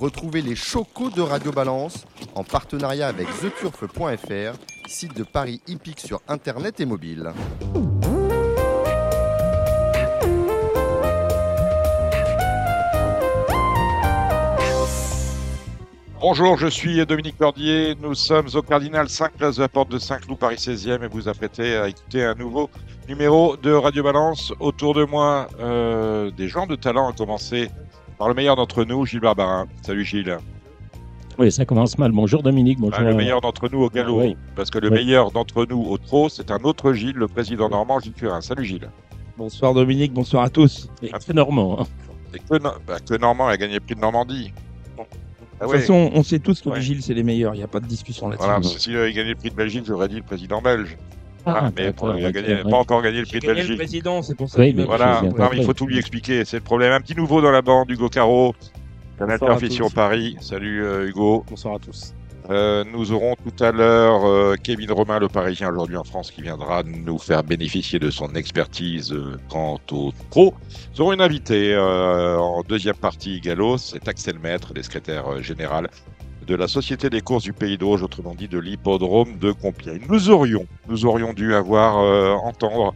[0.00, 6.20] Retrouvez les chocos de Radio Balance en partenariat avec theturf.fr, site de Paris hippique sur
[6.26, 7.32] internet et mobile.
[16.20, 17.94] Bonjour, je suis Dominique Cordier.
[18.00, 21.28] Nous sommes au Cardinal 5 place de la Porte de Saint-Cloud, Paris 16e, et vous
[21.28, 22.68] apprêtez à écouter un nouveau
[23.08, 24.52] numéro de Radio Balance.
[24.58, 27.70] Autour de moi, euh, des gens de talent, à commencer
[28.18, 29.66] par le meilleur d'entre nous, Gilles Barbarin.
[29.82, 30.36] Salut Gilles.
[31.38, 32.12] Oui, ça commence mal.
[32.12, 32.78] Bonjour Dominique.
[32.78, 32.98] Bonjour.
[33.00, 34.20] Ah, le meilleur d'entre nous au galop.
[34.20, 34.36] Oui.
[34.54, 34.94] Parce que le Oui.
[34.98, 38.40] meilleur d'entre nous au trot, c'est un autre Gilles, le président normand, Gilles Curin.
[38.40, 38.88] Salut Gilles.
[39.36, 40.88] Bonsoir Dominique, bonsoir à tous.
[41.02, 41.80] Et très normand.
[41.80, 41.86] hein.
[42.34, 44.52] Et que, bah, que Normand a gagné le prix de Normandie.
[44.98, 45.78] Ah De toute ouais.
[45.80, 46.76] façon, on sait tous que Ouais.
[46.76, 48.44] les Gilles, c'est les meilleurs, il n'y a pas de discussion là-dessus.
[48.44, 50.96] Voilà, parce que s'il avait gagné le prix de Belgique, j'aurais dit le président belge.
[51.46, 53.68] Ah, mais d'accord, bon, il a gagné, pas encore gagné le prix de gagné le
[53.68, 53.76] Belgique.
[53.78, 54.58] président, c'est pour ça.
[54.60, 56.92] Oui, mais m'a- Voilà, non, mais il faut tout lui expliquer, c'est le problème.
[56.92, 58.54] Un petit nouveau dans la bande, Hugo Caro,
[59.18, 59.88] Canal tous.
[59.94, 60.36] Paris.
[60.40, 61.44] Salut euh, Hugo.
[61.48, 62.14] Bonsoir à tous.
[62.50, 66.42] Euh, nous aurons tout à l'heure euh, Kevin Romain, le Parisien aujourd'hui en France, qui
[66.42, 70.52] viendra nous faire bénéficier de son expertise euh, quant au pro.
[70.94, 75.40] Nous aurons une invitée euh, en deuxième partie, Gallo, c'est Axel Maître, le secrétaire euh,
[75.40, 75.88] général
[76.46, 80.02] de la Société des courses du Pays d'Auge, autrement dit de l'hippodrome de Compiègne.
[80.08, 82.94] Nous aurions, nous aurions dû avoir euh, entendre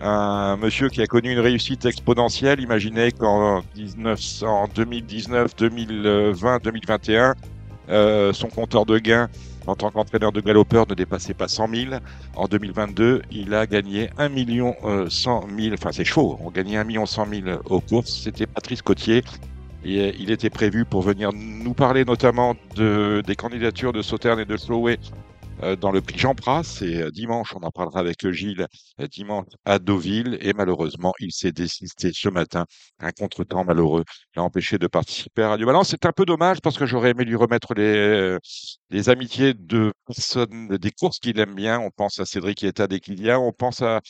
[0.00, 2.60] un monsieur qui a connu une réussite exponentielle.
[2.60, 7.34] Imaginez qu'en 1900 2019, 2020, 2021,
[7.90, 9.28] euh, son compteur de gains
[9.66, 11.94] en tant qu'entraîneur de galopeur ne dépassait pas 100 000.
[12.36, 15.74] En 2022, il a gagné 1 million euh, 100 000.
[15.74, 16.38] Enfin, c'est chaud.
[16.42, 18.22] On gagnait 1 million 100 000 aux courses.
[18.22, 19.22] C'était Patrice Cotier.
[19.86, 24.44] Euh, il était prévu pour venir nous parler notamment de, des candidatures de Sauterne et
[24.44, 24.98] de Slowey
[25.62, 26.34] euh, dans le prix Jean.
[26.80, 28.66] Et euh, dimanche, on en parlera avec Gilles,
[29.10, 30.38] dimanche à Deauville.
[30.40, 32.64] Et malheureusement, il s'est désisté ce matin.
[32.98, 34.04] Un contretemps malheureux
[34.36, 35.68] l'a empêché de participer à Radio.
[35.84, 40.90] C'est un peu dommage parce que j'aurais aimé lui remettre les, amitiés de personnes, des
[40.92, 41.78] courses qu'il aime bien.
[41.78, 44.00] On pense à Cédric Eta d'Equilia, on pense à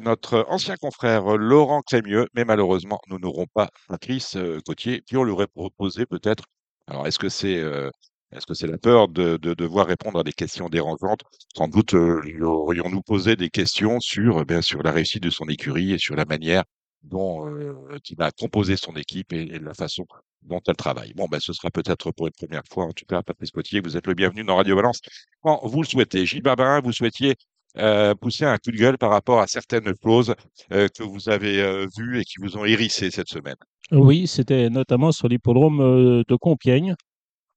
[0.00, 5.16] notre ancien confrère euh, Laurent Crémieux, mais malheureusement, nous n'aurons pas Patrice euh, Gauthier, qui
[5.16, 6.44] on lui aurait proposé peut-être.
[6.86, 7.90] Alors, est-ce que c'est euh,
[8.30, 11.22] est-ce la peur de, de devoir répondre à des questions dérangeantes?
[11.56, 15.46] Sans doute euh, aurions-nous posé des questions sur, euh, bien sûr, la réussite de son
[15.48, 16.64] écurie et sur la manière
[17.02, 20.04] dont euh, il a composé son équipe et, la façon
[20.42, 21.14] dont elle travaille.
[21.14, 23.96] Bon, ben, ce sera peut-être pour une première fois, en tout cas, Patrice Potier, vous
[23.96, 25.00] êtes le bienvenu dans Radio Balance.
[25.42, 26.26] Quand vous le souhaitez.
[26.26, 27.34] Gilles Barbarin, vous souhaitiez
[27.76, 30.34] euh, pousser un coup de gueule par rapport à certaines clauses
[30.72, 33.56] euh, que vous avez euh, vues et qui vous ont hérissé cette semaine.
[33.92, 36.94] Oui, c'était notamment sur l'hippodrome de Compiègne.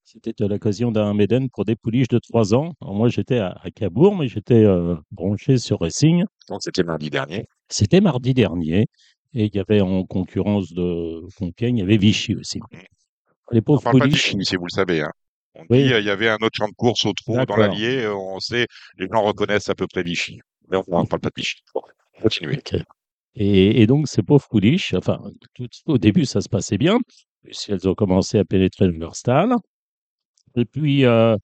[0.04, 2.74] C'était à l'occasion d'un Méden pour des pouliches de 3 ans.
[2.82, 4.66] Alors moi, j'étais à, à Cabourg, mais j'étais
[5.12, 6.24] branché sur Racing.
[6.50, 7.46] Donc, c'était mardi dernier.
[7.70, 8.88] C'était mardi dernier.
[9.34, 12.60] Et il y avait en concurrence de Compiègne, il y avait Vichy aussi.
[13.52, 14.36] Les On pauvres parle pas de pouliches.
[14.36, 15.02] Vichy, si vous le savez.
[15.02, 15.12] Hein.
[15.62, 15.84] On Oui.
[15.84, 18.04] dit euh, il y avait un autre champ de course au trou dans l'Allier.
[18.04, 18.68] euh, On sait,
[18.98, 20.40] les gens reconnaissent à peu près Vichy.
[20.70, 21.56] Mais on ne parle pas de Vichy.
[21.74, 21.82] Bon,
[22.22, 22.62] continuez.
[23.36, 25.22] Et, et donc, ces pauvres pouliches, enfin,
[25.54, 27.00] tout, au début, ça se passait bien,
[27.44, 29.56] puisqu'elles ont commencé à pénétrer dans leur stall.
[30.56, 31.38] Et puis, euh,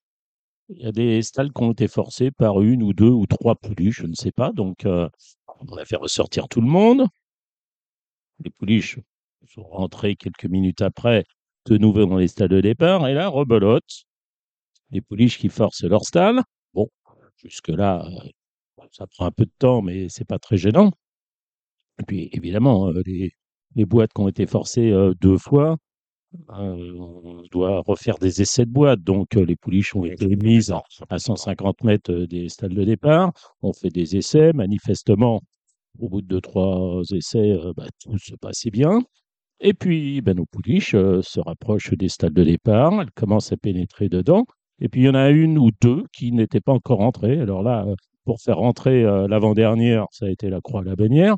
[0.70, 3.56] il y a des stalles qui ont été forcées par une ou deux ou trois
[3.56, 4.52] pouliches, je ne sais pas.
[4.52, 5.08] Donc, euh,
[5.60, 7.06] on a fait ressortir tout le monde.
[8.44, 9.00] Les pouliches
[9.54, 11.24] sont rentrées quelques minutes après,
[11.68, 13.08] de nouveau dans les stalles de départ.
[13.08, 14.04] Et là, rebelote.
[14.92, 16.42] Les pouliches qui forcent leur stall.
[16.74, 16.88] Bon,
[17.38, 20.92] jusque-là, euh, ça prend un peu de temps, mais c'est pas très gênant.
[22.00, 23.32] Et puis, évidemment, euh, les,
[23.76, 25.78] les boîtes qui ont été forcées euh, deux fois,
[26.50, 29.02] euh, on doit refaire des essais de boîtes.
[29.02, 33.32] Donc, euh, les pouliches ont été mises à, à 150 mètres des stalles de départ.
[33.62, 34.54] On fait des essais.
[34.54, 35.42] Manifestement,
[36.00, 39.02] au bout de deux, trois essais, euh, bah, tout se passait bien.
[39.60, 43.02] Et puis, ben, nos pouliches se rapprochent des stalles de départ.
[43.02, 44.46] Elles commencent à pénétrer dedans.
[44.80, 47.40] Et puis, il y en a une ou deux qui n'étaient pas encore rentrées.
[47.40, 47.96] Alors là, euh,
[48.26, 51.36] pour faire rentrer euh, l'avant-dernière, ça a été la croix à la bannière.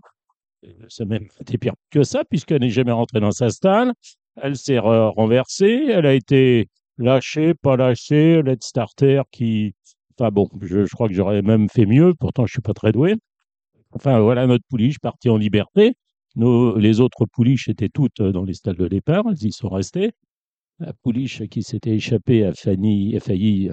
[0.63, 3.93] Et Ça même été pire que ça, puisqu'elle n'est jamais rentrée dans sa stalle.
[4.41, 5.85] Elle s'est re- renversée.
[5.89, 8.41] Elle a été lâchée, pas lâchée.
[8.43, 9.73] Let's starter qui.
[10.17, 12.13] Enfin bon, je, crois que j'aurais même fait mieux.
[12.13, 13.15] Pourtant, je suis pas très doué.
[13.91, 15.93] Enfin, voilà notre pouliche partie en liberté.
[16.35, 19.23] Les autres pouliches étaient toutes dans les stalles de départ.
[19.29, 20.11] Elles y sont restées.
[20.79, 23.69] La pouliche qui s'était échappée a failli, a failli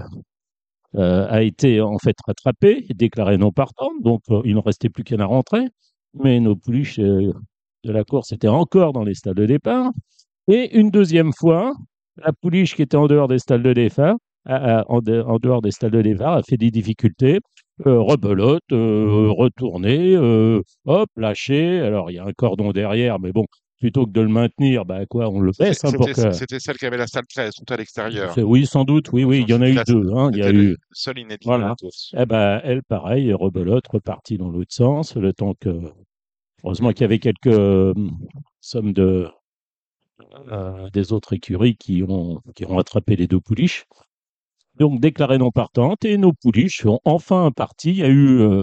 [0.95, 3.93] euh, a été en fait rattrapée et déclarée non partante.
[4.03, 5.67] Donc, euh, il ne restait plus qu'à la rentrée.
[6.15, 7.33] Mais nos pouliches euh,
[7.85, 9.91] de la course étaient encore dans les stalles de départ.
[10.49, 11.75] Et une deuxième fois,
[12.19, 14.17] la pouliche qui était en dehors des stalles de départ,
[14.47, 17.41] a- en, de- en dehors des stades de départ, a fait des difficultés,
[17.85, 21.81] rebelote, retourner, euh, hop, lâcher.
[21.81, 23.47] Alors, il y a un cordon derrière, mais bon,
[23.79, 26.59] plutôt que de le maintenir, bah quoi, on le baisse hein, C'était que.
[26.59, 28.35] celle qui avait la salle 13, tout à l'extérieur.
[28.39, 30.11] Oui, sans doute, oui, oui, il y en a eu deux.
[30.15, 30.69] hein, Il y a eu.
[30.71, 31.75] le seul inédit de Voilà.
[32.17, 35.81] Eh ben, elle, pareil, rebelote, repartie dans l'autre sens, le temps que.
[36.65, 37.93] Heureusement qu'il y avait quelques euh,
[38.61, 39.29] sommes de.
[40.51, 43.85] euh, des autres écuries qui ont, qui ont attrapé les deux pouliches.
[44.79, 47.91] Donc, déclarée non partante, et nos pouliches sont enfin partis.
[47.91, 48.41] Il y a eu.
[48.41, 48.63] euh,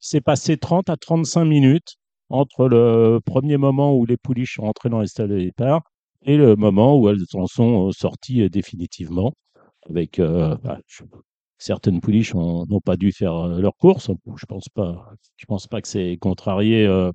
[0.00, 1.96] c'est passé 30 à 35 minutes
[2.30, 5.82] entre le premier moment où les pouliches sont rentrées dans les stades de départ
[6.22, 9.32] et le moment où elles en sont euh, sorties euh, définitivement.
[9.88, 10.78] Avec euh, bah,
[11.58, 14.10] certaines pouliches ont- n'ont pas dû faire euh, leur course.
[14.36, 15.08] Je pense pas.
[15.36, 16.86] Je pense pas que c'est contrarié.
[16.86, 17.10] euh,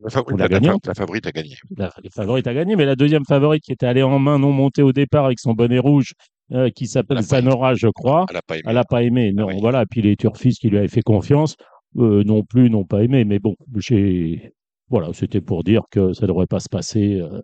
[0.00, 0.86] La favorite, Pour la la, la- gagnante.
[0.86, 1.54] la favorite a gagné.
[1.76, 4.82] la, favorite a gagné, mais la deuxième favorite qui était allée en main non montée
[4.82, 6.12] au départ avec son bonnet rouge,
[6.52, 7.50] euh, qui s'appelle Elle a pas aimé.
[7.50, 8.26] Zanora, je crois.
[8.28, 8.62] Elle n'a pas aimé.
[8.66, 9.32] Elle n'a pas aimé.
[9.32, 9.56] Non, oui.
[9.60, 9.86] voilà.
[9.86, 11.56] Puis les turfistes qui lui avaient fait confiance,
[11.96, 13.24] euh, non plus, n'ont pas aimé.
[13.24, 14.52] Mais bon, j'ai.
[14.90, 17.20] Voilà, c'était pour dire que ça ne devrait pas se passer.
[17.20, 17.40] euh,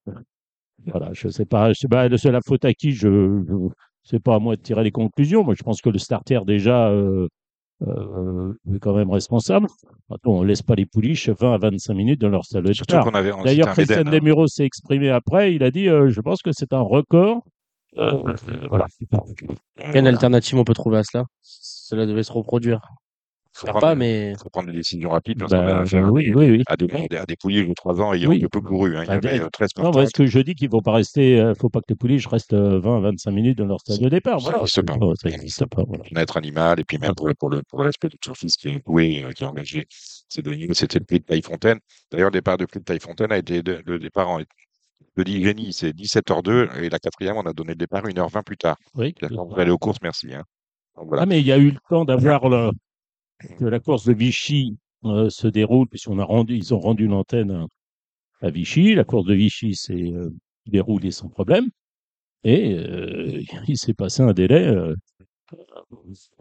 [0.87, 1.73] voilà, je sais pas.
[1.73, 3.09] Je sais pas, c'est la faute à qui je.
[3.49, 3.55] je
[4.03, 5.45] c'est pas à moi de tirer les conclusions.
[5.45, 7.27] Moi, je pense que le starter, déjà, euh,
[7.87, 9.67] euh, est quand même responsable.
[10.11, 12.93] Maintenant, on laisse pas les pouliches 20 à 25 minutes dans leur salle de Surtout
[12.97, 13.05] départ.
[13.11, 13.33] qu'on avait.
[13.33, 14.11] on- D'ailleurs, Christian hein.
[14.11, 15.55] Demuro s'est exprimé après.
[15.55, 17.43] Il a dit euh, Je pense que c'est un record.
[17.97, 18.11] Euh,
[18.69, 18.87] voilà.
[19.93, 21.25] Quelle alternative on peut trouver à cela?
[21.43, 22.81] Cela devait se reproduire.
[23.57, 26.33] Faut prendre- pas, mais faut prendre des décisions rapides parce Ben, a oui, à oui,
[26.35, 26.57] oui.
[26.59, 28.45] des- à des, à des pouliers de 3 ans Oui.
[28.45, 28.97] un peu couru.
[28.97, 29.03] hein.
[29.05, 30.81] Il y Ah, avait des- euh, 13 Non, parce que je dis qu'il ne faut
[30.81, 33.67] pas rester, euh, faut pas que les pouliches restent euh, 20 à 25 minutes dans
[33.67, 34.41] leur stade de départ.
[34.41, 34.59] Ça Voilà.
[34.59, 34.95] n'existe pas.
[35.23, 35.83] Ça n'existe pas.
[35.87, 36.21] Voilà.
[36.23, 38.69] être animal et puis même pour, le- pour, le, pour le respect du surfiste qui
[38.69, 39.87] est doué, euh, qui est engagé.
[39.89, 40.43] C'est
[40.75, 41.79] C'était le prix de Taillefontaine.
[42.11, 44.41] D'ailleurs, le départ de prix de Taillefontaine a été de- le départ en
[45.17, 48.77] de Ligeni, c'est 17h02 et la quatrième, on a donné le départ 1h20 plus tard.
[48.97, 49.15] Oui.
[49.23, 50.35] Vous allez aux courses, merci.
[50.35, 50.43] hein.
[50.97, 51.23] Donc, voilà.
[51.23, 52.71] Ah, mais il y a eu le temps d'avoir le-
[53.59, 57.13] que la course de Vichy euh, se déroule, puisqu'on a rendu, ils ont rendu une
[57.13, 57.67] antenne
[58.41, 58.95] à, Vichy.
[58.95, 60.31] La course de Vichy s'est euh,
[60.67, 61.69] déroulée sans problème.
[62.45, 64.95] Et euh, il s'est passé un délai euh,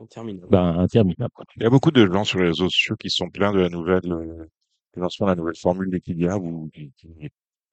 [0.09, 0.41] termine.
[0.49, 1.31] ben, interminable.
[1.55, 3.69] Il y a beaucoup de gens sur les réseaux sociaux qui sont pleins de la
[3.69, 4.45] nouvelle, euh,
[4.93, 7.07] du lancement de la nouvelle formule d'Equidia ou qui, qui,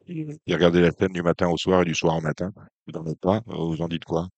[0.07, 2.53] qui regardaient la chaîne du matin au soir et du soir au matin.
[2.87, 3.43] Vous n'en êtes pas.
[3.47, 4.29] Vous en dites quoi?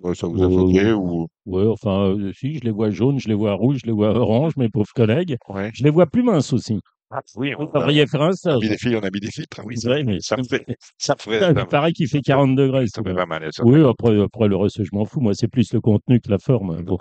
[0.00, 3.28] Ouais, Ça vous a choqué ou Ouais, enfin, euh, si, je les vois jaunes, je
[3.28, 5.36] les vois rouges, je les vois oranges, mes pauvres collègues.
[5.48, 5.70] ouais.
[5.74, 6.80] Je les vois plus minces aussi.
[7.36, 8.58] Oui, Vous devriez faire un On a stage.
[8.60, 9.62] des filles, on a mis des filtres.
[9.64, 10.64] Oui, Ouais, mais ça me fait,
[10.98, 12.86] ça me ferait, Ah, ça Il me- paraît qu'il fait 40 degrés.
[12.86, 13.48] ça me fait pas mal.
[13.50, 13.64] ça.
[13.64, 15.20] Oui, après, après le reste, je m'en fous.
[15.20, 16.82] Moi, c'est plus le contenu que la forme.
[16.82, 16.98] Bon.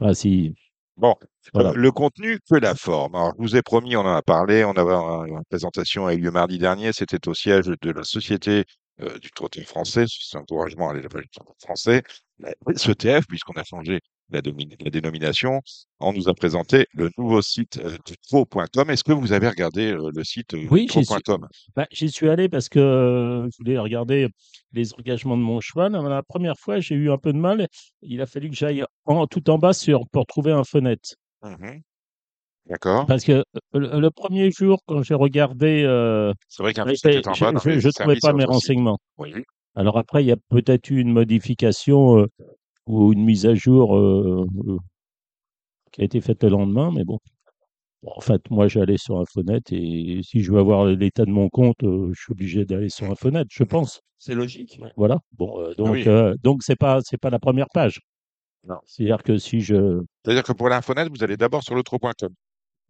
[0.00, 0.54] Ah, si.
[0.96, 1.14] Bon,
[1.52, 1.70] Voilà.
[1.70, 3.14] euh, le contenu que la forme.
[3.16, 6.14] Alors, je vous ai promis, on en a parlé, on avait un- une présentation a
[6.14, 8.64] eu lieu mardi dernier, c'était au siège de la Société
[9.00, 12.02] euh, du trottin français, c'est un encouragement à l'élevage du trottin français,
[12.38, 14.00] la SETF, puisqu'on a changé
[14.30, 14.42] la,
[14.90, 15.62] dénomination,
[16.00, 18.90] on nous a présenté le nouveau site euh, du tro.com.
[18.90, 21.22] Est-ce que vous avez regardé euh, le site euh, Oui, j'y suis.
[21.22, 24.28] tro.com Bah, J'y suis allé parce que je voulais regarder
[24.72, 25.92] les engagements de mon cheval.
[25.92, 27.66] La première fois, j'ai eu un peu de mal.
[28.02, 31.14] Il a fallu que j'aille en, tout en bas sur, pour trouver un fenêtre.
[31.42, 31.80] Mhm.
[32.68, 33.06] D'accord.
[33.06, 33.42] Parce que
[33.72, 37.32] le, le premier jour, quand j'ai regardé, euh, C'est vrai qu'un je site est en
[37.32, 38.98] bas dans je- les je trouvais pas mes renseignements.
[39.16, 39.32] Oui.
[39.74, 42.26] Alors après, il y a peut-être eu une modification euh,
[42.86, 44.76] ou une mise à jour euh, euh,
[45.92, 47.18] qui a été faite le lendemain, mais bon.
[48.02, 51.48] Bon, En fait, moi, j'allais sur Infonet et si je veux avoir l'état de mon
[51.48, 54.00] compte, euh, je suis obligé d'aller sur Infonet, je pense.
[54.18, 54.78] C'est logique.
[54.96, 55.18] Voilà.
[55.36, 56.04] Bon, euh, donc, oui.
[56.06, 58.00] euh, donc c'est pas, c'est pas la première page.
[58.64, 58.76] Non.
[58.84, 62.28] C'est-à-dire que si je, C'est-à-dire que pour l'infonet, vous allez d'abord sur le tro.com.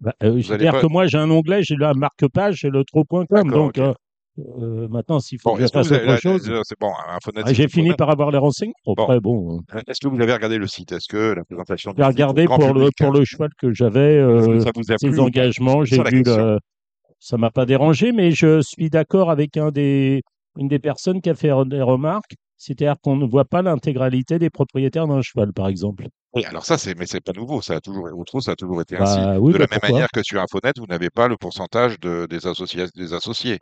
[0.00, 3.26] bah, euh, c'est-à-dire pas- que moi, j'ai un onglet, j'ai la marque-page, j'ai le trop.com.
[3.50, 3.78] Donc, ok.
[3.78, 3.95] euh,
[4.38, 7.93] euh, maintenant, s'il faut Bon, que je fasse autre chose, c'est bon, ah, j'ai fini
[7.95, 8.75] par avoir les renseignements.
[8.97, 9.81] Après, bon, euh.
[9.88, 10.93] Est-ce que vous avez regardé le site?
[10.93, 14.61] Est-ce que la présentation j'ai regardé pour le, pour hein, le cheval que j'avais, euh,
[15.00, 16.59] ses engagements, j'ai vu le,
[17.21, 20.23] ça m'a pas dérangé, mais je suis d'accord avec un des,
[20.57, 22.35] une des personnes qui a fait des remarques.
[22.57, 26.07] C'est-à-dire qu'on ne voit pas l'intégralité des propriétaires d'un cheval, par exemple.
[26.38, 27.61] Oui, alors ça, c'est, mais c'est pas nouveau.
[27.62, 28.09] Ça a toujours,
[28.42, 29.18] ça a toujours été ainsi.
[29.18, 29.90] Bah oui, De bah la même pourquoi?
[29.90, 33.59] manière que sur Infonet, vous n'avez pas le pourcentage de, des, associés, des associés.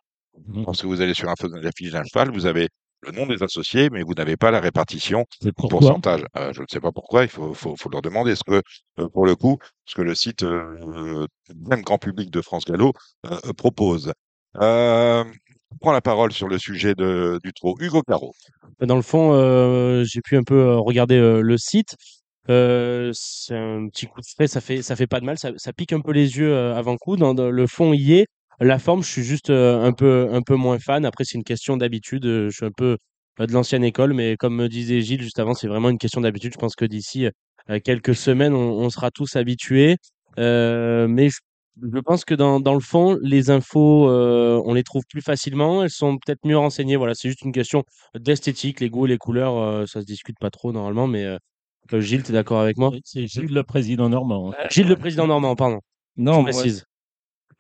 [0.47, 0.65] Mhm.
[0.67, 2.69] Lorsque vous allez sur Infonet, la fiche d'un cheval, vous avez
[3.03, 5.25] le nom des associés, mais vous n'avez pas la répartition
[5.57, 5.79] pourquoi?
[5.81, 6.25] pourcentage.
[6.37, 8.33] Euh, je ne sais pas pourquoi, il faut, faut, faut leur demander.
[8.33, 8.63] Est-ce que,
[8.99, 11.27] euh, pour le coup, ce que le site, euh,
[11.69, 12.93] même grand public de France Gallo,
[13.27, 14.13] euh, propose.
[14.61, 15.25] Euh,
[15.73, 17.77] je prends la parole sur le sujet de, du trot.
[17.81, 18.33] Hugo Caro.
[18.81, 21.97] Dans le fond, euh, j'ai pu un peu regarder euh, le site.
[22.49, 25.51] Euh, c'est un petit coup de frais, ça fait, ça fait pas de mal, ça,
[25.57, 27.17] ça pique un peu les yeux euh, avant coup.
[27.17, 28.27] Dans, le fond, y est.
[28.61, 31.05] La forme, je suis juste euh, un peu, un peu moins fan.
[31.05, 32.25] Après, c'est une question d'habitude.
[32.25, 32.99] Je suis un peu
[33.39, 36.53] de l'ancienne école, mais comme me disait Gilles juste avant, c'est vraiment une question d'habitude.
[36.55, 37.29] Je pense que d'ici
[37.85, 39.97] quelques semaines, on, on sera tous habitués.
[40.39, 41.39] Euh, mais je
[41.83, 45.83] Je pense que dans, dans le fond, les infos, euh, on les trouve plus facilement.
[45.83, 46.97] Elles sont peut-être mieux renseignées.
[46.97, 47.85] Voilà, c'est juste une question
[48.19, 48.81] d'esthétique.
[48.81, 51.07] Les goûts les couleurs, euh, ça se discute pas trop normalement.
[51.07, 51.27] Mais
[51.93, 52.93] euh, euh, Gilles, tu es d'accord avec moi?
[53.05, 54.53] C'est Gilles le président normand.
[54.53, 54.67] hein.
[54.71, 55.81] Gilles, le président normand, pardon.
[56.17, 56.85] Je Non, moi, précise.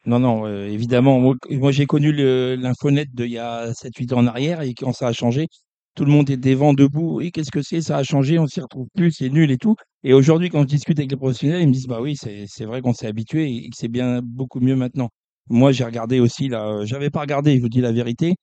[0.06, 1.20] non, non, euh, évidemment.
[1.20, 5.08] Moi, moi, j'ai connu l'infonet d'il y a 7-8 ans en arrière et quand ça
[5.08, 5.46] a changé,
[5.94, 7.20] tout le monde était vent debout.
[7.20, 7.80] Et qu'est-ce que c'est?
[7.80, 9.74] Ça a changé, on s'y retrouve plus, c'est nul et tout.
[10.04, 12.80] Et aujourd'hui, quand je discute avec les professionnels, ils me disent, bah oui, c'est, vrai
[12.82, 15.08] qu'on s'est habitué et que c'est bien beaucoup mieux maintenant.
[15.48, 18.34] Moi, j'ai regardé aussi, là, euh, j'avais pas regardé, je vous dis la vérité.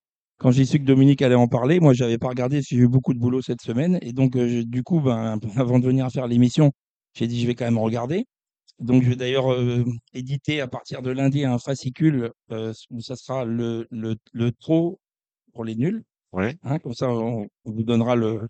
[0.44, 2.82] Quand j'ai su que Dominique allait en parler, moi, j'avais pas regardé parce que j'ai
[2.82, 3.98] eu beaucoup de boulot cette semaine.
[4.02, 6.72] Et donc, euh, du coup, ben, avant de venir faire l'émission,
[7.14, 8.26] j'ai dit, je vais quand même regarder.
[8.80, 13.16] Donc, je vais d'ailleurs euh, éditer à partir de lundi un fascicule euh, où ça
[13.16, 15.00] sera le, le, le trop
[15.54, 16.04] pour les nuls.
[16.34, 16.58] Ouais.
[16.64, 18.48] hein, comme ça, on, on vous donnera le,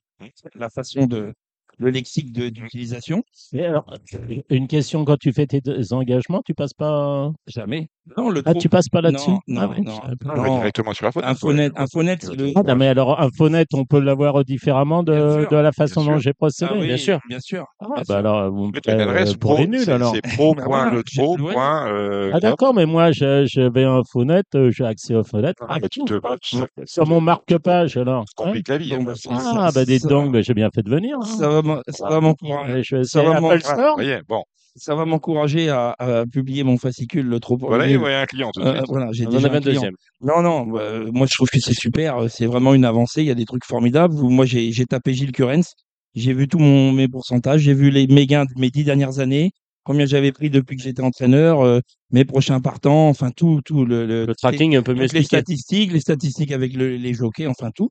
[0.56, 1.34] la façon de
[1.78, 3.24] le lexique de- d'utilisation.
[3.52, 3.86] Mais alors,
[4.50, 5.62] une question, quand tu fais tes
[5.92, 7.32] engagements, tu passes pas.
[7.48, 7.88] Jamais.
[8.18, 10.56] Non, le Ah, tu passes pas là-dessus Non, non, Ah ouais, non.
[10.58, 11.24] directement sur la faute.
[11.24, 12.52] Infonet, Infonet, c'est le.
[12.56, 16.18] Ah, non, mais alors, Infonet, on peut l'avoir différemment de, sûr, de la façon dont
[16.18, 16.72] j'ai procédé.
[16.74, 17.20] Ah oui, bien sûr.
[17.30, 17.66] Bien sûr.
[17.80, 18.16] Ah, bien bah sûr.
[18.16, 20.14] alors, vous me Mais euh, pour pro, les nuls, c'est- alors.
[20.14, 20.54] C'est pro.
[20.54, 21.38] Point voilà, le j'ai- trop.
[21.40, 21.54] ouais.
[21.54, 25.64] point, euh, Ah, d'accord, mais moi, je- j'avais Infonet, euh, j'ai accès aux fenêtres.
[25.70, 26.20] Ah, bah, tu te
[26.86, 28.26] Sur mon marque-page, alors.
[28.38, 28.94] Ça complique la vie.
[28.94, 29.06] Hein.
[29.16, 31.16] ça- Ah, bah, donc, bah, j'ai bien fait de venir.
[31.22, 31.26] hein.
[31.26, 32.84] Ça va, ça va m'encourager.
[33.04, 34.44] Ça va Ah, bon.
[34.76, 38.00] Ça va m'encourager à, à publier mon fascicule, le trop Voilà, et nuls.
[38.00, 39.74] voyez un client tout de Euh, voilà, j'ai déjà avait un client.
[39.82, 39.94] deuxième.
[40.22, 43.28] Non, non, bah, moi je trouve que c'est super, euh, c'est vraiment une avancée, il
[43.28, 44.16] y a des trucs formidables.
[44.16, 45.74] Moi j'ai j'ai tapé Gilles Curens,
[46.16, 49.20] j'ai vu tous mon, mes pourcentages, j'ai vu les, mes gains de mes dix dernières
[49.20, 49.52] années,
[49.84, 51.80] combien j'avais pris depuis que j'étais entraîneur, euh,
[52.10, 55.92] mes prochains partants, enfin tout, tout le, le, Le tracking un peu mieux les statistiques,
[55.94, 57.90] les statistiques avec le- les jockeys, enfin tout.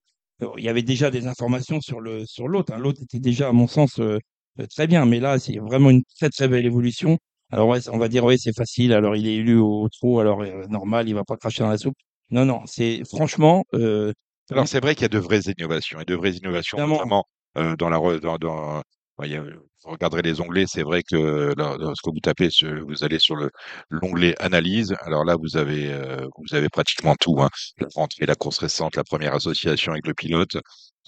[0.59, 2.73] Il y avait déjà des informations sur le sur l'autre.
[2.75, 2.79] hein.
[2.79, 4.19] L'autre était déjà, à mon sens, euh,
[4.61, 7.19] euh, très bien, mais là c'est vraiment une très très belle évolution.
[7.51, 8.93] Alors ouais, on va dire ouais c'est facile.
[8.93, 11.79] Alors il est élu au trop, alors euh, normal, il va pas cracher dans la
[11.79, 11.95] soupe.
[12.31, 13.65] Non non, c'est franchement.
[13.75, 14.13] Euh,
[14.51, 17.25] Alors, c'est vrai qu'il y a de vraies innovations et de vraies innovations, notamment
[17.55, 18.19] dans la.
[18.21, 18.83] Dans, dans,
[19.23, 19.45] il y a-
[19.85, 22.49] regarderez les onglets, c'est vrai que lorsque vous tapez,
[22.87, 23.51] vous allez sur le
[23.91, 24.95] l'onglet analyse.
[25.03, 27.41] Alors là, vous avez euh, vous avez pratiquement tout.
[27.41, 27.49] Hein.
[27.79, 30.57] La rentrée, la course récente, la première association avec le pilote.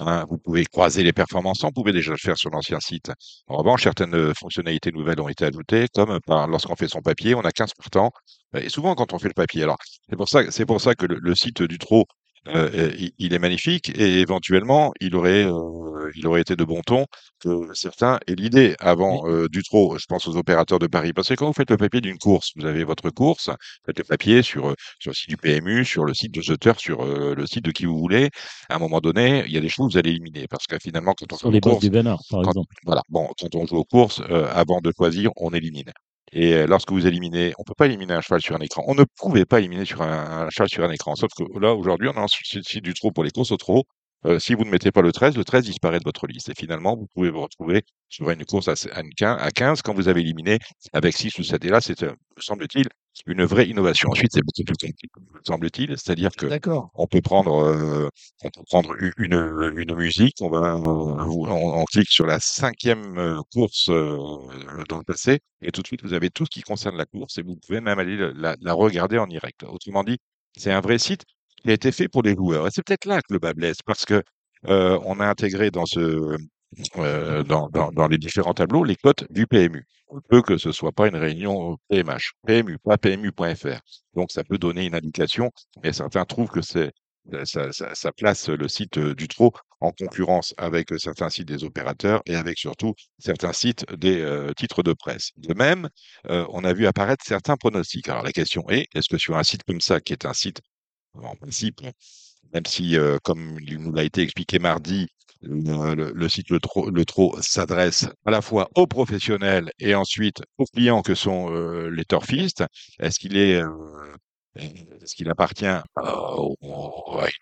[0.01, 0.25] hein.
[0.31, 1.63] vous pouvez croiser les performances.
[1.65, 3.11] On pouvait déjà le faire sur l'ancien site.
[3.47, 7.35] En revanche, certaines euh, fonctionnalités nouvelles ont été ajoutées, comme par, lorsqu'on fait son papier,
[7.35, 8.11] on a 15 partants.
[8.57, 9.79] Et souvent, quand on fait le papier, alors
[10.09, 12.05] c'est pour ça, pour ça que le, le site du Trot
[12.49, 17.07] euh, il, est magnifique et éventuellement il aurait euh, il aurait été de bon ton
[17.41, 19.97] que certains aient l'idée avant euh, du trop.
[19.99, 22.51] Je pense aux opérateurs de Paris parce que quand vous faites le papier d'une course,
[22.57, 23.55] vous avez votre course, vous
[23.87, 27.03] faites le papier sur sur le site du PMU, sur le site de Zutter, sur
[27.03, 28.29] euh, le site de qui vous voulez.
[28.69, 30.77] À un moment donné, il y a des choses que vous allez éliminer parce que
[30.79, 32.75] finalement quand on Sur les bosses course, du Vénard, par quand- exemple.
[32.85, 35.93] voilà, bon, quand on joue aux courses, euh, avant de choisir, on élimine.
[36.35, 38.83] Et euh, lorsque vous éliminez, on peut pas éliminer un cheval sur un écran.
[38.89, 41.15] On ne pouvait pas éliminer sur un, cheval sur un écran.
[41.15, 43.85] Sauf que là, aujourd'hui, on site site du trot pour les courses au trot.
[44.27, 46.49] Euh, si vous ne mettez pas le 13, le 13 disparaît de votre liste.
[46.49, 49.83] Et finalement, vous pouvez vous retrouver sur une course à, à une quin- à 15
[49.83, 50.59] quand vous avez éliminé
[50.93, 51.65] avec 6 ou 7.
[51.65, 52.87] Et là, c'est, euh, me semble-t-il,
[53.27, 54.09] une vraie innovation.
[54.11, 55.91] Ensuite, c'est beaucoup plus compliqué, me semble-t-il.
[55.99, 56.91] C'est-à-dire que D'accord.
[56.95, 58.09] on peut prendre, euh,
[58.43, 63.41] on peut prendre une, une musique, on va, vous- on, on clique sur la cinquième
[63.53, 64.17] course euh,
[64.89, 67.39] dans le passé, et tout de suite vous avez tout ce qui concerne la course,
[67.39, 69.63] et vous pouvez même aller la, la regarder en direct.
[69.65, 70.19] Autrement dit,
[70.57, 71.25] c'est un vrai site
[71.65, 72.67] qui a été fait pour les joueurs.
[72.67, 74.23] Et c'est peut-être là que le bas blesse, parce que
[74.69, 76.37] euh, on a intégré dans ce,
[76.97, 79.87] euh, dans, les différents tableaux les cotes du PMU.
[80.09, 83.81] On peut que ce soit pas une réunion PMH, PMU, pas PMU.fr.
[84.15, 85.51] Donc ça peut donner une indication,
[85.83, 86.93] mais certains trouvent que c'est
[87.45, 89.55] ça, place le site euh, du Trot
[89.85, 94.53] en concurrence avec euh, certains sites des opérateurs et avec surtout certains sites des euh,
[94.55, 95.31] titres de presse.
[95.37, 95.89] De même,
[96.31, 98.09] euh, on a vu apparaître certains pronostics.
[98.09, 100.61] Alors la question est, est-ce que sur un site comme ça, qui est un site
[101.23, 101.81] en principe,
[102.53, 105.07] même si, euh, comme il nous l'a été expliqué mardi,
[105.43, 109.95] le, le- le site Le Trot, le Trot s'adresse à la fois aux professionnels et
[109.95, 112.65] ensuite aux clients que sont euh, les turfistes,
[112.99, 113.69] est-ce qu'il est, euh,
[114.57, 115.85] est-ce qu'il appartient à,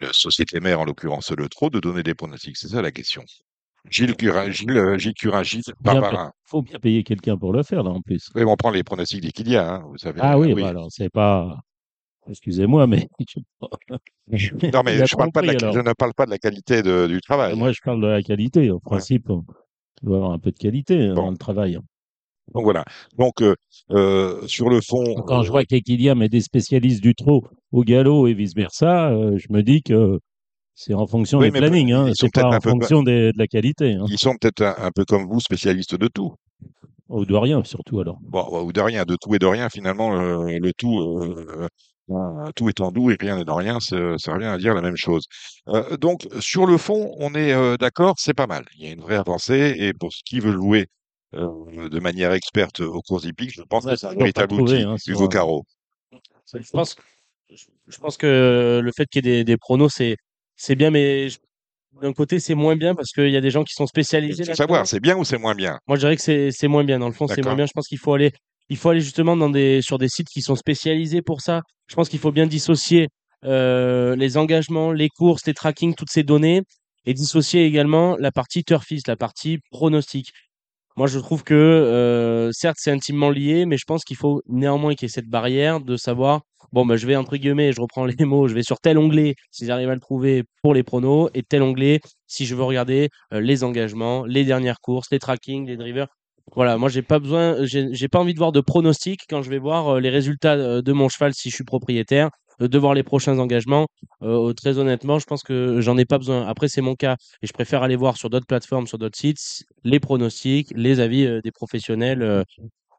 [0.00, 2.56] une société mère, en l'occurrence Le Trot, de donner des pronostics?
[2.56, 3.22] C'est ça la question.
[3.90, 6.32] Gilles Curin, Gilles, Gilles Curin, Gilles Bien Barbarin.
[6.44, 8.30] faut bien payer quelqu'un pour le faire, là, en plus.
[8.34, 10.20] Oui, mais on prend les pronostics des Kylian, hein, vous savez.
[10.22, 10.62] Ah oui, oui.
[10.62, 11.58] bah alors, c'est pas.
[12.28, 13.08] Excusez-moi, mais.
[14.72, 16.82] Non, mais Il je, parle pas de la, je ne parle pas de la qualité
[16.82, 17.56] de- du travail.
[17.56, 18.70] Moi, je parle de la qualité.
[18.70, 19.44] Au principe, on
[20.02, 21.24] doit avoir un peu de qualité hein, Bon.
[21.24, 21.78] dans le travail.
[22.54, 22.84] Donc voilà.
[23.18, 23.54] Donc euh,
[23.90, 27.44] euh, sur le fond, Quand je euh, vois que Kylian met des spécialistes du trot
[27.70, 30.18] au galop et vice-versa, euh, je me dis que
[30.74, 33.46] c'est en fonction Oui, des plannings, hein, c'est pas en peu- fonction des- de la
[33.46, 33.92] qualité.
[33.92, 34.04] hein.
[34.08, 36.34] ils sont peut-être un, un peu comme vous, spécialistes de tout.
[37.08, 38.18] Ou de rien, surtout alors.
[38.22, 40.98] Bon, ou de rien, de tout et de rien, finalement, euh, le tout,
[42.16, 43.96] euh, tout étant doux et rien n'est de rien, ça
[44.32, 45.24] revient à dire la même chose.
[45.68, 48.64] Euh, donc, sur le fond, on est euh, d'accord, c'est pas mal.
[48.76, 50.86] Il y a une vraie avancée, et pour ce qui veut jouer
[51.34, 54.82] euh, de manière experte aux courses hippiques, je pense Ouais, que c'est un véritable outil,
[54.82, 55.64] hein, Hugo Caro.
[56.54, 56.96] Je pense,
[57.88, 60.16] je pense que le fait qu'il y ait des, des pronos, c'est,
[60.56, 61.38] c'est bien, mais je-
[62.00, 64.44] d'un côté, c'est moins bien parce qu'il y a des gens qui sont Il spécialisés
[64.44, 64.56] faut là-dedans.
[64.56, 65.78] savoir, c'est bien ou c'est moins bien?
[65.86, 66.98] Moi, je dirais que c'est c'est moins bien.
[66.98, 67.66] Dans le fond, c'est moins bien.
[67.66, 68.32] Je pense qu'il faut aller,
[68.72, 69.36] il faut aller justement
[69.82, 71.60] sur des sites qui sont spécialisés pour ça.
[71.88, 73.08] Je pense qu'il faut bien dissocier
[73.44, 76.62] euh, les engagements, les courses, les tracking, toutes ces données,
[77.04, 80.30] et dissocier également la partie turfiste, la partie pronostic.
[80.96, 84.94] Moi, je trouve que euh, certes, c'est intimement lié, mais je pense qu'il faut néanmoins
[84.94, 86.40] qu'il y ait cette barrière de savoir,
[86.72, 89.34] bon, bah, je vais entre guillemets, je reprends les mots, je vais sur tel onglet
[89.50, 93.10] si j'arrive à le trouver pour les pronos, et tel onglet si je veux regarder
[93.34, 96.08] euh, les engagements, les dernières courses, les trackings, les drivers.
[96.54, 99.58] Voilà, moi, j'ai pas besoin, j'ai pas envie de voir de pronostics quand je vais
[99.58, 102.28] voir euh, les résultats euh, de mon cheval si je suis propriétaire,
[102.60, 103.86] euh, de voir les prochains engagements.
[104.22, 106.46] Euh, très honnêtement, je pense que j'en ai pas besoin.
[106.46, 109.64] Après, c'est mon cas et je préfère aller voir sur d'autres plateformes, sur d'autres sites,
[109.84, 112.22] les pronostics, les avis euh, des professionnels.
[112.22, 112.42] euh,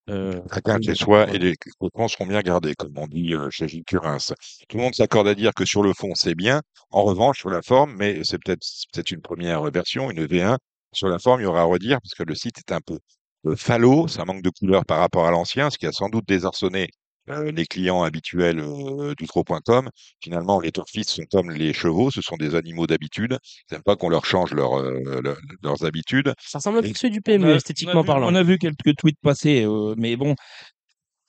[0.09, 1.53] euh, Chacun chez soi et les
[2.07, 4.17] seront bien gardés, comme on dit euh, chez Gilles Curins.
[4.67, 6.61] Tout le monde s'accorde à dire que sur le fond, c'est bien.
[6.89, 10.57] En revanche, sur la forme, mais c'est peut-être c'est peut-être une première version, une V1.
[10.91, 12.97] Sur la forme, il y aura à redire parce que le site est un peu
[13.45, 16.27] euh, falot, ça manque de couleur par rapport à l'ancien, ce qui a sans doute
[16.27, 16.89] désarçonné
[17.29, 19.13] euh, les clients habituels euh.
[20.21, 23.37] Finalement, les turfistes sont comme les chevaux, ce sont des animaux d'habitude.
[23.69, 26.33] Ils n'aiment pas qu'on leur change leur, euh, leur- leurs habitudes.
[26.39, 28.31] ça ressemble un peu ceux du on a esthétiquement vu, parlant.
[28.31, 30.35] on a vu quelques tweets passer, euh, mais bon,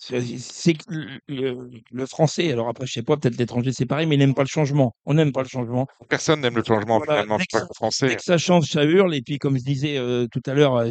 [0.09, 4.17] c'est le, le- le français, alors après, je sais pas, peut-être l'étranger, c'est pareil, mais
[4.17, 4.95] il n'aime pas le changement.
[5.07, 5.87] On n'aime pas le changement.
[6.09, 8.17] Personne n'aime le changement, Voilà, finalement, dès je que ça, dès français.
[8.17, 9.15] que ça change, ça hurle.
[9.15, 10.89] Et puis, comme je disais euh, tout à l'heure, euh,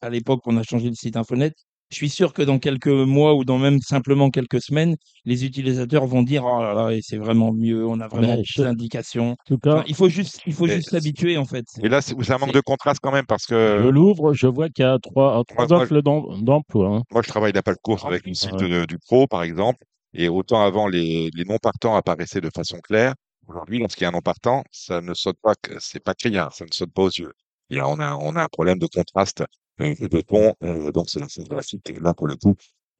[0.00, 1.52] à l'époque, on a changé le site Infonet.
[1.92, 6.06] Je suis sûr que dans quelques mois ou dans même simplement quelques semaines, les utilisateurs
[6.06, 9.32] vont dire Oh là là, c'est vraiment mieux, on a vraiment Mais plus d'indications.
[9.32, 11.66] En tout Enfin, cas, il faut juste, il faut juste s'habituer en fait.
[11.82, 14.68] et là, c'est un manque de contraste quand même parce je que l'ouvre, je vois
[14.70, 16.88] qu'il y a trois, moi, trois moi, offres d'em- d'emploi.
[16.96, 17.02] hein.
[17.10, 18.62] moi, je travaille d'appel de course avec une site Ouais.
[18.62, 22.80] de- du pro, par exemple, et autant avant, les, les non partants apparaissaient de façon
[22.80, 23.14] claire.
[23.48, 26.64] Aujourd'hui, lorsqu'il y a un non partant, ça ne saute pas, c'est pas criant, ça
[26.64, 27.32] ne saute pas aux yeux.
[27.70, 29.44] Et là, on a, on a un problème de contraste
[29.80, 32.54] euh, donc c'est la la site, là, pour le coup,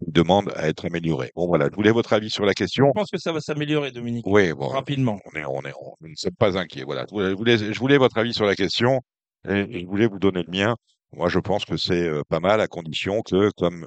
[0.06, 1.30] demande à être amélioré.
[1.34, 2.92] Bon, voilà, je voulais votre avis sur la Je question.
[2.92, 5.20] pense que ça va s'améliorer, Dominique, Oui, bon, rapidement.
[5.32, 6.84] on est, on est, on ne sommes pas inquiets.
[6.84, 9.00] Voilà, je voulais, je voulais, je votre avis sur la question
[9.48, 10.76] et, et je voulais vous donner le mien.
[11.14, 13.86] Moi, je pense que c'est euh, pas mal à condition que, comme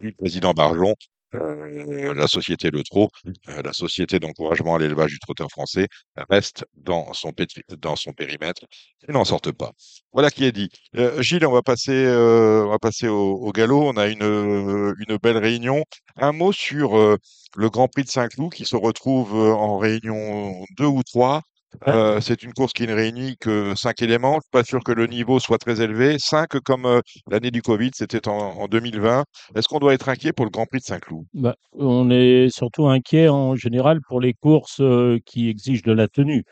[0.00, 0.94] dit le président Barjon,
[1.32, 5.88] la société Le Trot, euh, la société d'encouragement à l'élevage du trotteur français,
[6.30, 8.62] reste dans son, périmètre
[9.08, 9.72] et n'en sorte pas.
[10.12, 10.70] Voilà qui est dit.
[10.96, 12.64] Euh, Gilles, on va passer, euh,
[13.08, 13.82] au, galop.
[13.82, 15.84] On a une, euh, belle réunion.
[16.16, 17.16] Un mot sur euh,
[17.56, 21.42] le Grand Prix de Saint-Cloud qui se retrouve euh, en réunion 2 ou 3.
[21.86, 21.92] Ouais.
[21.92, 24.36] Euh, c'est une course qui ne réunit que cinq éléments.
[24.36, 26.16] Je suis pas sûr que le niveau soit très élevé.
[26.18, 27.00] Cinq comme euh,
[27.30, 29.24] l'année du Covid, c'était en, en 2020.
[29.54, 31.24] Est-ce qu'on doit être inquiet pour le Grand Prix de Saint-Cloud?
[31.34, 36.08] Bah, on est surtout inquiet en général pour les courses euh, qui exigent de la
[36.08, 36.44] tenue,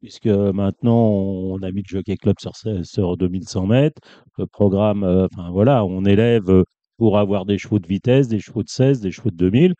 [0.00, 4.00] puisque maintenant on a mis le Jockey Club sur, sur 2100 mètres.
[4.38, 6.64] Le programme, enfin voilà, on élève
[6.98, 9.74] pour avoir des chevaux de vitesse, des chevaux de 16, des chevaux de 2000.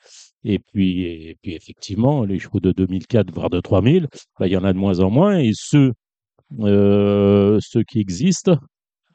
[0.44, 4.56] Et puis, et puis effectivement, les chevaux de 2004, voire de 3000, bah, il y
[4.56, 5.38] en a de moins en moins.
[5.38, 5.92] Et ceux,
[6.60, 8.58] euh, ceux qui existent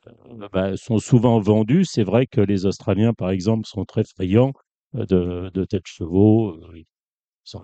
[0.08, 1.86] euh, bah, sont souvent vendus.
[1.86, 4.54] C'est vrai que les Australiens, par exemple, sont très friands
[4.94, 6.60] de, de tels chevaux.
[6.76, 6.86] Ils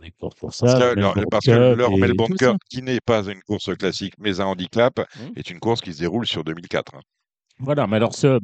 [0.01, 0.95] des courses pour ça.
[0.95, 2.35] leur, parce que leur Melbourne.
[2.35, 5.27] Cup, qui n'est pas une course classique mais un handicap, Mmh.
[5.35, 6.95] est une course qui se déroule sur 2004.
[6.95, 7.01] hein.
[7.59, 8.39] Voilà, mais alors ce,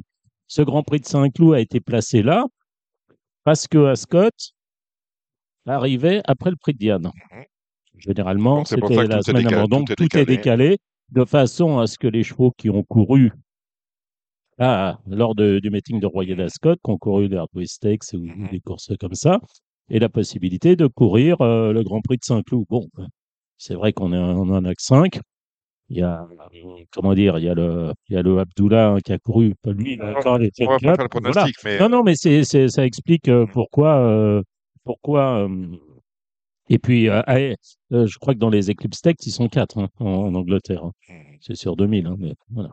[0.48, 2.46] ce Grand Prix de Saint-Cloud a été placé là
[3.44, 4.30] parce que Ascot
[5.66, 7.12] arrivait après le Prix de Diane.
[7.32, 7.44] Mhm.
[7.98, 9.68] Généralement, c'était la semaine avant.
[9.68, 10.78] Donc Tout est tout est décalé.
[11.12, 13.32] de façon à ce que les chevaux qui ont couru
[14.60, 18.20] ah, lors de- du meeting de Royal Ascot, qui ont couru les Hardway Stakes ou,
[18.20, 18.50] Mhm.
[18.52, 19.40] des courses comme ça,
[19.90, 22.66] aient la possibilité de courir euh, le Grand Prix de Saint-Cloud.
[22.70, 22.88] Bon,
[23.58, 25.20] c'est vrai qu'on en a que cinq.
[25.90, 26.26] Il y a,
[26.92, 29.54] comment dire, il y a le, il y a le Abdullah hein, qui a couru.
[29.66, 30.86] Lui, il a encore les On va pas Cup.
[30.86, 31.32] faire le Voilà.
[31.34, 33.52] pronostic, mais Non, non, mais ça explique euh, Mhm.
[33.52, 34.42] pourquoi, euh,
[34.84, 35.44] pourquoi.
[35.48, 35.78] euh,
[36.70, 37.22] et puis, euh,
[37.92, 40.86] euh, je crois que dans les Eclipse Tech, ils sont quatre hein, en, en Angleterre.
[40.86, 40.94] hein.
[41.10, 41.38] Mhm.
[41.42, 42.70] C'est sur 2000, hein, mais voilà.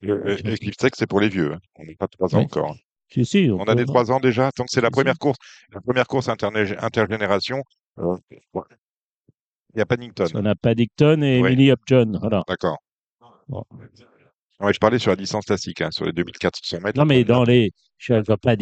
[0.00, 1.52] Le- le- Eclipse Tech, c'est pour les vieux.
[1.54, 1.58] hein.
[1.76, 2.74] On n'est pas trois ans encore.
[3.10, 4.50] Si, si, On a des trois ans déjà.
[4.58, 4.92] Donc c'est la si.
[4.92, 5.38] première course,
[5.72, 7.62] la première course intergénération.
[7.96, 8.18] Ouais.
[9.74, 10.26] Il y a Paddington.
[10.34, 11.38] On a Paddington et.
[11.38, 12.18] Emily Upjohn.
[12.20, 12.42] Voilà.
[12.48, 12.78] D'accord.
[13.48, 13.64] Bon.
[14.60, 16.98] Ouais, je parlais sur la distance classique, hein, sur les 2400 mètres.
[16.98, 17.70] Non, mais dans les.
[17.96, 18.56] Je ne vois pas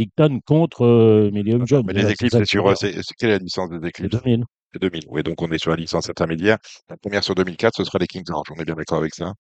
[0.47, 1.31] contre euh,
[1.65, 1.85] John.
[1.87, 2.67] Mais les éclipses, c'est sur.
[2.69, 2.75] euh.
[2.75, 4.45] C'est c'est- quelle est la distance des C'est éclipses 2000.
[4.73, 5.03] C'est 2000.
[5.09, 6.59] Oui, donc on est sur la licence intermédiaire.
[6.91, 8.47] La première sur 2004, ce sera les Kings Orange.
[8.55, 9.33] On est bien d'accord avec ça?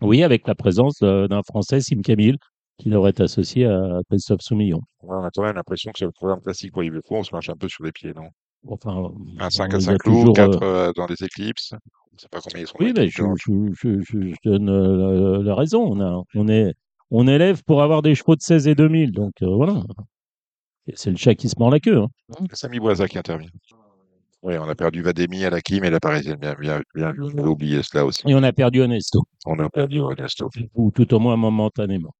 [0.00, 2.36] Oui, avec la présence euh, d'un Français, Sim Camille,
[2.78, 4.80] qui devrait être associé à Christophe Soumillon.
[5.02, 7.00] Ouais, on a quand même l'impression que c'est le programme classique pour Yves.
[7.10, 8.28] On se marche un peu sur les pieds, non?
[8.66, 10.34] Enfin, Un 5 il à y a 5 loups, toujours.
[10.34, 11.70] 4 euh, dans les éclipses.
[11.72, 11.76] Je
[12.14, 14.34] ne sais pas combien ils sont dans Oui, les mais je, je, je, je, je
[14.44, 15.82] donne euh, la, la raison.
[15.82, 16.74] On, a, on, est,
[17.10, 19.12] on élève pour avoir des chevaux de 16 et 2000.
[19.12, 19.82] Donc euh, voilà.
[20.86, 21.98] Et C'est le chat qui se mord la queue.
[21.98, 22.08] hein.
[22.50, 23.50] C'est Samy Boisa qui intervient.
[24.42, 26.36] Oui, on a perdu Vademi à la Kim et la Parisienne.
[26.40, 28.22] Bien, bien, bien, on avait oublié cela aussi.
[28.26, 29.22] Et on a perdu Honesto.
[29.46, 30.48] On a perdu Ernesto.
[30.74, 32.14] Ou tout au moins momentanément.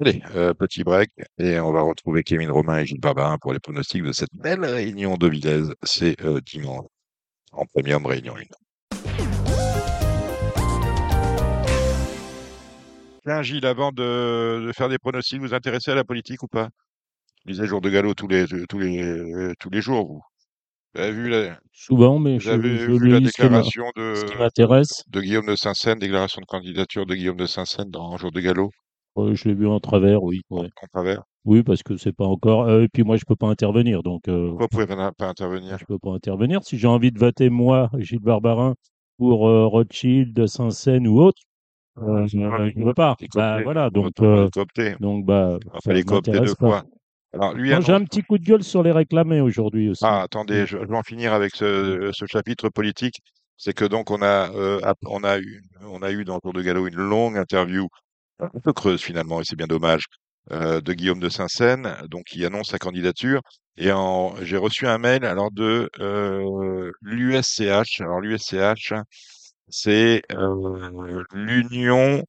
[0.00, 3.58] Allez, euh, petit break et on va retrouver Kevin Romain et Gilles Barbarin pour les
[3.58, 5.62] pronostics de cette belle réunion de Villez.
[5.82, 6.86] C'est euh, dimanche
[7.50, 8.42] en première de réunion 1.
[13.24, 16.68] Tiens, Gilles, avant de, de faire des pronostics, vous intéressez à la politique ou pas?
[17.44, 20.22] Vous lisez Jour de Galop tous les, tous les, tous les jours, vous
[20.94, 23.86] Vous avez vu la, Souvent, mais vous je, avez je vu la ce qui déclaration
[23.96, 25.02] de, ce qui m'intéresse.
[25.08, 28.70] de Guillaume de Saint-Seine, déclaration de candidature de Guillaume de Saint-Seine dans Jour de Galop
[29.18, 30.42] Euh, je l'ai vu en travers, oui.
[30.50, 30.68] ouais.
[30.82, 32.66] en travers Oui, parce que c'est pas encore.
[32.68, 34.02] euh, et puis moi, je peux pas intervenir.
[34.02, 35.78] Donc, euh, Pourquoi vous pouvez pas, pas intervenir?
[35.78, 36.62] je peux pas intervenir.
[36.64, 38.74] Si j'ai envie de voter, moi, Gilles Barbarin,
[39.18, 41.42] pour euh, Rothschild, Saint-Seine ou autre,
[42.00, 43.16] euh, je ne veux pas.
[43.34, 43.90] Bah, voilà.
[43.90, 44.48] Donc, euh,
[45.00, 46.66] donc bah, Enfin, ça les coopter m'intéresse de pas.
[46.66, 46.84] quoi
[47.32, 50.04] Alors, lui j'ai un petit coup de gueule sur les réclamés aujourd'hui aussi.
[50.04, 53.20] Ah, attendez, je, je vais en finir avec ce, ce chapitre politique.
[53.56, 56.52] C'est que donc on a, euh, on a eu, on a eu dans le Tour
[56.52, 57.88] de Gallo une longue interview,
[58.40, 60.04] un peu creuse finalement, et c'est bien dommage,
[60.52, 63.40] euh, de Guillaume de Saint-Seine, donc qui annonce sa candidature.
[63.76, 68.00] Et en, j'ai reçu un mail alors de euh, l'USCH.
[68.00, 68.92] Alors l'USCH,
[69.68, 72.24] c'est euh, l'Union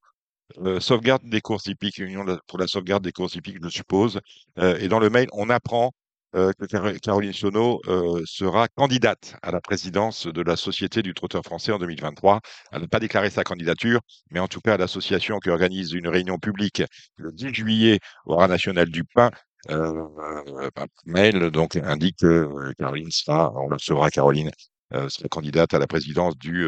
[0.59, 3.69] euh, sauvegarde des courses hippiques, Union de la- pour la sauvegarde des courses hippiques, je
[3.69, 4.19] suppose.
[4.59, 5.91] Euh, et dans le mail, on apprend
[6.35, 11.13] euh, que Car- Caroline Sono euh, sera candidate à la présidence de la Société du
[11.13, 12.39] trotteur français en 2023.
[12.71, 16.37] Elle n'a pas déclaré sa candidature, mais en tout cas, l'association qui organise une réunion
[16.37, 16.83] publique
[17.15, 19.31] le 10 juillet au Rat national du pain,
[19.69, 20.69] euh, euh,
[21.05, 24.51] mail donc indique que Caroline sera, on la recevra Caroline,
[24.91, 26.65] sera candidate à la présidence du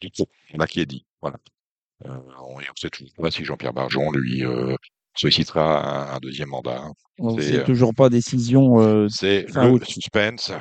[0.00, 0.10] du
[0.68, 1.06] qui dit.
[1.22, 1.38] Voilà.
[2.04, 4.42] On, on sait toujours pas si Jean-Pierre Barjon lui
[5.16, 6.80] sollicitera un, un deuxième mandat.
[6.82, 6.92] hein.
[7.18, 8.80] On C'est, euh, toujours pas décision.
[8.80, 9.84] euh, C'est le août.
[9.84, 10.52] suspense.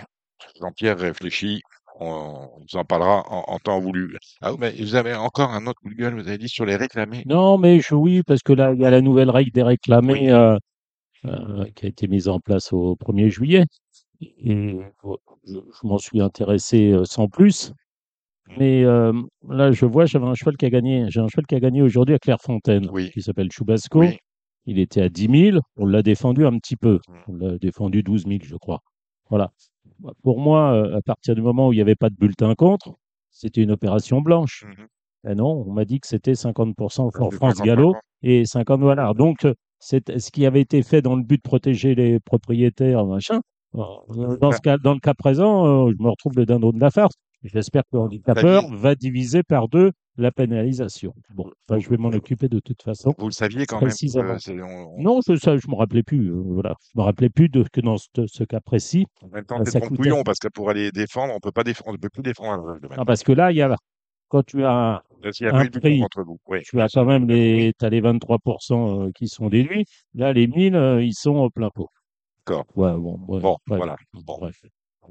[0.62, 1.62] Jean-Pierre réfléchit.
[2.00, 4.18] On, on vous en parlera en, en temps voulu.
[4.42, 6.66] Ah, oui, mais vous avez encore un autre coup de gueule, vous avez dit sur
[6.66, 7.24] les réclamés.
[7.26, 10.32] Non, mais je, oui, parce que là, il y a la nouvelle règle des réclamés
[10.32, 10.58] euh,
[11.26, 13.66] euh, qui a été mise en place au 1er juillet.
[14.22, 17.72] Et je, je m'en suis intéressé sans plus.
[18.58, 19.14] Mais euh,
[19.50, 21.06] là, je vois, j'avais un cheval qui a gagné.
[21.10, 23.10] J'ai un cheval qui a gagné aujourd'hui à Clairefontaine, Oui.
[23.12, 24.00] qui s'appelle Chubasco.
[24.00, 24.18] Oui.
[24.66, 25.60] Il était à 10 000.
[25.78, 27.00] On l'a défendu un petit peu.
[27.08, 27.14] Mm.
[27.28, 28.80] On l'a défendu 12 000, je crois.
[29.30, 29.52] Voilà.
[30.22, 32.94] Pour moi, euh, à partir du moment où il n'y avait pas de bulletin contre,
[33.32, 34.66] c'était une opération blanche.
[35.28, 37.64] Eh non, on m'a dit que c'était 50% pour France 50%.
[37.64, 39.16] Gallo et 50 dollars.
[39.16, 43.06] Donc, euh, c'est ce qui avait été fait dans le but de protéger les propriétaires,
[43.06, 43.42] machin.
[43.76, 46.92] Euh, Dans, ce cas, dans le cas présent, je me retrouve le dindon de la
[46.92, 47.16] farce.
[47.44, 51.14] J'espère que le handicapeur va diviser par deux la pénalisation.
[51.34, 53.14] Bon, enfin, je vais m'en occuper de toute façon.
[53.18, 53.88] Vous le saviez quand même.
[53.90, 54.36] Précisément.
[54.36, 56.30] que c'est- on- on- Non, je ne me rappelais plus.
[56.32, 56.76] euh, voilà.
[56.94, 59.08] Je me rappelais plus de, que dans ce, ce cas précis.
[59.24, 61.90] En même temps, c'est trompouillon coûtait- parce que pour aller défendre, on peut pas défendre,
[61.90, 62.80] on ne peut plus défendre.
[62.80, 62.98] domaine.
[62.98, 63.76] Non, parce que là, il y a,
[64.30, 65.02] quand tu as
[65.42, 66.38] y a un prix, contre vous.
[66.48, 66.60] Oui.
[66.64, 69.86] tu as quand même les, t'as les 23% euh, qui sont déduits.
[70.14, 71.90] Là, les 1000, euh, ils sont au plein pot.
[72.46, 72.66] D'accord.
[72.76, 73.96] Ouais, bon, ouais, Bon, ouais, voilà.
[74.14, 74.38] Bon.
[74.40, 74.62] bref.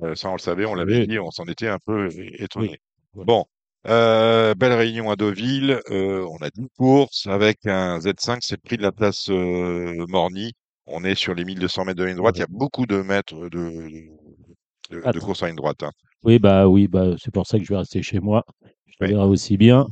[0.03, 1.07] Euh, ça, on le savait, on l'avait Oui.
[1.07, 2.79] dit, on s'en était un peu étonné.
[3.15, 3.25] Oui.
[3.25, 3.45] Bon,
[3.89, 5.81] euh, belle réunion à Deauville.
[5.91, 10.53] Euh, on a 10 courses avec un Z5, c'est le prix de la place Morny.
[10.87, 12.37] On est sur les 1200 mètres de ligne droite.
[12.37, 15.83] Il y a beaucoup de mètres de, de, de en ligne droite.
[15.83, 15.91] hein.
[16.25, 18.45] Oui, bah oui, bah, c'est pour ça que je vais rester chez moi.
[18.87, 19.09] Je Oui.
[19.09, 19.87] verrai aussi bien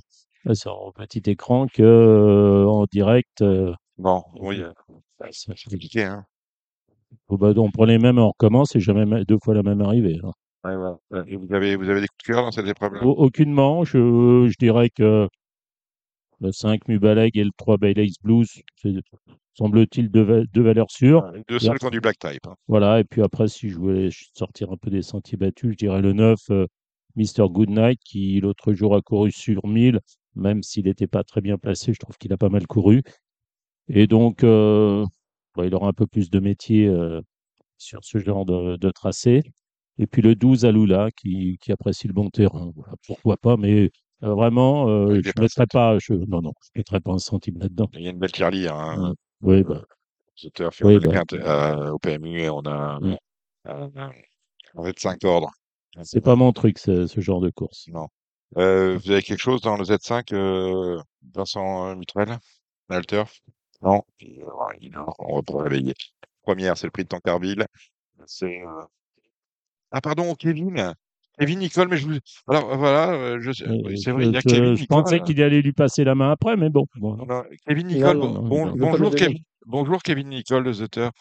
[0.54, 3.44] sur petit écran que en direct.
[3.98, 4.62] Bon, oui,
[5.30, 6.04] c'est compliqué.
[6.04, 6.24] Hein.
[7.28, 9.80] Oh, bah, on prend les mêmes on recommence et jamais ma- deux fois la même
[9.80, 10.18] arrivée.
[10.22, 10.30] hein.
[10.64, 10.90] Ouais, ouais.
[11.10, 11.24] Ouais.
[11.26, 13.04] Et vous avez, vous avez des coups de cœur dans cette épreuve-là?
[13.04, 15.28] Au- Aucunement, je, je dirais que
[16.40, 18.92] le 5 Mubaleg et le 3 Baileys Blues, c'est,
[19.54, 21.30] semble-t-il, deux, va- deux valeurs sûres.
[21.34, 22.46] Les Deux seuls qui ont du black type.
[22.46, 22.54] hein.
[22.68, 26.00] Voilà, et puis après, si je voulais sortir un peu des sentiers battus, je dirais
[26.00, 26.66] le 9, euh,
[27.16, 27.48] Mr.
[27.50, 30.00] Goodnight, qui l'autre jour a couru sur 1000,
[30.34, 33.02] même s'il n'était pas très bien placé, je trouve qu'il a pas mal couru.
[33.88, 35.04] Et donc, euh,
[35.60, 37.20] bah, il aura un peu plus de métier euh,
[37.78, 39.42] sur ce genre de, de tracé.
[39.98, 42.70] Et puis le 12 Alula, qui, qui apprécie le bon terrain.
[42.74, 43.90] Voilà, pourquoi pas, mais
[44.22, 47.18] Euh, vraiment, euh, je ne pas mettrais pas, je, non, non, je mettrais pas un
[47.18, 47.88] centime là-dedans.
[47.94, 48.74] Il y a une belle tirelire.
[48.74, 49.14] Hein.
[49.40, 49.82] Oui, bah,
[50.34, 51.10] Sauteur Oui, bah.
[51.12, 53.16] Quinte, euh, au PMU, et on a Mm.
[53.68, 53.88] euh,
[54.76, 55.50] un Z5 ordre.
[56.02, 57.86] c'est pas mon truc, ce, ce genre de course.
[57.88, 58.08] Non.
[58.56, 61.00] Vous avez quelque chose dans le Z5, euh,
[61.34, 62.38] Vincent euh, Mutrel?
[62.90, 63.24] Alter?
[63.82, 65.94] Non Puis, euh, On pas réveiller.
[66.42, 67.66] Première, c'est le prix de Tancarville.
[68.26, 68.62] C'est.
[68.62, 68.82] euh,
[69.90, 70.94] Ah, pardon, Kevin.
[71.38, 72.18] Kevin Nicole, mais je vous.
[72.48, 75.62] Alors, euh, voilà, je C'est vrai, il y a je, Kevin je pensais qu'il allait
[75.62, 76.86] lui passer la main après, mais bon.
[76.96, 77.16] bon.
[77.16, 79.38] Non, Kevin Nicole, bon- bon- bonjour, Kevin.
[79.66, 81.12] Bonjour, Kevin Nicole de The Turf.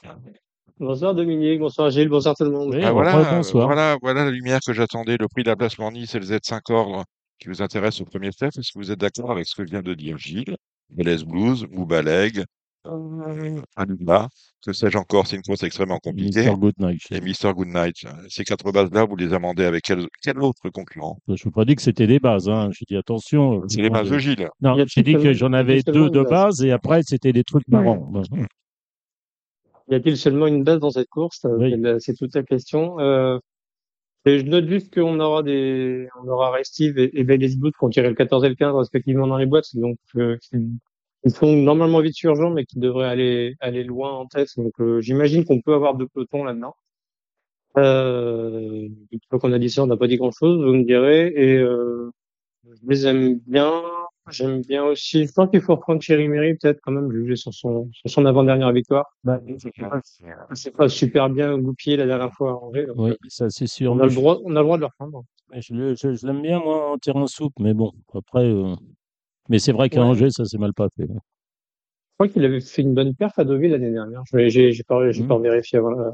[0.79, 2.73] Bonsoir Dominique, bonsoir Gilles, bonsoir tout le monde.
[2.73, 3.65] Oui, Ah, voilà, bonsoir.
[3.67, 5.17] voilà, voilà la lumière que j'attendais.
[5.17, 7.03] Le prix de la place Morny, c'est le Z5 ordre
[7.37, 8.51] qui vous intéresse au premier step.
[8.57, 10.55] Est-ce que vous êtes d'accord avec ce que vient de dire Gilles?
[10.89, 12.43] Belles Blues, Moubaleg,
[12.87, 14.29] euh, Aluma,
[14.65, 16.45] que sais-je encore, c'est une course extrêmement compliquée.
[16.45, 16.55] Mr.
[16.57, 17.01] Goodnight.
[17.11, 17.97] Et Mister Goodnight.
[18.29, 21.19] Ces quatre bases-là, vous les amendez avec quel, quel autre concurrent?
[21.27, 22.47] Je ne pas dit que c'était des bases.
[22.47, 22.69] Hein.
[22.71, 23.61] J'ai dit attention.
[23.67, 24.49] C'est les bases de Gilles.
[24.61, 26.63] Non, j'ai dit que j'en avais deux de base.
[26.63, 28.11] et après c'était des trucs marrants.
[29.89, 31.43] Y a-t-il seulement une base dans cette course?
[31.45, 31.75] Euh, Oui.
[31.99, 32.99] c'est toute la question.
[32.99, 33.39] Euh,
[34.25, 37.85] et je note juste qu'on aura des, on aura Restive et, et Vegas Boot qui
[37.85, 41.53] ont tiré le 14 et le 15 respectivement dans les boîtes, donc euh, qui sont
[41.53, 44.49] normalement vite urgents, mais qui devraient aller aller loin en tête.
[44.57, 46.75] Donc euh, j'imagine qu'on peut avoir deux pelotons là-dedans.
[47.77, 51.27] Euh, une fois qu'on a dit ça, on n'a pas dit grand-chose, vous me direz.
[51.35, 52.11] Et euh,
[52.65, 53.83] je les aime bien.
[54.31, 55.25] J'aime bien aussi.
[55.25, 58.25] Je pense qu'il faut reprendre Thierry Méry peut-être quand même, jugé sur son sur son
[58.25, 59.05] avant-dernière victoire.
[59.23, 59.39] Bah,
[60.53, 62.85] c'est pas super bien goupillé la dernière fois à Angers.
[62.87, 63.91] donc, Oui, euh, ça c'est sûr.
[63.93, 65.23] on a le droit, on a le droit de le reprendre.
[65.53, 68.45] Je, le- je- je l'aime bien, moi, en terrain souple, mais bon, après.
[68.45, 68.75] euh,
[69.49, 70.05] Mais c'est vrai qu'à Ouais.
[70.07, 71.07] Angers, ça s'est mal passé.
[71.07, 71.13] Je
[72.17, 74.21] crois qu'il avait fait une bonne perf à Deauville l'année dernière.
[74.31, 75.27] Je vais- J'ai pas, j'ai Mhm.
[75.27, 76.11] pas vérifié avant, euh,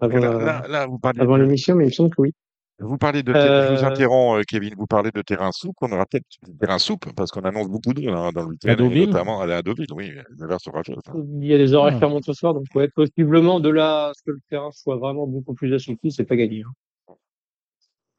[0.00, 2.22] avant, Là, la- là, là, vous parlez avant de, l'émission, mais il me semble que
[2.22, 2.32] oui.
[2.80, 5.78] Vous parlez de, ter- je vous Euh, interromps, euh, Kevin, vous parlez de terrain souple.
[5.82, 8.76] On aura peut-être du terrain souple parce qu'on annonce beaucoup d'eau hein, dans le week-end,
[8.78, 9.86] notamment à Deauville.
[9.94, 10.12] Oui,
[10.58, 11.22] sera hein.
[11.40, 11.98] Il y a des orages Ah.
[11.98, 14.96] qui remontent ce soir, donc ouais, possiblement de là à ce que le terrain soit
[14.96, 16.62] vraiment beaucoup plus assoupli, c'est pas gagné.
[17.08, 17.14] Hein.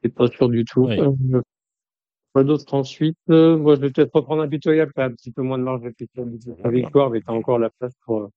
[0.03, 0.85] C'est pas sûr du tout.
[0.87, 0.99] Oui.
[0.99, 1.41] Euh,
[2.33, 3.17] quoi d'autre ensuite?
[3.29, 5.93] Euh, Moi, je vais peut-être reprendre impitoyable, a un petit peu moins de marge de
[6.63, 8.27] la victoire, mais t'as encore la place pour, euh,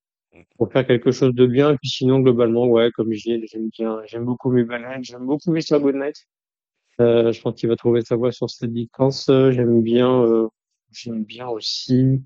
[0.57, 1.73] pour faire quelque chose de bien.
[1.73, 5.81] Et puis sinon, globalement, ouais, comme Gilles, j'aime bien, j'aime beaucoup Mubarak, j'aime beaucoup Mr.
[5.81, 6.17] Goodnight.
[7.01, 9.29] Euh, je pense qu'il va trouver sa voie sur cette distance.
[9.29, 10.49] Euh, J'aime bien, euh,
[10.93, 12.23] j'aime bien aussi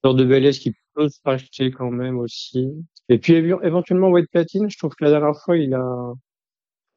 [0.00, 2.70] Fleur de Bélès qui peut se racheter quand même aussi.
[3.08, 6.12] Et puis éventuellement White Platine, je trouve que la dernière fois il a,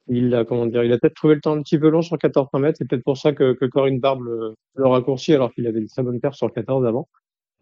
[0.08, 2.16] il a comment dire, il a peut-être trouvé le temps un petit peu long sur
[2.16, 2.78] 1400 mètres.
[2.78, 6.04] C'est peut-être pour ça que, Corinne Barbe le, le raccourci alors qu'il avait une très
[6.04, 7.08] bonne paire sur 14 avant.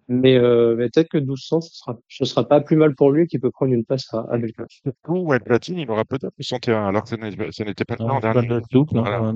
[0.07, 3.27] Mais, euh, mais peut-être que 1200 ce sera, ce sera pas plus mal pour lui
[3.27, 4.83] qui peut prendre une place à, à Belfast.
[5.07, 7.15] Ou White Platine, il aura peut-être eu son terrain, alors que ce
[7.63, 8.61] n'était pas le cas Ah, pas dernier.
[8.71, 9.33] souple, Voilà.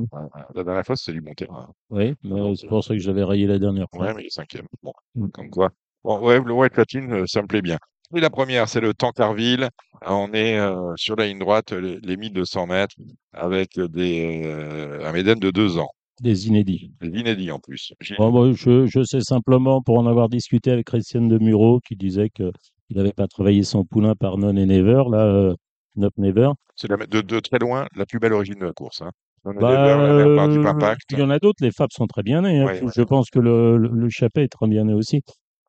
[0.56, 1.70] La dernière fois, c'était du bon terrain.
[1.90, 4.06] Oui, mais c'est pour ça que je l'avais rayé la dernière fois.
[4.08, 4.66] Ouais, mais il est cinquième.
[4.84, 5.30] Bon, Mm.
[5.30, 5.72] comme quoi.
[6.04, 7.78] Bon, ouais, le White Platine, euh, ça me plaît bien.
[8.16, 9.68] Et la première, c'est le Tancarville.
[10.06, 12.96] On est euh, sur la ligne droite, les, les 1200 mètres,
[13.34, 15.90] avec des, euh, un médème de deux ans.
[16.22, 16.92] Des inédits.
[17.02, 17.94] Des inédits en plus.
[18.18, 22.30] Bon, je, je sais simplement, pour en avoir discuté avec Christian de Muro, qui disait
[22.30, 22.52] qu'il
[22.92, 25.54] n'avait pas travaillé son poulain par Non et Never, là, euh,
[25.96, 26.50] Not Never.
[26.76, 29.02] C'est de, de très loin la plus belle origine de la course.
[29.02, 29.12] Hein.
[29.46, 32.60] Bah, la mère euh, il y en a d'autres, les Fabs sont très bien nés.
[32.60, 32.66] hein.
[32.66, 32.92] Ouais, ouais.
[32.96, 35.22] Je pense que le, le, le Chappet est très bien né aussi.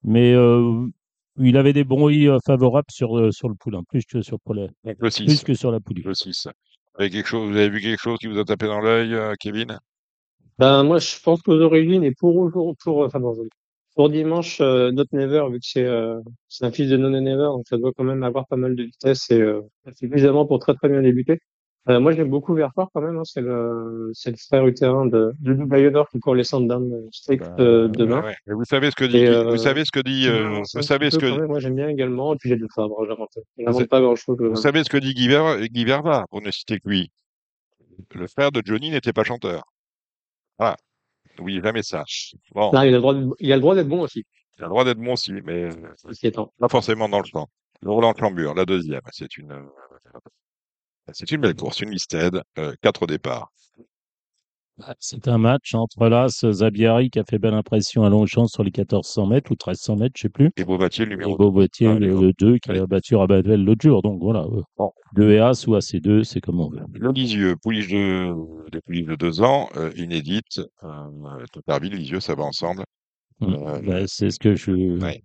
[0.03, 0.87] Mais euh,
[1.39, 4.69] il avait des bruits euh, favorables sur, sur le poulain, plus que sur, pour le
[4.99, 5.45] plus 6.
[5.45, 6.03] que sur la poulie.
[6.03, 6.49] Le 6.
[6.95, 9.17] Vous avez, quelque chose, vous avez vu quelque chose qui vous a tapé dans l'œil,
[9.39, 9.79] Kevin?
[10.59, 13.21] Ben, moi, je pense qu'aux origines et pour aujourd'hui, pour, enfin,
[13.95, 17.45] pour dimanche, euh, Not Never, vu que c'est, euh, c'est un fils de and Never,
[17.45, 19.61] donc ça doit quand même avoir pas mal de vitesse et, euh,
[19.97, 21.39] suffisamment pour très très bien débuter.
[21.89, 25.33] Euh, moi, j'aime beaucoup Verfort quand même, hein, c'est le, c'est le frère utérin de,
[25.41, 26.91] de Dubayonor qui court les Sandown
[27.29, 28.21] Bah, euh, demain.
[28.21, 28.35] ouais, ouais.
[28.49, 30.79] Et vous savez ce que dit, Et, euh, vous savez ce que dit, euh, C'est
[30.79, 32.57] vous un savez ce peu que, quand même, moi, j'aime bien également, et puis j'ai
[32.57, 34.37] deux Fabre, j'invente, savez- j'invente pas grand chose.
[34.39, 37.11] vous savez ce que dit Guy, Ver- Guy Verva, pour ne citer que lui.
[38.15, 39.63] Le frère de Johnny n'était pas chanteur.
[40.59, 40.77] Voilà.
[41.39, 42.05] N'oubliez jamais ça.
[42.53, 44.25] Bon, Non, il a le droit, de- il a le droit d'être bon aussi,
[44.59, 46.53] il a le droit d'être bon aussi, mais euh, ceci étant.
[46.59, 47.49] pas forcément dans le champ.
[47.81, 49.63] Le Roland Clambure, la deuxième, c'est une, euh,
[51.13, 53.51] c'est une belle course, une listed, euh, quatre au départ.
[53.51, 53.51] Bah,
[55.01, 58.71] C'est un match entre l'As Zabiari qui a fait belle impression à Longchamp sur les
[58.71, 60.51] 1400 mètres ou 1300 mètres, je sais plus.
[60.57, 63.65] Et Beaubatier, le Et numéro Beauboitier, Ah, le, numéro le 2, qui a battu Rabatel
[63.65, 64.03] l'autre jour.
[64.03, 64.93] Donc voilà, euh, Bon.
[65.17, 66.81] 2 et As ou AC2, c'est comme on veut.
[66.93, 68.33] Le Lisieux, pouliche de,
[68.71, 72.85] des pouliches de deux ans, euh, inédite, euh, Totarville, Lisieux, ça va ensemble.
[73.41, 73.55] Mm.
[73.55, 75.23] Euh, Bah, c'est ce que je, ouais.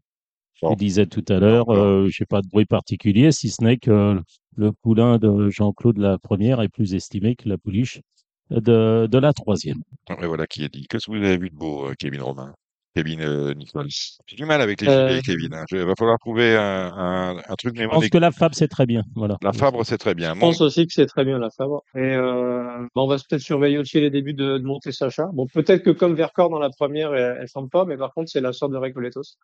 [0.56, 0.74] je Bon.
[0.76, 1.70] disais tout à l'heure.
[1.70, 4.20] Euh, je n'ai pas de bruit particulier, si ce n'est que
[4.56, 8.02] le poulain de Jean-Claude la première est plus estimé que la pouliche.
[8.50, 9.78] De, de la troisième.
[10.22, 10.86] Et voilà qui est dit.
[10.88, 12.54] Qu'est-ce que vous avez vu de beau, euh, Kevin Romain?
[12.96, 13.88] Kevin euh, Nichols.
[14.28, 15.52] J'ai du mal avec les Euh, Kevin.
[15.56, 15.64] hein.
[15.72, 18.86] Il va falloir trouver un, un, un truc Je pense que la Fab, c'est très
[18.86, 19.02] bien.
[19.16, 19.38] Voilà.
[19.42, 20.36] La Fabre, c'est très bien.
[20.36, 21.82] Je pense aussi que c'est très bien la Fabre.
[21.96, 25.28] Et euh, bah, on va peut-être surveiller aussi les débuts de, de Monte Sacha.
[25.34, 28.30] Bon, peut-être que comme Vercors dans la première, elle, elle semble pas, mais par contre
[28.30, 29.38] c'est la sorte de Recoletos.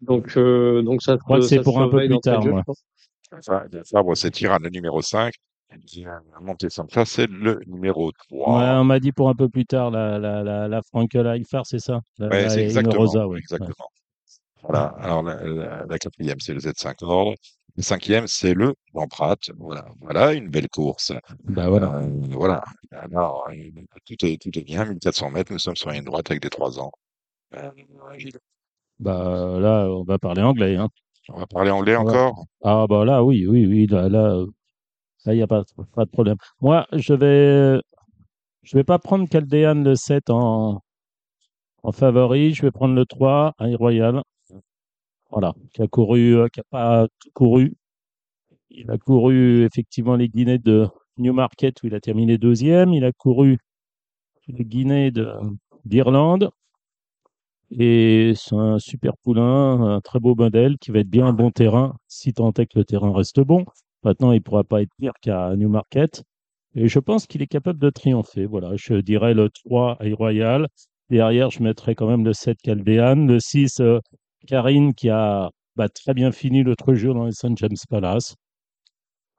[0.00, 1.12] Donc euh, donc ça.
[1.12, 5.00] Je crois que c'est pour un peu plus tard, la Fabre, c'est Tirane, le numéro
[5.00, 5.32] 5.
[6.40, 8.58] Monté ça, c'est le numéro 3.
[8.58, 10.80] Ouais, on m'a dit pour un peu plus tard la, la, la, la
[11.64, 12.00] c'est ça?
[12.18, 12.98] La, Ouais, c'est exactement.
[12.98, 13.38] Rosa, ouais.
[13.38, 13.88] exactement.
[14.62, 14.86] Voilà.
[14.98, 17.34] Alors, la, quatrième, c'est le Z5 Ordre.
[17.76, 19.36] Le cinquième, c'est le Lamprat.
[19.56, 19.86] Voilà.
[20.00, 21.12] Voilà, une belle course.
[21.44, 21.94] Bah voilà.
[21.98, 22.62] Euh, voilà.
[22.92, 23.54] Alors, euh,
[24.04, 24.84] tout est, tout est bien.
[24.84, 25.52] 1400 mètres.
[25.52, 26.90] Nous sommes sur une droite avec des 3 ans.
[27.54, 27.70] Euh,
[28.98, 30.76] Bah là, on va parler anglais.
[30.76, 30.88] Hein.
[31.30, 31.98] on va parler anglais Ouais.
[31.98, 32.44] encore?
[32.62, 34.50] Ah bah là, oui, oui, oui, là, là, euh, là,
[35.26, 36.36] il n'y a pas, de problème.
[36.60, 37.80] Moi, je vais,
[38.62, 40.80] je vais pas prendre Caldean le 7 en,
[41.92, 42.54] favori.
[42.54, 44.22] Je vais prendre le 3, High Royal.
[45.30, 47.74] Voilà, qui a couru, euh, qui pas couru.
[48.70, 52.92] Il a couru effectivement les Guinées de Newmarket où il a terminé deuxième.
[52.92, 53.58] Il a couru
[54.48, 55.32] les Guinées de-
[55.84, 56.50] d'Irlande.
[57.70, 61.50] Et c'est un super poulain, un très beau modèle qui va être bien un bon
[61.50, 63.64] terrain, si tant est que le terrain reste bon.
[64.02, 66.22] Maintenant, il ne pourra pas être pire qu'à Newmarket.
[66.74, 68.46] Et je pense qu'il est capable de triompher.
[68.46, 70.68] Voilà, je dirais le 3 High Royal.
[71.10, 73.26] Derrière, je mettrais quand même le 7 Caldean.
[73.26, 73.98] Le 6 euh,
[74.46, 77.56] Karine qui a bah, très bien fini l'autre jour dans les St.
[77.56, 78.36] James Palace.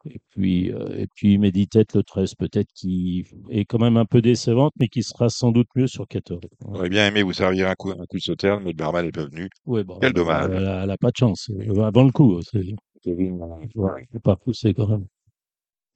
[0.06, 4.22] Et puis, euh, et puis Meditate le 13, peut-être qui est quand même un peu
[4.22, 6.42] décevante, mais qui sera sans doute mieux sur 14.
[6.74, 9.12] J'aurais bien aimé vous servir un coup, un coup de sauterne, mais le barman n'est
[9.12, 9.48] pas venu.
[9.66, 10.50] Ouais, bon, Quel dommage.
[10.52, 11.52] Elle n'a pas de chance.
[11.52, 12.66] Euh, Avant le coup, c'est
[13.02, 13.42] Kevin,
[13.76, 15.06] ouais, pas pousser quand même.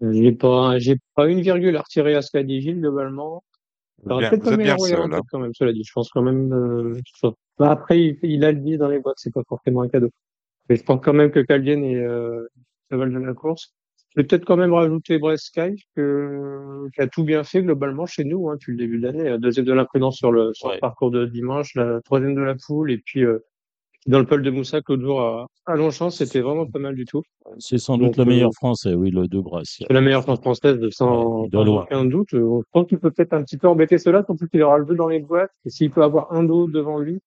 [0.02, 3.44] J'ai pas j'ai pas une virgule à retirer à Scadigil globalement.
[4.04, 5.84] vous J'aurais êtes peut-être bien, pas quand même, cela dit.
[5.86, 6.52] Je pense quand même.
[6.54, 9.82] Euh, ça- bah, après, il, il a le 10 dans les boîtes, c'est pas forcément
[9.82, 10.10] un cadeau.
[10.68, 12.46] Mais je pense quand même que Caldienne est euh,
[12.91, 13.74] cheval de la course.
[14.15, 18.06] Je vais peut-être quand même rajouter Brest Sky, que, qui a tout bien fait globalement
[18.06, 19.24] chez nous hein, depuis le début de l'année.
[19.30, 20.76] La Deuxième de l'imprudence sur le, sur Ouais.
[20.76, 23.39] le parcours de dimanche, la troisième de la poule, et puis euh,
[24.06, 27.06] dans le pôle de Moussac l'autre jour à, à Longchamp, c'était vraiment pas mal du
[27.06, 27.24] tout.
[27.60, 29.84] C'est sans doute Donc, le euh, meilleur français, oui, le de Brest.
[29.88, 31.84] C'est la meilleure chance française sans, Ouais, de sans loin.
[31.84, 32.28] aucun doute.
[32.32, 34.96] Je pense qu'il peut peut-être un petit peu embêter cela, surtout qu'il aura le jeu
[34.96, 35.52] dans les boîtes.
[35.65, 37.20] Et s'il peut avoir un dos devant lui,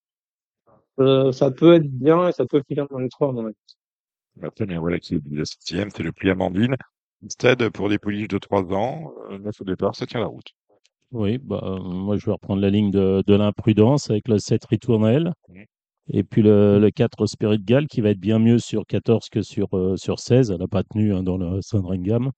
[1.01, 3.33] euh, ça peut être bien et ça peut finir dans les trois.
[3.33, 6.77] dans la- Très bien, voilà qui est le septième, c'est le prix Amandine.
[7.25, 10.47] Instead, pour des pouliches de 3 ans, neuf au départ, ça tient la route.
[11.11, 14.65] Oui, bah, euh, moi je vais reprendre la ligne de, de l'imprudence avec le 7
[14.67, 15.33] Ritournelle.
[15.49, 15.65] Mhm.
[16.11, 19.43] Et puis le, le 4 Spirit Gall qui va être bien mieux sur 14 que
[19.43, 20.51] sur, euh, sur 16.
[20.51, 22.31] Elle n'a pas tenu hein, dans le Sandringham.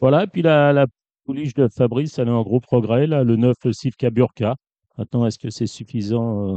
[0.00, 0.86] Voilà, et puis la, la
[1.24, 3.06] pouliche de Fabrice, elle est en gros progrès.
[3.06, 4.56] Là, le 9, le Sivka Burka.
[4.98, 6.56] Maintenant, est-ce que c'est suffisant euh,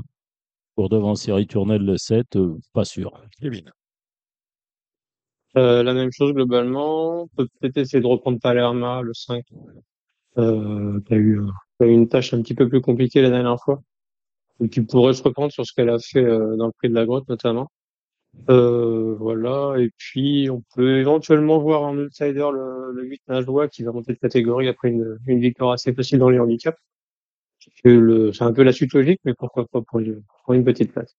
[0.75, 3.11] pour devancer Ritournelle le 7 Euh, Pas sûr.
[3.39, 3.71] Kevin.
[5.57, 7.23] Euh, la même chose globalement.
[7.23, 9.43] On peut peut-être essayer de reprendre Palerma, le 5.
[10.37, 13.21] Euh, qui a eu, euh, qui a eu une tâche un petit peu plus compliquée
[13.21, 13.81] la dernière fois.
[14.61, 16.95] Et qui pourrait se reprendre sur ce qu'elle a fait euh, dans le prix de
[16.95, 17.69] la grotte notamment.
[18.49, 19.75] Euh, voilà.
[19.77, 24.13] Et puis, on peut éventuellement voir en outsider le, le 8 Nageois qui va monter
[24.13, 26.77] de catégorie après une, une victoire assez facile dans les handicaps.
[27.83, 31.15] C'est un peu la suite logique, mais pourquoi pas pour une, pour une petite place.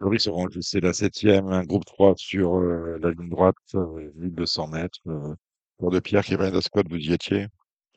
[0.00, 4.98] Orange, c'est la septième, un groupe 3 sur euh, la ligne droite, euh, 1200 mètres.
[5.06, 5.34] Euh,
[5.78, 7.46] pour de Pierre qui va à squad, vous y étiez?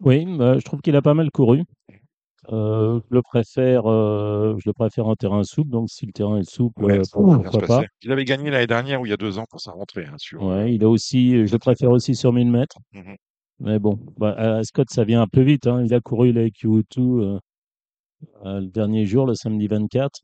[0.02, 1.64] Oui, bah, je trouve qu'il a pas mal couru.
[2.52, 5.72] Euh, je le préfère, euh, je le préfère en terrain souple.
[5.72, 7.84] Donc, si le terrain est souple, Ouais, euh, pourquoi pas.
[8.04, 10.06] Il avait gagné l'année dernière ou il y a deux ans pour sa rentrée.
[10.06, 12.78] Hein, sur, euh, Ouais, il a aussi, je le préfère aussi sur 1000 mètres.
[12.94, 13.16] Mhm.
[13.60, 15.66] Mais bon, bah, à Scott, ça vient un peu vite.
[15.68, 15.84] Hein.
[15.86, 17.40] Il a couru les Q2 euh,
[18.46, 20.22] euh, le dernier jour, le samedi 24.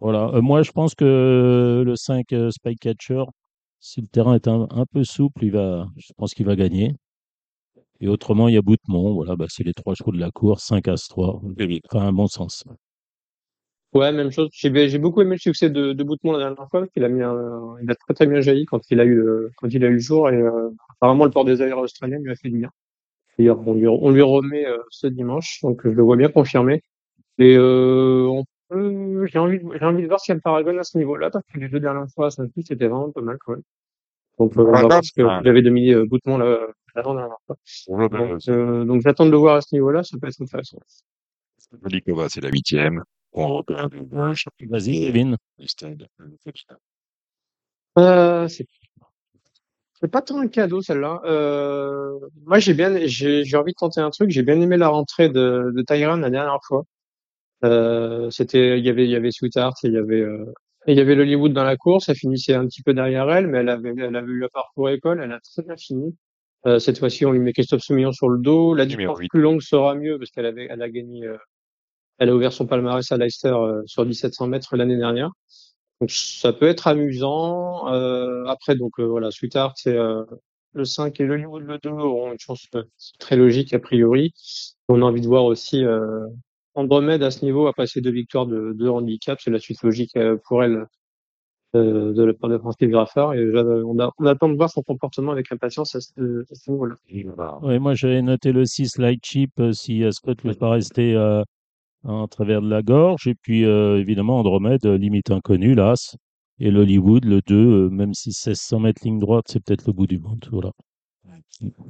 [0.00, 0.28] Voilà.
[0.34, 3.24] Euh, moi, je pense que le 5 euh, Spike Catcher,
[3.80, 6.94] si le terrain est un, un peu souple, il va, je pense qu'il va gagner.
[8.00, 9.14] Et autrement, il y a Boutemont.
[9.14, 11.40] Voilà, bah, c'est les trois chevaux de la course, 5 As 3.
[11.56, 11.80] Kevin.
[11.90, 12.64] Enfin, un bon sens.
[13.92, 14.48] Ouais, même chose.
[14.52, 17.08] J'ai j'ai beaucoup aimé le succès de, de Boutemont la dernière fois, parce qu'il a
[17.08, 19.84] mis un, il a très très bien jailli quand il a eu, euh, quand il
[19.84, 22.48] a eu le jour, et euh, apparemment le port des ailleurs australien lui a fait
[22.48, 22.70] du bien.
[23.38, 26.82] D'ailleurs, on lui, on lui remet euh, ce dimanche, donc je le vois bien confirmé.
[27.38, 30.78] Et euh, on peut, j'ai envie, j'ai envie de voir s'il y a le Paragon
[30.78, 33.38] à ce niveau-là, parce que les deux dernières fois à Saint-Cloud, c'était vraiment pas mal
[33.44, 33.62] quand même.
[34.38, 35.40] Donc, euh, on va Paragon, voir ce que ah.
[35.44, 36.58] j'avais dominé euh, Boutemont la,
[38.10, 40.78] Donc, euh, donc j'attends de le voir à ce niveau-là, ça peut être intéressant.
[41.82, 43.02] Velikova, c'est la huitième.
[44.60, 45.10] Vas-y,
[46.18, 46.78] le capitaine.
[47.98, 48.66] Euh, c'est
[49.94, 51.20] C'est pas tant un cadeau celle-là.
[51.24, 54.30] Euh, moi j'ai bien, j'ai j'ai envie de tenter un truc.
[54.30, 56.84] J'ai bien aimé la rentrée de, de Tyron la dernière fois.
[57.64, 60.46] Euh, c'était, il y avait, il y avait Sweetheart et il y avait, euh,
[60.88, 62.08] il y avait l'Hollywood dans la course.
[62.08, 64.90] Elle finissait un petit peu derrière elle, mais elle avait, elle avait eu le parcours
[64.90, 65.20] école.
[65.22, 66.16] Elle a très bien fini.
[66.66, 68.74] Euh, cette fois-ci, on lui met Christophe Soumillon sur le dos.
[68.74, 71.36] La distance plus longue sera mieux parce qu'elle avait, elle a gagné, euh,
[72.18, 75.32] elle a ouvert son palmarès à Leicester euh, sur 1700 mètres l'année dernière.
[76.02, 77.88] Donc ça peut être amusant.
[77.92, 80.24] Euh, après, donc voilà, Sweetheart, c'est euh,
[80.72, 82.66] le 5 et l'Hollywood le 2 auront une chance
[83.20, 84.34] très logique a priori.
[84.88, 86.26] On a envie de voir aussi euh,
[86.74, 90.18] Andromède à ce niveau après ses deux victoires de, de handicap, c'est la suite logique
[90.48, 90.86] pour elle
[91.74, 93.34] euh, de la part de Francis Graffard.
[93.34, 96.54] Et euh, on, a, on attend de voir son comportement avec impatience à ce, à
[96.54, 96.96] ce niveau-là.
[97.62, 101.14] Ouais, moi, j'avais noté le 6 Light Chip euh, si Ascot ne veut pas rester
[101.14, 101.42] euh,
[102.04, 103.26] en travers de la gorge.
[103.26, 106.16] Et puis, euh, évidemment, Andromède, euh, limite inconnue, l'As.
[106.58, 110.06] Et l'Hollywood, le 2, euh, même si 1600 mètres ligne droite, c'est peut-être le bout
[110.06, 110.46] du monde.
[110.50, 110.70] Voilà.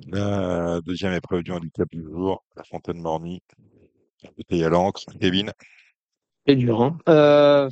[0.09, 3.41] La deuxième épreuve du handicap du jour, la Fontaine Morny.
[4.37, 5.03] Bouteille à l'encre.
[5.21, 5.53] Kevin.
[6.47, 6.97] Et Durand.
[7.09, 7.69] Euh,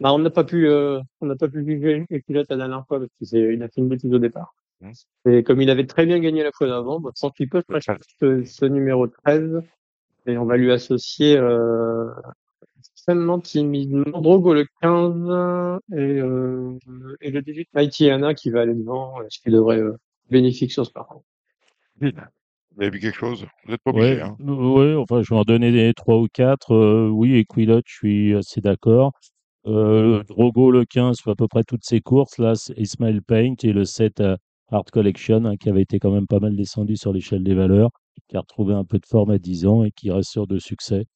[0.00, 2.86] bah, on n'a pas pu, euh, on n'a pas pu juger les pilotes la dernière
[2.86, 4.54] fois parce qu'il a fait une bêtise au départ.
[4.80, 4.92] Mmh.
[5.30, 7.62] Et comme il avait très bien gagné la fois d'avant, bah, pense qu'il peut
[8.20, 9.62] ce, ce numéro 13
[10.26, 12.10] et on va lui associer euh,
[12.78, 16.78] extrêmement timidement Drogo le 15 et, euh,
[17.20, 19.96] et le 18 Mighty Anna qui va aller devant, ce qui devrait euh,
[20.30, 21.24] bénéfique sur ce parcours.
[22.00, 23.44] Vous avez vu quelque chose?
[23.64, 24.14] Vous n'êtes pas obligé.
[24.14, 24.36] Ouais, Hein.
[24.38, 26.72] ouais, enfin, je vais en donner des 3 ou 4.
[26.72, 29.12] Euh, oui, Equilot, je suis assez d'accord.
[29.66, 32.38] Euh, Drogo, le 15, fait à peu près toutes ses courses.
[32.38, 34.36] Là, Ismail Paint et le 7 euh,
[34.70, 37.90] Art Collection, hein, qui avait été quand même pas mal descendu sur l'échelle des valeurs,
[38.28, 40.58] qui a retrouvé un peu de forme à 10 ans et qui reste sûr de
[40.58, 41.06] succès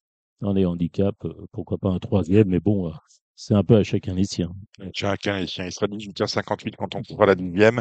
[0.43, 1.25] dans les handicaps.
[1.25, 2.93] Euh, pourquoi pas un troisième, mais bon, euh,
[3.35, 4.51] c'est un peu à chacun les siens.
[4.93, 7.79] Chacun ici, il sera 18h58 quand on fera la dixième.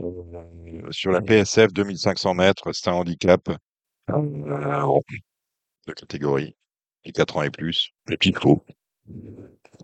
[0.00, 3.50] Euh, sur la PSF, 2500 mètres, c'est un handicap
[5.86, 6.56] de catégorie,
[7.04, 8.62] et 4 ans et plus, les petits trous.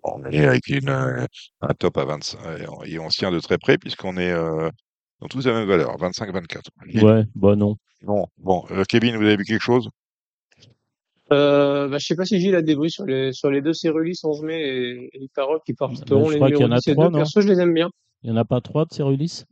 [0.03, 1.25] On est avec une, euh,
[1.63, 4.69] un top à 25, euh, et on tient de très près puisqu'on est euh,
[5.21, 7.03] dans tous la même valeur, 25-24.
[7.03, 7.77] Ouais, bah non.
[8.03, 9.89] Bon, bon euh, Kevin, vous avez vu quelque chose?
[11.33, 13.73] Euh, bah, je sais pas si Gilles a des bruits sur les, sur les deux
[13.73, 16.73] Cérulis, 11 mai et, et Paroc qui porteront Bah, je les crois qu'il y numéros
[16.73, 17.11] en a 10 et trois, 2.
[17.13, 17.19] non?
[17.19, 17.89] Perso, je les aime bien.
[18.23, 19.45] Il n'y en a pas trois de Cerulis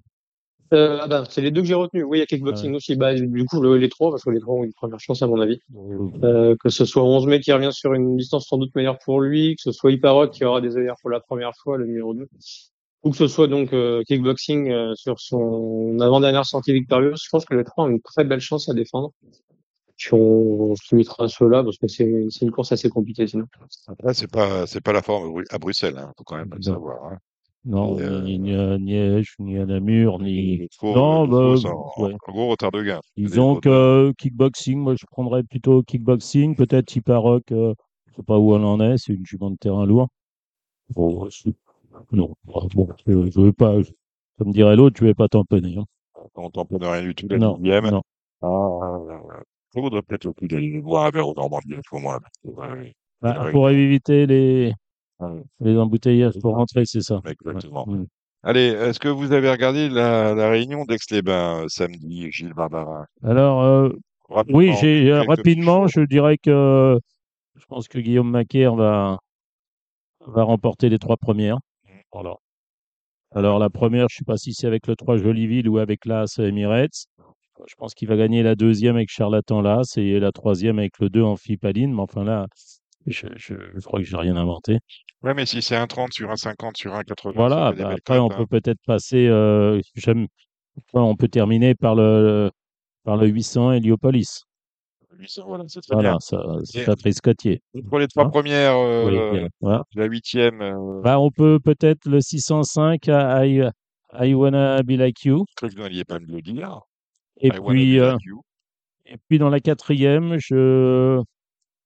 [0.73, 2.05] Euh, ah bah, c'est les deux que j'ai retenus.
[2.07, 2.97] Oui, il y a kickboxing aussi.
[2.97, 5.27] Bah, du coup, le- les trois, parce que les trois ont une première chance, à
[5.27, 5.59] mon avis.
[6.25, 9.21] Euh, que ce soit 11 mai qui revient sur une distance sans doute meilleure pour
[9.21, 12.15] lui, que ce soit Iparok qui aura des œillères pour la première fois, le numéro
[12.15, 12.27] 2,
[13.05, 17.21] ou que ce soit donc euh, kickboxing euh, sur son avant-dernière sortie victorieuse.
[17.23, 19.13] Je pense que les trois ont une très belle chance à défendre.
[19.99, 20.19] Puis on,
[20.71, 22.05] on se limitera à ceux-là parce que c'est
[22.41, 23.45] une course assez compliquée sinon.
[23.89, 26.51] Après, c'est pas, c'est pas la forme à Bru- à Bruxelles, hein, faut quand même
[26.57, 27.05] le savoir.
[27.05, 27.19] Hein.
[27.65, 30.67] Non, euh, ni, ni à Liège, ni à Namur, ni.
[30.81, 32.13] Faut, Non, bah, en, ouais.
[32.27, 33.01] en gros retard de gain.
[33.17, 37.75] Disons que euh, kickboxing, moi je prendrais plutôt kickboxing, peut-être Iparoc, euh,
[38.07, 40.09] je sais pas où elle en est, c'est une jument de terrain lourd.
[40.91, 41.29] Bon,
[42.11, 43.77] non, Ah, bon, je, je veux pas,
[44.39, 45.77] comme dirait l'autre, je vais pas tamponner.
[45.79, 45.85] Hein.
[46.35, 48.03] On tamponne rien du tout la Non, non.
[48.43, 49.09] Ah,
[49.75, 52.19] il faudrait peut-être le coup d'aller voir un verre au Normandie pour moi.
[53.23, 54.75] Bah, pour éviter les,
[55.61, 57.21] les embouteillages pour rentrer, c'est ça.
[57.27, 57.89] exactement.
[57.89, 57.99] Ouais.
[57.99, 58.07] Mm.
[58.45, 63.63] Allez, est-ce que vous avez regardé la, la réunion d'Aix-les-Bains euh, samedi, Gilles Barbarin Alors,
[63.63, 63.91] euh,
[64.29, 66.99] Rapidement, oui, j'ai euh, rapidement, je dirais que
[67.55, 69.19] je pense que Guillaume Macaire va,
[70.27, 71.59] va remporter les trois premières.
[72.13, 72.37] Voilà.
[73.35, 76.05] Alors la première, je ne sais pas si c'est avec le 3 Joliville ou avec
[76.05, 77.07] l'As Emirates.
[77.67, 81.09] Je pense qu'il va gagner la deuxième avec Charlatan Las et la troisième avec le
[81.09, 81.95] 2 Amphipaline.
[81.95, 82.47] Mais enfin là,
[83.07, 84.79] je, je, je crois que j'ai rien inventé.
[85.23, 88.19] Ouais, mais si c'est un 30 sur un 50 sur un 80, Voilà, bah, après
[88.19, 88.47] on cotes, peut hein.
[88.61, 89.81] peut-être passer, euh,
[90.95, 92.51] on peut terminer par le,
[93.05, 94.45] par le 800 Héliopolis.
[95.19, 96.19] 800, voilà, c'est très Voilà, bien.
[96.21, 97.63] ça, c'est Patrice Cotier.
[97.89, 99.85] Pour les trois Hein premières, Oui, euh, bien, voilà.
[99.95, 103.63] la huitième, euh, Bah, on peut peut-être le 605 à I,
[104.19, 105.45] I Wanna Be Like You.
[105.51, 106.81] je crois que vous n'alliez pas me le dire.
[107.41, 108.21] Et I puis, euh, like
[109.07, 111.21] et puis dans la quatrième, je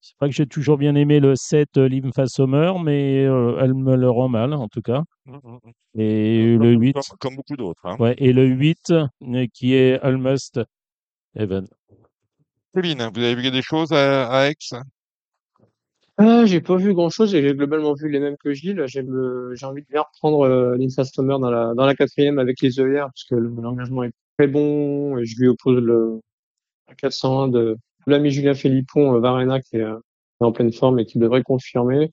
[0.09, 3.74] c'est pas que j'ai toujours bien aimé le 7 euh, Lympha Sommer, mais euh, elle
[3.74, 5.02] me le rend mal en tout cas.
[5.24, 6.00] Mm, mm, mm.
[6.00, 7.80] Et Comme- le comme- 8, Comme, comme beaucoup d'autres.
[7.84, 7.96] Hein.
[7.98, 10.61] ouais, et le 8 euh, qui est Almost
[11.34, 11.66] Heaven.
[12.74, 14.54] Céline, vous avez vu des choses à, à Aix?
[16.18, 18.82] Ah, j'ai pas vu grand chose et j'ai globalement vu les mêmes que Gilles.
[18.86, 23.07] J'ai envie de bien reprendre euh, Stommer dans la, dans la quatrième avec les œillères
[23.09, 26.20] parce que le- l'engagement est très bon et je lui oppose le
[26.96, 27.76] 401 de
[28.07, 29.98] l'ami Julien Philippon, euh, Varena qui est, euh,
[30.40, 32.12] en pleine forme et qui devrait confirmer.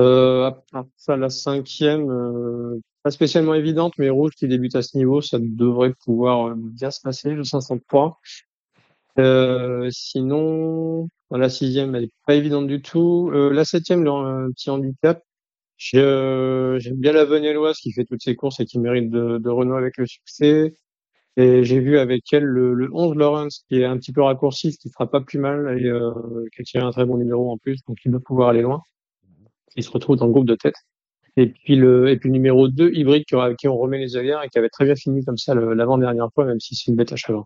[0.00, 0.50] Euh,
[0.96, 5.38] ça, la cinquième, euh, pas spécialement évidente, mais rouge qui débute à ce niveau, ça
[5.40, 8.18] devrait pouvoir euh, bien se passer, le 503.
[9.18, 13.30] Euh, sinon, la sixième, elle est pas évidente du tout.
[13.34, 15.22] Euh, la septième, le petit handicap.
[15.78, 19.78] J'aime bien la Venelloise qui fait toutes ses courses et qui mérite de, de renouer
[19.78, 20.74] avec le succès.
[21.36, 24.72] Et j'ai vu avec elle le, le 11 Lawrence qui est un petit peu raccourci,
[24.72, 26.12] ce qui sera pas plus mal et euh,
[26.54, 28.82] qui a tiré un très bon numéro en plus, donc il doit pouvoir aller loin.
[29.76, 30.74] Il se retrouve dans le groupe de tête.
[31.36, 34.42] Et puis le, et puis numéro 2, Hybride, qui, aura- qui on remet les œillères
[34.42, 37.12] et qui avait très bien fini comme ça l'avant-dernière fois, même si c'est une bête
[37.12, 37.42] à cheval.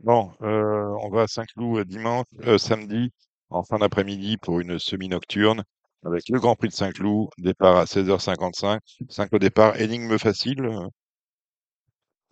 [0.00, 2.26] Bon, euh, on va à Saint-Cloud euh, dimanche,
[2.58, 3.10] samedi,
[3.50, 5.64] en fin d'après-midi pour une semi-nocturne
[6.04, 8.78] avec le Grand Prix de Saint-Cloud, départ à 16h55.
[9.08, 10.68] 5 au départ, énigme facile.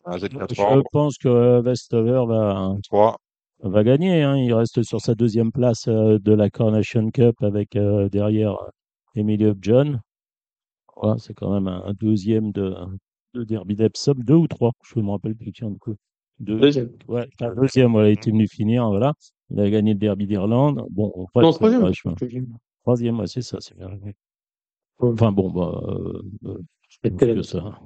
[0.06, 3.16] Un Z4 Je pense que Westover va, 3.
[3.62, 4.22] va gagner.
[4.22, 4.36] hein.
[4.36, 8.68] Il reste sur sa deuxième place euh, de la Coronation Cup avec euh, derrière euh,
[9.16, 10.00] Emilio John.
[10.96, 12.74] Voilà, c'est quand même un, deuxième de,
[13.34, 15.52] de Derby d'Epsom, deux ou trois, je ne me rappelle plus.
[15.52, 15.94] Tiens, du coup.
[16.38, 16.58] Deux.
[16.58, 16.90] Deuxième.
[17.08, 19.12] Ouais, un deuxième, voilà, il était venu finir, voilà.
[19.50, 20.84] Il a gagné le Derby d'Irlande.
[20.90, 22.46] Bon, en fait, Non, c'est troisième.
[22.82, 23.88] Troisième, ouais, c'est ça, c'est bien.
[23.88, 24.14] Ouais.
[25.00, 26.58] Enfin bon, bah, euh, euh,
[27.02, 27.80] que ça, moi,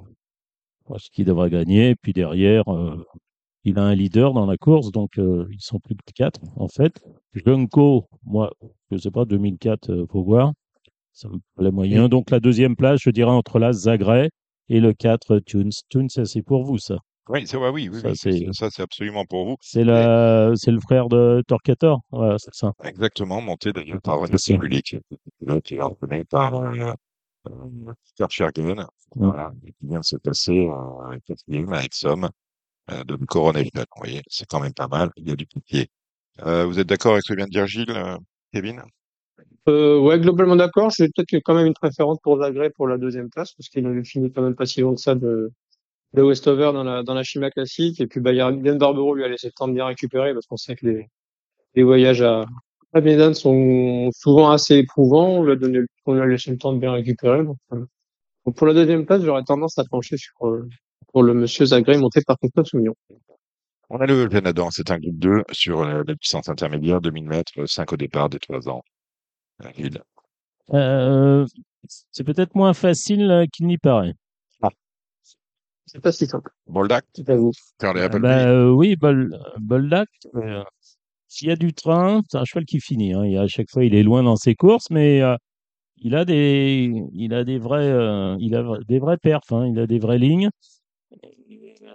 [0.97, 1.95] ce qu'il devrait gagner.
[1.95, 3.03] Puis derrière, euh,
[3.63, 6.67] il a un leader dans la course, donc euh, ils sont plus que quatre en
[6.67, 7.01] fait.
[7.33, 8.51] Junko, moi,
[8.91, 10.51] je sais pas, 2004, euh, faut voir.
[11.13, 12.07] Ça me plaît moyen.
[12.09, 14.29] Donc la deuxième place, je dirais entre la Zagreb
[14.69, 15.71] et le 4 Tunes.
[15.89, 16.97] Tunes, ça, c'est pour vous, ça.
[17.29, 19.55] Oui, c'est ouais, oui, oui, Ça, oui, c'est- ça absolument pour vous.
[19.61, 22.01] C'est le, c'est le frère de Torquator.
[22.11, 22.73] Voilà, c'est ça.
[22.83, 24.95] Exactement, monté d'ailleurs par René Simulic,
[25.63, 26.61] qui est entraîné par
[27.47, 28.85] euh, Peter Schergen,
[29.15, 32.29] voilà, et qui vient de se passer euh, quatrième avec Somme
[32.91, 33.69] euh, de Coronel.
[33.73, 35.89] Vous voyez, c'est quand même pas mal, il y a du pied.
[36.45, 38.17] Euh, vous êtes d'accord avec ce que vient de dire Gilles, euh,
[38.53, 38.81] Kevin?
[39.67, 40.89] Euh, ouais, globalement d'accord.
[40.89, 44.03] J'ai peut-être quand même une préférence pour Zagreb pour la deuxième place, parce qu'il avait
[44.03, 45.51] fini quand même pas si loin que ça de,
[46.13, 47.99] de Westover dans la, dans la Chima classique.
[48.01, 50.57] Et puis, bah, Yann Barbero lui a laissé le temps de bien récupérer, parce qu'on
[50.57, 51.09] sait que les,
[51.75, 52.45] les voyages à,
[52.93, 55.29] à Médane sont souvent assez éprouvants.
[55.39, 57.43] On lui a donné, le- on lui a laissé le temps de bien récupérer.
[57.43, 57.85] Donc, euh,
[58.45, 60.67] donc pour la deuxième place, j'aurais tendance à pencher sur, euh,
[61.11, 62.95] pour le monsieur Zagreb monté par Christophe Soumillon.
[63.89, 67.91] On a le Venadan, c'est un groupe 2 sur la puissance intermédiaire, 2000 mètres, 5
[67.91, 68.81] au départ des 3 ans.
[69.63, 69.89] Euh.
[70.73, 71.45] Euh,
[72.11, 74.13] c'est peut-être moins facile qu'il n'y paraît.
[75.87, 76.51] C'est pas si simple.
[76.67, 77.51] Boldak, C'est à vous.
[77.77, 80.63] Carly Euh, bah, euh, oui, Bol, Boldak, euh,
[81.31, 83.13] s'il y a du train, c'est un cheval qui finit.
[83.13, 83.23] Hein.
[83.41, 85.37] À chaque fois, il est loin dans ses courses, mais euh,
[85.97, 89.51] il a des, il a des vrais, euh, il a des vrais perfs.
[89.53, 89.65] hein.
[89.67, 90.49] Il a des vraies lignes.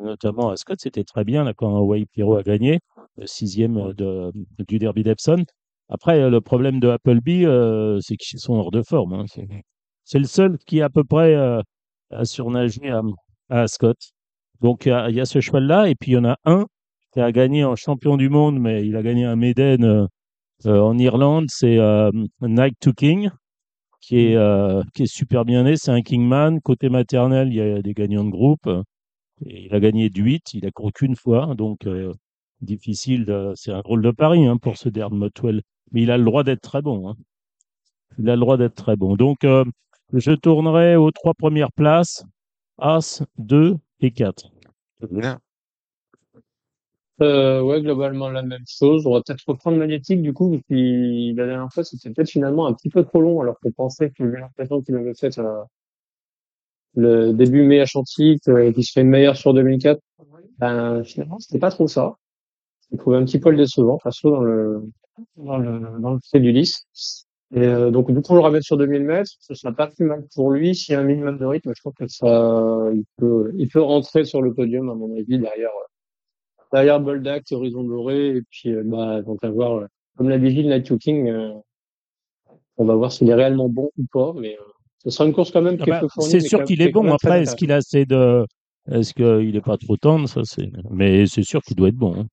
[0.03, 2.81] Notamment à Scott, c'était très bien là quand Wade Pirot a gagné
[3.19, 5.45] le sixième du Derby d'Epsom.
[5.91, 9.13] Après, le problème de Appleby, euh, c'est qu'ils sont hors de forme.
[9.15, 9.25] hein.
[10.05, 13.03] C'est, le seul qui à peu près a surnagé à,
[13.51, 13.99] à Scott.
[14.63, 16.67] Donc il y, a ce cheval-là, et puis il y en a un
[17.17, 20.07] qui a gagné en champion du monde, mais il a gagné un Méden euh,
[20.67, 22.11] euh, en Irlande, c'est euh,
[22.43, 23.31] Night to King,
[24.01, 25.77] qui est, euh, qui est super bien né.
[25.77, 26.61] C'est un Kingman.
[26.61, 28.69] Côté maternel, il y a des gagnants de groupe.
[29.47, 32.13] Et il a gagné du 8, il a couru qu'une fois, donc euh,
[32.61, 33.25] difficile.
[33.27, 35.63] de- C'est un drôle de pari hein, pour ce Derby Motwell.
[35.93, 37.09] Mais il a le droit d'être très bon.
[37.11, 37.17] hein.
[38.19, 39.17] Il a le droit d'être très bon.
[39.17, 39.65] Donc, euh,
[40.13, 42.25] je tournerai aux trois premières places
[42.79, 44.51] As, 2 et 4.
[45.01, 45.39] Kevin.
[47.23, 49.07] Euh, ouais, globalement la même chose.
[49.07, 52.75] On va peut-être reprendre Magnétique, du coup, puis la dernière fois, c'était peut-être finalement un
[52.75, 55.63] petit peu trop long, alors qu'on pensait qu'il avait l'impression qu'il avait fait euh,
[56.95, 60.01] le début mai à Chantilly, que- qu'il se fait meilleur sur 2004.
[60.59, 62.15] Ben, finalement, c'était pas trop ça.
[62.91, 64.83] J'ai trouvé un petit le décevant, perso, dans le,
[65.37, 66.87] dans le, dans le fait du lys.
[67.55, 69.31] Et euh, donc, du coup, on le ramène sur 2000 mètres.
[69.41, 70.75] Ce sera pas plus mal pour lui.
[70.75, 73.83] S'il y a un minimum de rythme, je crois que ça, il peut, il peut
[73.83, 75.87] rentrer sur le podium, à mon avis, derrière, euh,
[76.77, 80.69] derrière Boldak, Horizon Doré, et puis, euh, bah, donc avoir, euh, comme l'a dit Gilles,
[80.69, 81.53] Night King, euh,
[82.77, 84.59] on va voir s'il est réellement bon ou pas, mais
[85.03, 87.11] ce sera une course quand même Ah bah, c'est sûr qu'il qui est bon.
[87.11, 88.45] Après, est-ce qu'il a assez de.
[88.91, 90.71] Est-ce qu'il n'est pas trop tendre ça, c'est...
[90.91, 92.15] Mais c'est sûr qu'il doit être bon.
[92.15, 92.27] hein.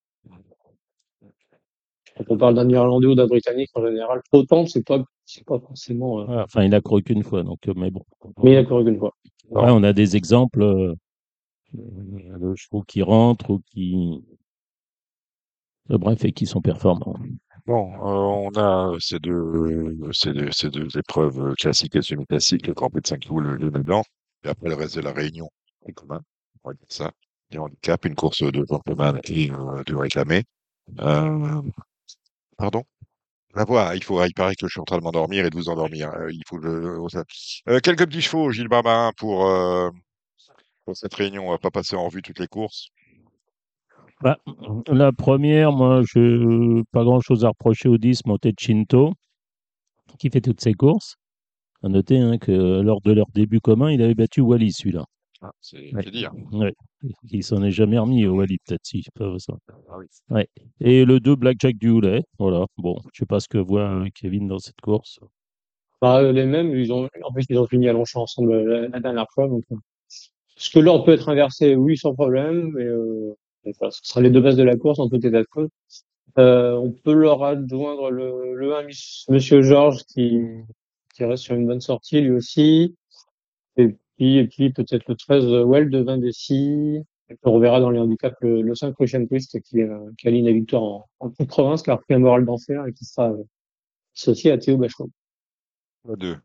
[2.18, 5.46] Quand on parle d'un Irlandais ou d'un Britannique, en général, trop tendre, c'est pas, c'est
[5.46, 8.04] pas forcément, euh, Ouais, enfin, il a couru qu'une fois, donc, mais bon.
[8.44, 9.14] mais il a couru qu'une fois.
[9.50, 10.96] Ouais, on a des exemples
[11.78, 14.24] euh, de chevaux qui rentrent ou qui.
[15.92, 17.16] euh, bref, et qui sont performants.
[17.66, 22.68] Bon, euh, on a ces deux, ces deux, ces deux épreuves euh, classiques et semi-classiques,
[22.68, 24.04] le Grand Prix de Saint-Cloud, le Blanc,
[24.44, 25.50] et après le reste de la Réunion,
[25.86, 26.22] c'est commun,
[26.64, 27.12] on va dire ça,
[27.52, 30.44] des handicaps, une course de gentleman et euh, de réclamer.
[31.00, 31.62] Euh,
[32.58, 32.84] pardon?
[33.56, 35.70] La voix, il faut, paraît que je suis en train de m'endormir et de vous
[35.70, 36.10] endormir.
[36.14, 36.98] Euh, il faut le,
[37.70, 39.90] euh, quelques petits chevaux, Gilles Barbarin, pour, euh,
[40.86, 41.48] pour cette réunion.
[41.48, 42.90] On va pas passer en revue toutes les courses.
[44.22, 44.38] Bah,
[44.88, 49.14] la première, moi, je pas grand-chose à reprocher au 10, Montechinto,
[50.18, 51.16] qui fait toutes ses courses.
[51.82, 55.06] À noter hein, que lors de leur début commun, il avait battu Wally, celui-là.
[55.42, 56.04] Ah, c'est Ouais.
[56.10, 56.32] dire.
[56.54, 56.74] Ouais.
[57.30, 59.54] Il s'en est jamais remis au Wally, peut-être si, pas ça.
[59.90, 60.06] Ah oui.
[60.30, 60.48] Ouais.
[60.80, 62.24] Et le 2, Blackjack du Houlet.
[62.40, 62.66] Voilà.
[62.78, 65.20] Bon, je sais pas ce que voit euh, Kevin dans cette course.
[66.02, 68.88] Bah, euh, les mêmes, ils ont, en plus, ils ont fini à Longchamp ensemble euh,
[68.88, 69.50] la, dernière fois.
[69.50, 69.64] Donc,
[70.58, 71.76] est-ce que l'ordre peut être inversé?
[71.76, 72.72] Oui, sans problème.
[72.76, 73.34] Mais euh,
[73.66, 75.70] ce sera les deux bases de la course en tout état de cause.
[76.40, 80.42] Euh, on peut leur adjoindre le, le 1, Miss- Monsieur Georges, qui,
[81.16, 82.96] qui reste sur une bonne sortie, lui aussi.
[83.78, 86.98] Et puis, et puis peut-être le 13, euh, Well de Vendessy.
[87.30, 90.28] Et puis on reverra dans les handicaps le, le 5 Ocean Twist, qui, euh, qui
[90.28, 93.06] aligne la victoire en, en toute province, qui a repris un moral d'enfer et qui
[93.06, 93.44] sera euh,
[94.16, 95.10] associé à Théo Bachot.
[96.08, 96.36] La deux.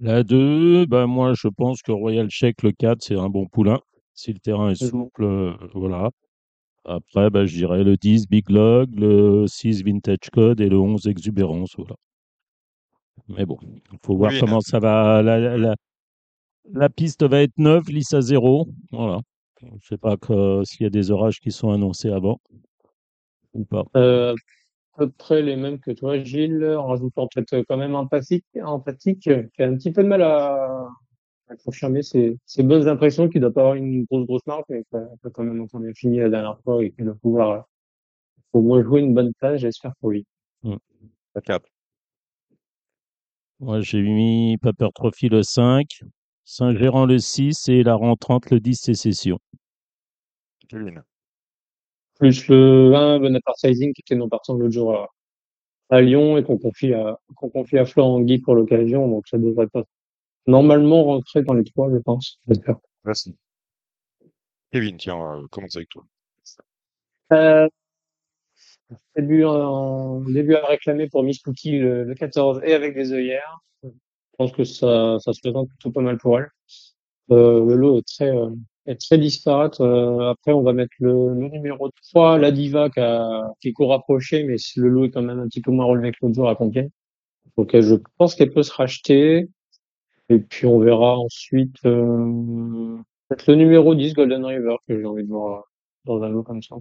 [0.00, 3.80] La 2, bah, moi, je pense que Royal Check, le 4, c'est un bon poulain.
[4.14, 6.10] Si le terrain est souple, euh, voilà.
[6.84, 11.06] Après, bah, je dirais le 10, Big Log, le 6, Vintage Code et le 11,
[11.06, 11.74] Exubérance.
[11.76, 11.94] Voilà.
[13.28, 15.22] Mais bon, il faut voir Oui, comment ça va.
[15.22, 15.74] La, la, la-
[16.72, 18.68] la piste va être neuve, lisse à zéro.
[18.90, 19.20] Voilà.
[19.62, 22.38] Je ne sais pas que- s'il y a des orages qui sont annoncés avant
[23.54, 23.84] ou pas.
[23.96, 24.34] Euh,
[24.96, 29.44] peu près les mêmes que toi, Gilles, en rajoutant peut-être quand même empathique, empathique, euh,
[29.54, 30.88] qui a un petit peu de mal à,
[31.48, 34.84] à confirmer ses, ses bonnes impressions, qui doit pas avoir une grosse, grosse marque, mais
[34.84, 37.50] qui a, qui a quand même bien fini la dernière fois et qui doit pouvoir
[37.50, 37.60] euh,
[38.52, 40.26] au moins jouer une bonne place, j'espère pour lui.
[41.44, 41.68] Quatre.
[43.60, 45.86] Moi, j'ai mis Paper Trophy le 5,
[46.44, 49.38] Saint-Gérand le 6 et la rentrante le 10 sécession.
[50.68, 51.02] Kevin.
[52.18, 55.08] Plus le 1, Bonaparte Sizing, qui était non partant l'autre jour à,
[55.90, 59.38] à Lyon et qu'on confie à, qu'on confie à Florent Guy pour l'occasion, donc ça
[59.38, 59.84] devrait pas
[60.46, 62.40] normalement rentrer dans les trois, je pense.
[62.48, 62.76] J'espère.
[63.04, 63.36] Merci.
[64.72, 66.04] Kevin, tiens, on va commencer avec toi.
[67.32, 67.68] Euh,
[69.16, 73.60] début, en, début à réclamer pour Miss Cookie le, le 14 et avec des œillères.
[73.82, 73.90] Je
[74.38, 76.50] pense que ça, ça se présente plutôt pas mal pour elle.
[77.30, 78.50] Euh, le lot est très, euh,
[78.86, 79.80] est très disparate.
[79.80, 83.72] Euh, après, on va mettre le, le numéro 3, la Diva, qui, a, qui est
[83.72, 86.34] court rapproché, mais le lot est quand même un petit peu moins relevé que l'autre
[86.34, 86.90] jour à Compiègne.
[87.56, 89.48] Donc, je pense qu'elle peut se racheter.
[90.28, 92.96] Et puis, on verra ensuite, euh,
[93.28, 95.62] peut-être le numéro 10, Golden River, que j'ai envie de voir euh,
[96.04, 96.76] dans un lot comme ça.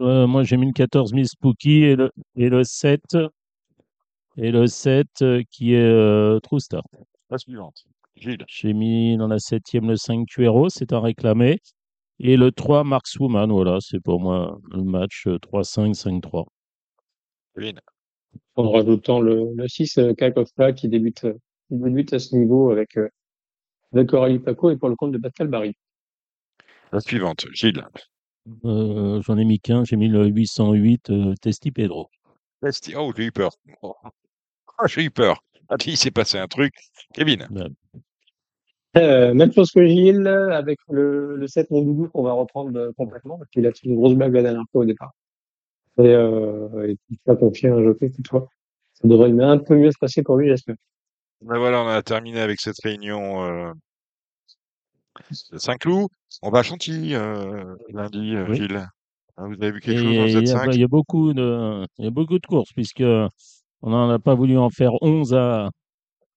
[0.00, 3.00] Euh, moi, j'ai mis le 14 Miss Spooky et le, et le 7,
[4.36, 6.86] et le 7 euh, qui est euh, True Start.
[7.30, 7.84] La suivante.
[8.16, 8.44] Gilles.
[8.48, 11.58] J'ai mis dans la septième le 5 Cuero, c'est un réclamé.
[12.18, 16.44] Et le 3 Markswoman, voilà, c'est pour moi le match euh, 3-5, 5-3.
[17.54, 17.80] Kevin.
[18.56, 20.12] en rajoutant le, le 6 euh,
[20.76, 21.32] qui débute, euh,
[21.68, 23.08] qui débute à ce niveau avec, euh,
[23.92, 25.74] avec Coralie Paco et pour le compte de Pascal Barry.
[26.92, 27.46] La suivante.
[27.52, 27.84] Gilles.
[28.64, 32.08] Euh, J'en ai mis qu'un, j'ai mis le 808 euh, Testi Pedro.
[32.62, 33.50] Esti- Oh, j'ai eu peur.
[33.82, 33.94] Oh,
[34.78, 35.42] Ah, j'ai eu peur.
[35.80, 36.74] Ah, il s'est passé un truc.
[37.14, 37.48] Kevin.
[38.98, 43.38] Euh, même chose que Gilles, avec le, le 7 Mondoudou qu'on va reprendre euh, complètement,
[43.38, 45.12] parce qu'il a fait une grosse blague la dernière fois au départ.
[45.98, 48.48] Et, euh, et il va confier un jockey toutefois.
[48.92, 50.76] Ça devrait un peu mieux se passer pour lui, j'espère.
[51.40, 53.72] Ben voilà, on a terminé avec cette réunion euh,
[55.52, 56.08] de Saint-Cloud.
[56.42, 58.56] On va à Chantilly euh, lundi, Oui.
[58.56, 58.86] Gilles.
[59.38, 60.84] Ah, vous avez vu Et quelque chose dans le il y, a, Z5 il y
[60.84, 63.02] a beaucoup de, il y a beaucoup de courses, puisque
[63.82, 65.70] on n'en a pas voulu en faire 11 à,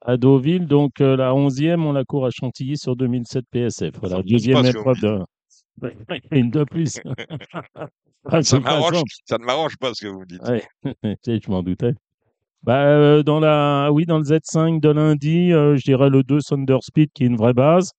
[0.01, 0.67] à Deauville.
[0.67, 3.93] Donc, euh, la 11e, on la court à Chantilly sur 2007 PSF.
[3.99, 5.19] Voilà, deuxième épreuve de.
[6.31, 6.99] Une de plus.
[8.31, 10.41] Ah, ça ne m'arrange pas ce que vous me dites.
[10.41, 11.93] Ouais, je m'en doutais.
[12.63, 16.39] Bah, euh, dans la, oui, dans le Z5 de lundi, euh, je dirais le 2
[16.81, 17.91] Speed qui est une vraie base.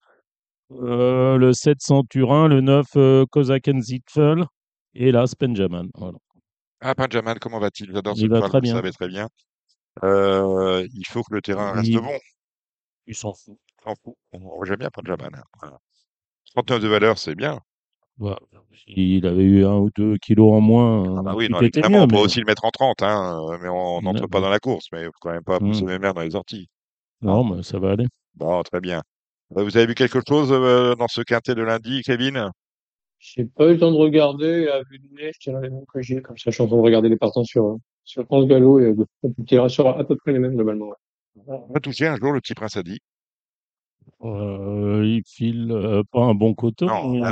[0.72, 4.44] Euh, le 700 Turin, le 9 euh, Kozaken Zitfel
[4.94, 5.84] et là Benjamin.
[5.94, 6.18] Voilà.
[6.80, 7.90] Ah, Benjamin, comment va-t-il?
[7.92, 8.74] J'adore ce Il va très vous bien.
[8.74, 9.28] savez très bien.
[10.04, 12.18] Euh, il faut que le terrain reste Il- bon.
[13.06, 13.58] Il s'en fout.
[13.82, 14.14] S'en fout.
[14.32, 15.28] On- J'aime bien Benjamin.
[15.38, 15.42] hein.
[15.60, 15.78] Voilà.
[16.54, 17.60] 39 de valeur, c'est bien.
[18.18, 18.38] Voilà.
[18.88, 21.60] S'il avait eu un ou deux kilos en moins, Ah bah euh, oui, tout non,
[21.60, 22.04] était évidemment, mieux.
[22.04, 24.38] on peut mais- aussi le mettre en 30, hein, euh, mais on Ouais, n'entre pas
[24.38, 24.42] bon.
[24.42, 25.86] dans la course, mais il faut quand même pas pousser Hmm.
[25.88, 26.68] mes mères dans les orties.
[27.22, 28.06] Non, mais ça va aller.
[28.34, 29.02] Bon, très bien.
[29.56, 32.50] Euh, Vous avez vu quelque chose euh, dans ce quintet de lundi, Kevin?
[33.18, 35.84] J'ai pas eu le temps de regarder à vue de nez, je tiens les mêmes
[35.92, 38.24] que Gilles, comme ça je suis en train de regarder les partants sur, euh, sur
[38.24, 40.88] France Gallo et de, on tirera sur à peu près les mêmes globalement.
[40.88, 40.94] ouais.
[41.48, 42.98] On va toucher un jour le petit prince a dit.
[44.22, 46.86] Euh, il file euh, pas un bon coton.
[46.86, 47.30] Non, mais- ah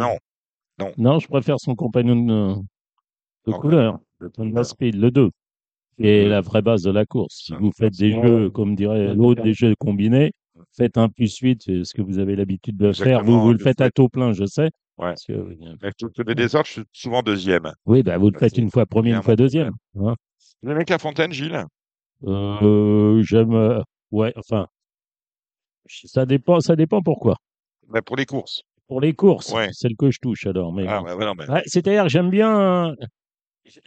[0.78, 0.93] non.
[0.99, 2.55] Non, je préfère son compagnon de,
[3.47, 3.99] de Non, couleur.
[4.18, 5.30] Le Thunder Speed, le 2,
[5.97, 7.45] qui est la vraie base de la course.
[7.45, 10.32] Si Ah, vous faites des jeux, comme dirait l'autre, des jeux combinés,
[10.76, 13.05] faites un plus 8, c'est ce que vous avez l'habitude de faire.
[13.05, 14.70] Vous, Exactement, vous le faites à taux plein, je sais.
[14.99, 15.09] Ouais.
[15.11, 17.72] parce que- Mais tous les désordres, je suis souvent deuxième.
[17.86, 19.72] oui, bah, vous le faites une fois premier, une fois deuxième.
[19.99, 20.14] hein.
[20.62, 21.64] Vous aimez La Fontaine, Gilles?
[22.26, 23.80] Euh, j'aime, euh,
[24.12, 24.66] ouais, enfin,
[25.88, 27.36] ça dépend, ça dépend pourquoi.
[27.88, 28.62] Bah, Pour les courses.
[28.86, 29.68] Pour les courses, Ouais.
[29.72, 30.72] celle que je touche alors.
[30.72, 32.95] Mais Ah, bah, ouais, non, mais- Ouais, C'est-à-dire, j'aime bien.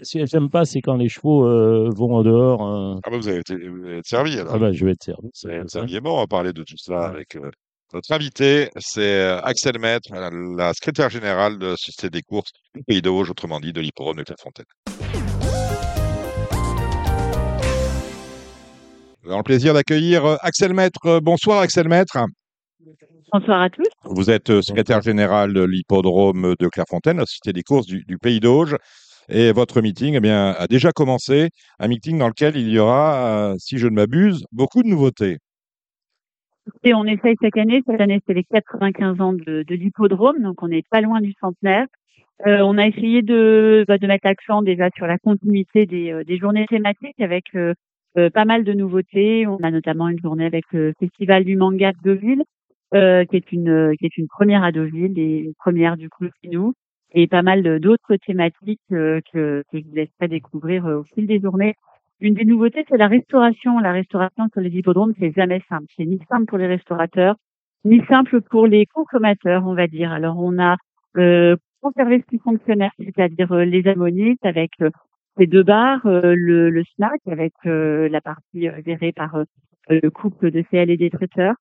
[0.01, 2.62] Ce que j'aime pas, c'est quand les chevaux euh, vont en dehors.
[2.68, 4.55] euh, Ah bah, vous avez été, vous avez été servi alors.
[4.55, 5.30] Ah bah, je vais être servi.
[5.34, 5.80] Vous avez été ça.
[5.80, 5.99] servi.
[5.99, 7.51] Bon, on va parler de tout cela avec euh,
[7.94, 8.70] notre invité.
[8.78, 13.30] C'est euh, Axel Maître, la, secrétaire générale de la Société des courses du Pays d'Auge,
[13.30, 14.66] autrement dit de l'hippodrome de Clairefontaine.
[19.24, 21.06] Nous avons le plaisir d'accueillir euh, Axel Maître.
[21.06, 22.18] Euh, Bonsoir Axel Maître.
[23.34, 23.88] Bonsoir à tous.
[24.06, 28.40] Vous êtes secrétaire général de l'hippodrome de Clairefontaine, la Société des courses du, du Pays
[28.40, 28.78] d'Auge.
[29.30, 33.52] Et votre meeting eh bien, a déjà commencé, un meeting dans lequel il y aura,
[33.52, 35.38] euh, si je ne m'abuse, beaucoup de nouveautés.
[36.84, 37.82] Et on essaye chaque année.
[37.88, 41.34] Cette année, c'est les 95 ans de, de l'hippodrome, donc on n'est pas loin du
[41.39, 41.86] centenaire.
[42.45, 46.24] Euh, on a essayé de, bah, de mettre l'accent déjà sur la continuité des, euh,
[46.24, 47.74] des journées thématiques avec euh,
[48.18, 49.47] euh, pas mal de nouveautés.
[49.47, 52.43] On a notamment une journée avec le Festival du manga de Deauville,
[52.93, 56.09] euh, qui est une euh, qui est une première à Deauville et une première du
[56.09, 56.74] coup chez nous,
[57.11, 61.26] et pas mal d'autres thématiques euh, que, que je vous laisserai découvrir euh, au fil
[61.26, 61.76] des journées.
[62.20, 63.80] Une des nouveautés, c'est la restauration.
[63.80, 65.86] La restauration sur les hippodromes, c'est jamais simple.
[65.95, 67.36] C'est ni simple pour les restaurateurs,
[67.86, 70.11] ni simple pour les consommateurs, on va dire.
[70.11, 70.78] Alors, on a
[71.18, 74.89] euh, conservé ce qui fonctionnaire, c'est-à-dire euh, les ammonites avec euh,
[75.38, 79.43] les deux bars, euh, le, le snack avec euh, la partie euh, gérée par
[79.89, 81.55] le couple de CL et des traiteurs.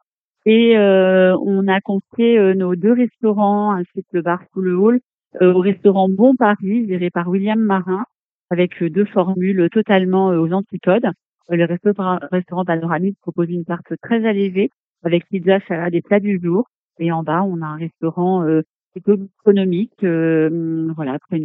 [0.46, 5.00] Et on a confié nos deux restaurants, ainsi que le bar sous le hall,
[5.40, 8.04] au restaurant Bon Paris, géré par William Marin,
[8.50, 11.06] avec euh, deux formules totalement euh, aux antipodes.
[11.50, 14.70] Euh, Le restaurant, panoramique propose une carte très allégée,
[15.02, 16.68] avec pizza, salade et plats du jour.
[16.98, 18.44] Et en bas, on a un restaurant
[18.92, 20.02] plutôt économique.
[20.02, 21.40] euh, voilà, après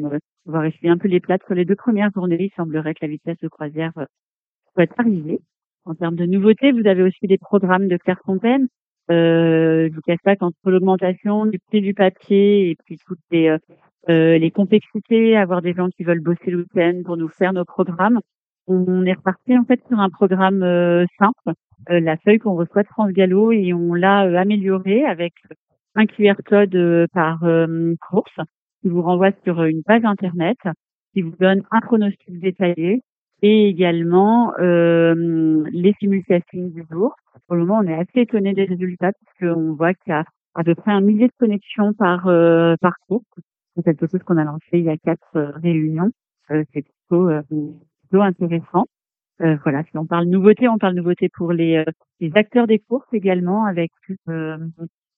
[0.46, 2.38] on va essayer un peu les plats sur les deux premières journées.
[2.40, 3.92] Il semblerait que la vitesse de croisière
[4.74, 5.40] soit arrivée.
[5.86, 8.68] En termes de nouveautés, vous avez aussi des programmes de Clairefontaine.
[9.10, 13.58] Euh, je vous cache pas qu'entre l'augmentation du prix du papier et puis toutes les,
[14.10, 17.66] euh, les complexités, avoir des gens qui veulent bosser le week-end pour nous faire nos
[17.66, 18.20] programmes,
[18.68, 21.58] on est reparti en fait sur un programme euh, simple,
[21.90, 25.34] euh, la feuille qu'on reçoit de France Gallo et on l'a euh, amélioré avec
[25.96, 28.40] un QR code euh, par euh, course
[28.82, 30.58] qui vous renvoie sur une page internet
[31.14, 33.02] qui vous donne un pronostic détaillé
[33.44, 37.16] et également les simulcastings du jour.
[37.48, 40.24] Pour le moment, on est assez étonné des résultats puisqu'on voit qu'il y a
[40.54, 42.24] à peu près un millier de connexions par
[42.80, 43.26] par course.
[43.76, 46.12] C'est quelque chose qu'on a lancé il y a quatre euh, réunions.
[46.52, 47.42] Euh, c'est plutôt, euh,
[48.02, 48.86] plutôt intéressant.
[49.42, 51.86] Euh, voilà, si on parle nouveauté, on parle nouveauté pour les, euh,
[52.20, 53.92] les acteurs des courses également, avec
[54.30, 54.58] euh,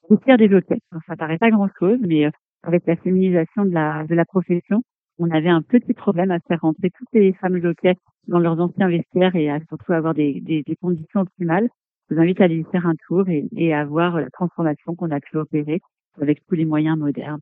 [0.10, 0.46] le tiers des.
[0.46, 2.30] Alors, ça paraît pas grand-chose, mais
[2.62, 4.84] avec la féminisation de la, de la profession,
[5.20, 7.98] on avait un petit problème à faire rentrer toutes les femmes jockeys
[8.28, 11.68] dans leurs anciens vestiaires et à surtout avoir des, des, des conditions optimales.
[12.10, 15.12] Je vous invite à aller faire un tour et, et à voir la transformation qu'on
[15.12, 15.82] a pu opérer
[16.22, 17.40] avec tous les moyens modernes,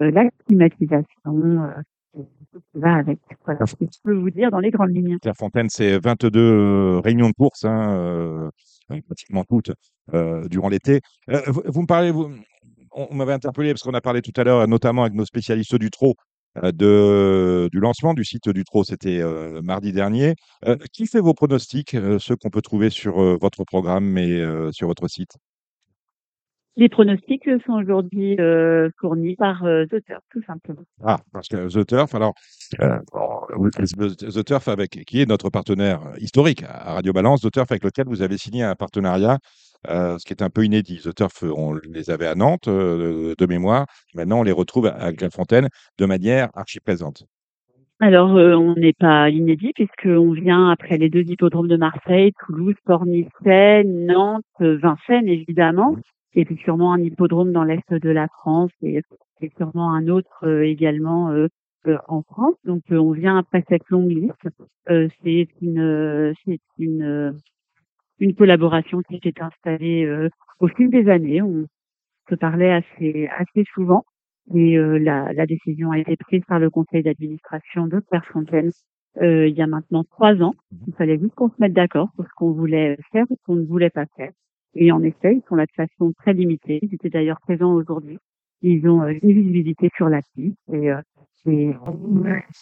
[0.00, 2.22] la climatisation, euh,
[2.72, 3.18] qui va avec.
[3.44, 5.18] Voilà ce que je peux vous dire dans les grandes lignes.
[5.18, 8.50] Clairefontaine, c'est 22 euh, réunions de course, hein, euh,
[9.06, 9.72] pratiquement toutes,
[10.14, 11.00] euh, durant l'été.
[11.30, 12.12] Euh, vous, me parlez,
[12.92, 15.90] on, m'avait interpellé parce qu'on a parlé tout à l'heure, notamment avec nos spécialistes du
[15.90, 16.14] trot,
[16.62, 20.34] euh, de, du lancement du site du trot, c'était euh, mardi dernier.
[20.66, 24.40] Euh, qui fait vos pronostics, euh, ceux qu'on peut trouver sur euh, votre programme et
[24.40, 25.36] euh, sur votre site?
[26.78, 30.82] Les pronostics sont aujourd'hui euh, fournis par euh, The Turf, tout simplement.
[31.02, 32.34] Ah, parce que The Turf, alors,
[32.82, 37.72] euh, bon, The Turf, avec, qui est notre partenaire historique à Radio Balance, The Turf
[37.72, 39.38] avec lequel vous avez signé un partenariat,
[39.88, 41.00] euh, ce qui est un peu inédit.
[41.02, 45.12] The Turf, on les avait à Nantes euh, de mémoire, maintenant on les retrouve à
[45.14, 47.24] Clairefontaine de manière archi présente.
[47.98, 52.74] Alors, euh, on n'est pas inédit puisqu'on vient après les deux hippodromes de Marseille, Toulouse,
[52.84, 55.96] Pornicet, Nantes, euh, Vincennes, évidemment,
[56.36, 59.02] et puis sûrement un hippodrome dans l'est de la France et,
[59.40, 61.48] et sûrement un autre euh, également euh,
[61.88, 62.54] euh, en France.
[62.64, 64.48] Donc, on vient après cette longue liste.
[64.86, 67.36] C'est une, c'est une,
[68.20, 70.28] une collaboration qui s'est installée
[70.60, 71.42] au fil des années.
[71.42, 71.66] On
[72.28, 74.04] se parlait assez, assez souvent.
[74.54, 78.70] Et euh, la, la décision a été prise par le conseil d'administration de Clairefontaine
[79.22, 80.54] euh, il y a maintenant trois ans.
[80.86, 83.56] Il fallait juste qu'on se mette d'accord sur ce qu'on voulait faire et ce qu'on
[83.56, 84.30] ne voulait pas faire.
[84.76, 86.78] Et en effet, ils sont là de façon très limitée.
[86.82, 88.18] Ils étaient d'ailleurs présents aujourd'hui.
[88.62, 91.00] Ils ont euh, une visibilité sur la piste et, euh,
[91.46, 91.74] et,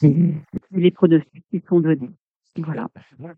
[0.03, 0.35] et
[0.73, 2.11] les pronostics qui sont donnés.
[2.57, 2.87] Voilà.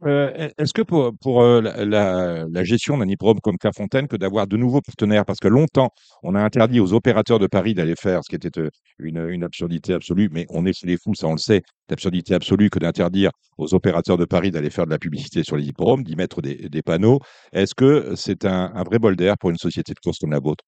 [0.05, 4.57] Euh, Est-ce que pour, pour euh, la, gestion d'un hippodrome comme Clairefontaine, que d'avoir de
[4.59, 5.89] nouveaux partenaires, parce que longtemps,
[6.23, 9.43] on a interdit aux opérateurs de Paris d'aller faire ce qui était euh, une, une
[9.45, 12.79] absurdité absolue, mais on est chez les fous, ça on le sait, l'absurdité absolue que
[12.79, 16.43] d'interdire aux opérateurs de Paris d'aller faire de la publicité sur les hippodromes, d'y mettre
[16.43, 17.21] des, des panneaux.
[17.53, 20.41] Est-ce que c'est un, un vrai bol d'air pour une société de course comme la
[20.41, 20.65] vôtre?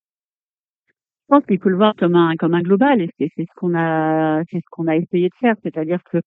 [1.30, 3.54] Je pense qu'il faut le voir comme un, comme un global et c'est c'est ce
[3.54, 5.56] qu'on a, c'est ce qu'on a essayé de faire.
[5.62, 6.22] C'est-à-dire que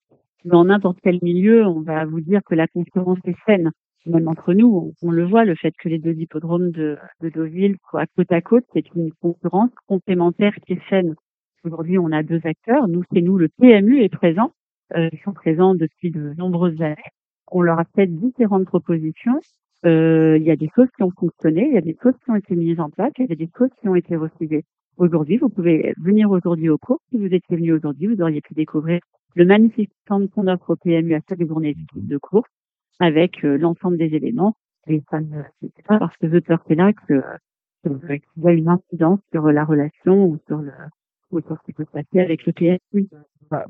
[0.45, 3.71] dans n'importe quel milieu, on va vous dire que la concurrence est saine.
[4.07, 7.29] Même entre nous, on, on le voit, le fait que les deux hippodromes de, de
[7.29, 11.15] Deauville soient côte à côte, c'est une concurrence complémentaire qui est saine.
[11.63, 12.87] Aujourd'hui, on a deux acteurs.
[12.87, 14.51] Nous, c'est nous, le PMU est présent.
[14.95, 16.95] Euh, ils sont présents depuis de nombreuses années.
[17.51, 19.39] On leur a fait différentes propositions.
[19.85, 22.31] Euh, il y a des choses qui ont fonctionné, il y a des choses qui
[22.31, 24.63] ont été mises en place, il y a des choses qui ont été refusées.
[24.97, 26.99] Aujourd'hui, vous pouvez venir aujourd'hui au cours.
[27.09, 28.99] Si vous étiez venu aujourd'hui, vous auriez pu découvrir
[29.35, 32.45] le magnifique stand qu'on offre au PMU à chaque journée de cours
[32.99, 34.55] avec euh, l'ensemble des éléments.
[34.87, 35.41] Et ça ne
[35.87, 37.21] pas parce que The Turf est là que-
[37.83, 40.71] qu'il a une incidence sur la relation ou sur le
[41.31, 43.07] ou ce qui peut se passer avec le PMU.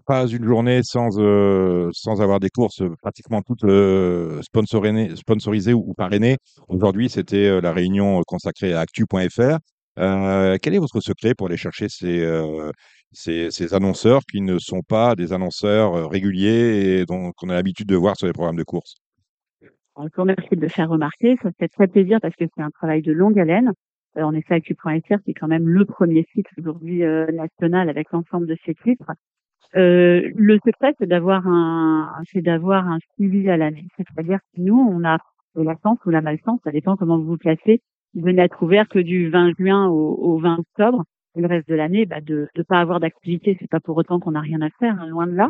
[0.05, 5.83] pas, une journée sans, euh, sans avoir des courses euh, pratiquement toutes euh, sponsorisées, ou,
[5.87, 6.37] ou parrainées.
[6.69, 9.57] Aujourd'hui, c'était euh, la réunion euh, consacrée à actu.fr.
[9.99, 12.71] Euh, quel est votre secret pour aller chercher ces, euh,
[13.11, 17.87] ces, annonceurs qui ne sont pas des annonceurs euh, réguliers et dont qu'on a l'habitude
[17.87, 18.95] de voir sur les programmes de course
[19.97, 21.37] je vous remercie de le faire remarquer.
[21.41, 23.71] Ça fait très plaisir parce que c'est un travail de longue haleine.
[24.17, 28.47] Euh, en effet, actu.fr, c'est quand même le premier site aujourd'hui euh, national avec l'ensemble
[28.47, 29.11] de ses titres.
[29.75, 33.87] Euh, le secret, c'est d'avoir un, c'est d'avoir un suivi à l'année.
[33.95, 35.17] C'est-à-dire que nous, on a
[35.55, 37.81] la chance ou la malchance, ça dépend comment vous vous placez,
[38.13, 41.03] de n'être ouvert que du 20 juin au 20 octobre.
[41.35, 43.57] Le reste de l'année, bah, de ne pas avoir d'activité.
[43.59, 45.49] C'est pas pour autant qu'on n'a rien à faire, hein, loin de là.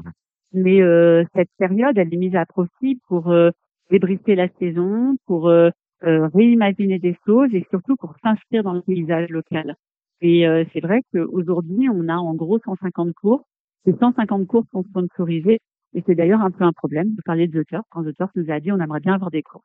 [0.53, 3.49] Mais euh, cette période, elle est mise à profit pour euh,
[3.89, 5.69] débriefer la saison, pour euh,
[6.03, 9.75] euh, réimaginer des choses et surtout pour s'inscrire dans le paysage local.
[10.21, 13.43] Et euh, c'est vrai qu'aujourd'hui, on a en gros 150 cours.
[13.85, 15.59] Ces 150 cours sont sponsorisés
[15.93, 17.09] et c'est d'ailleurs un peu un problème.
[17.09, 17.83] Vous parliez de The Turf.
[17.89, 19.63] Quand The Turf nous a dit on aimerait bien avoir des cours.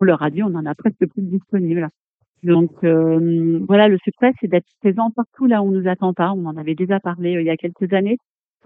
[0.00, 1.88] On leur a dit on en a presque plus disponibles.
[2.44, 6.32] Donc euh, voilà, le succès, c'est d'être présent partout là où on nous attend pas.
[6.32, 8.18] On en avait déjà parlé euh, il y a quelques années.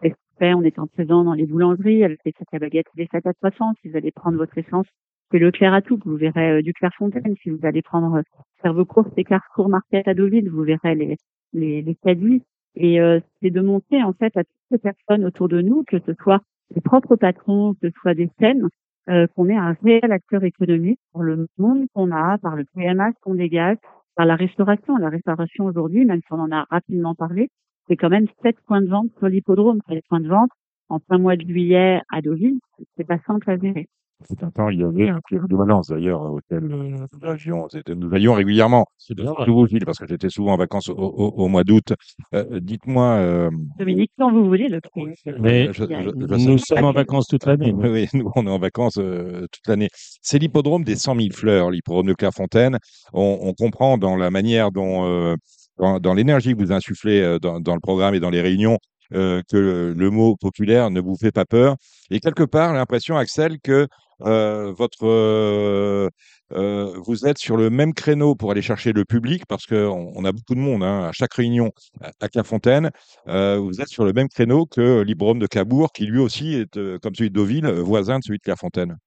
[0.03, 3.27] Et on étant présent dans les boulangeries avec les sacs à baguettes et les sacs
[3.27, 3.73] à 300.
[3.83, 4.87] Si vous allez prendre votre essence,
[5.31, 5.99] c'est le Clair à tout.
[6.05, 7.35] Vous verrez euh, du Clairefontaine.
[7.43, 8.23] Si vous allez prendre euh,
[8.63, 10.49] faire vos courses, c'est Carrefour Market à Deauville.
[10.49, 11.17] Vous verrez les
[11.53, 12.43] les, les caddies.
[12.77, 15.99] Et euh, c'est de montrer en fait à toutes ces personnes autour de nous, que
[16.07, 16.41] ce soit
[16.75, 18.69] les propres patrons, que ce soit des scènes,
[19.09, 23.13] euh, qu'on est un réel acteur économique pour le monde qu'on a, par le PMA
[23.23, 23.77] qu'on dégage,
[24.17, 24.97] par la restauration.
[24.97, 27.49] La restauration aujourd'hui, même si on en a rapidement parlé,
[27.89, 29.81] c'est quand même sept points de vente sur l'hippodrome.
[29.89, 30.51] Sept points de vente
[30.89, 32.59] en plein mois de juillet à Deauville,
[32.97, 33.89] c'est pas simple à gérer.
[34.25, 37.69] C'est un temps, il y avait un club de Valence d'ailleurs, auquel euh, nous, avions,
[37.69, 38.85] c'était- nous allions régulièrement.
[38.99, 39.47] C'est bien vrai.
[39.87, 41.93] Parce que j'étais souvent en vacances au, au- au mois d'août.
[42.35, 43.05] Euh, Dites-moi.
[43.05, 45.07] euh, Dominique, quand vous voulez, le prix.
[45.39, 47.73] Mais je- je- je- je- nous sommes en vacances toute l'année.
[47.73, 47.81] nous.
[47.81, 49.89] Oui, oui, nous, on est en vacances euh, toute l'année.
[50.21, 52.79] C'est l'hippodrome des 100 000 fleurs, l'hippodrome de Clairefontaine.
[53.13, 55.37] On, on comprend dans la manière dont, euh,
[55.79, 58.79] dans, dans l'énergie que vous insufflez dans, dans le programme et dans les réunions,
[59.15, 61.77] euh, que le, mot populaire ne vous fait pas peur.
[62.11, 63.87] Et quelque part, l'impression, Axel, que
[64.23, 66.11] euh, votre, euh,
[66.51, 70.33] vous êtes sur le même créneau pour aller chercher le public, parce qu'on on a
[70.33, 71.73] beaucoup de monde hein, à chaque réunion
[72.21, 72.91] à, Clairefontaine.
[73.27, 77.15] Vous êtes sur le même créneau que l'hippodrome de Cabourg, qui lui aussi est, comme
[77.15, 78.99] celui de Deauville, voisin de celui de Clairefontaine.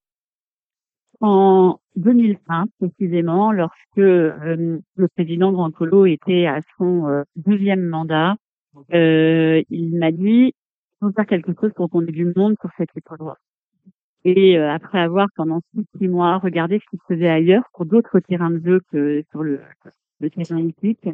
[1.19, 4.81] En 2020, précisément, lorsque le
[5.15, 8.35] président Grand Colo était à son deuxième mandat,
[9.69, 12.89] il m'a dit il faut faire quelque chose pour qu'on ait du monde sur cet
[12.95, 13.35] hippodrome.
[14.23, 15.61] Et euh, après avoir pendant
[15.97, 19.61] six, mois regardé ce qu'il faisait ailleurs pour d'autres terrains de jeu que sur le,
[20.19, 21.09] le terrain hippique,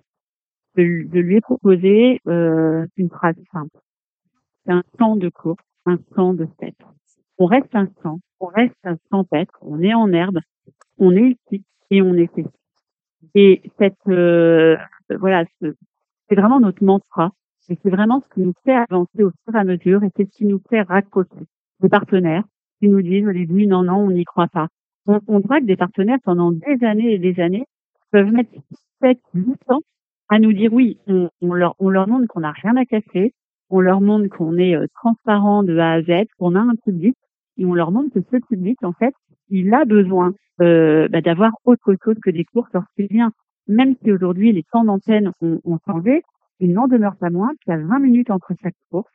[0.76, 3.80] de, de lui proposer euh, une phrase simple.
[4.66, 6.76] C'est un camp de course, un camp de fête.
[7.38, 10.40] On reste un camp, on reste un champêtre, on est en herbe,
[10.98, 12.48] on est ici et on est ici.
[13.36, 14.76] Et cette euh,
[15.18, 15.76] voilà, ce-
[16.28, 17.32] c'est vraiment notre mantra.
[17.70, 20.26] Et c'est vraiment ce qui nous fait avancer au fur et à mesure et c'est
[20.26, 21.46] ce qui nous fait raccrocher
[21.82, 22.44] des partenaires
[22.80, 24.68] qui nous disent au début non, non, on n'y croit pas.
[25.06, 27.66] On, on que des partenaires pendant des années et des années
[28.12, 28.52] peuvent mettre
[29.02, 29.82] 7, 8 ans
[30.30, 33.34] à nous dire oui, on, leur, on leur montre qu'on n'a rien à cacher,
[33.70, 37.16] on leur montre qu'on est euh, transparent de A à Z, qu'on a un public
[37.58, 39.14] et on leur montre que ce public, en fait,
[39.50, 43.32] il a besoin euh, bah, d'avoir autre chose que des courses lorsqu'il vient.
[43.68, 46.24] Même si aujourd'hui les temps d'antenne ont, ont changé,
[46.60, 49.12] il n'en demeure pas moins qu'il y a 20 minutes entre chaque course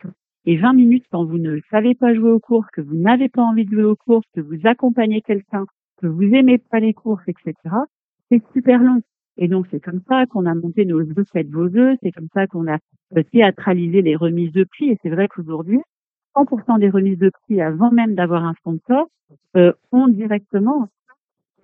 [0.46, 3.42] Et 20 minutes quand vous ne savez pas jouer aux courses, que vous n'avez pas
[3.42, 5.66] envie de jouer aux courses, que vous accompagnez quelqu'un,
[5.98, 7.54] que vous aimez pas les courses, etc.,
[8.30, 9.02] c'est super long.
[9.36, 11.96] Et donc, c'est comme ça qu'on a monté nos jeux Faites vos jeux.
[12.02, 12.78] C'est comme ça qu'on a
[13.30, 14.90] théâtralisé les remises de prix.
[14.90, 15.80] Et c'est vrai qu'aujourd'hui,
[16.36, 19.08] 100% des remises de prix, avant même d'avoir un sponsor,
[19.56, 20.88] euh, ont directement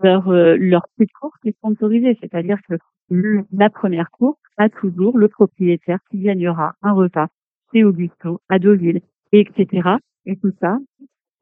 [0.03, 2.17] leur, euh, leur de course qui est sponsorisé.
[2.21, 2.75] C'est-à-dire que
[3.11, 7.29] la première course a toujours le propriétaire qui gagnera un repas
[7.73, 9.01] chez Augusto, à Deauville,
[9.33, 9.89] et etc.
[10.27, 10.79] Et tout ça,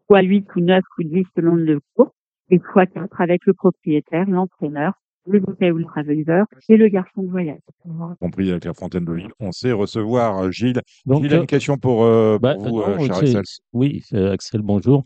[0.06, 2.12] soit 8 ou 9 ou 10 selon le cours,
[2.50, 4.94] et soit 4 avec le propriétaire, l'entraîneur,
[5.26, 7.58] le bouquet ou le traviseur et le garçon de voyage.
[8.20, 9.30] compris avec la fontaine de Lille.
[9.40, 10.80] On sait recevoir euh, Gilles.
[11.04, 13.42] Donc, Gilles a euh, une question pour, euh, bah, pour vous, non, euh, cher Axel.
[13.72, 15.04] oui, Axel, bonjour.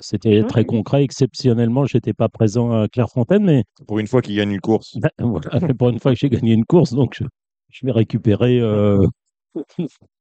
[0.00, 1.02] C'était très concret.
[1.02, 4.98] Exceptionnellement, j'étais pas présent à Clairefontaine, mais Pour une fois qu'il gagne une course.
[5.00, 7.24] bah, voilà, pour une fois que j'ai gagné une course, donc je,
[7.70, 9.06] je vais récupérer euh,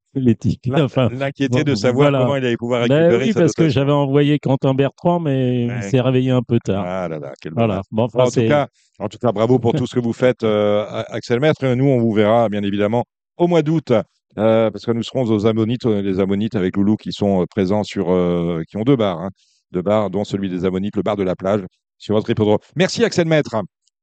[0.65, 2.19] L'in- Enfin, L'inquiété de vo- savoir voilà.
[2.25, 5.65] comment il allait pouvoir Ben récupérer oui, sa parce que j'avais envoyé Quentin Bertrand, mais
[5.65, 6.83] il s'est réveillé un peu tard.
[6.87, 7.67] Ah là là, quel Voilà.
[7.67, 7.83] bonheur.
[7.91, 8.67] Bon, enfin, en, tout cas,
[8.99, 11.65] en tout cas, bravo pour tout ce que vous faites, euh, Axel Maître.
[11.65, 13.03] Nous, on vous verra, bien évidemment,
[13.37, 13.91] au mois d'août,
[14.37, 17.83] euh, parce que nous serons aux Ammonites, euh, les Ammonites avec Loulou qui sont présents
[17.83, 19.29] sur, euh, qui ont deux bars, hein,
[19.71, 21.61] deux bars, dont celui des Ammonites, le bar de la plage,
[21.97, 22.59] sur votre hippodrome.
[22.75, 23.55] Merci Axel Maître.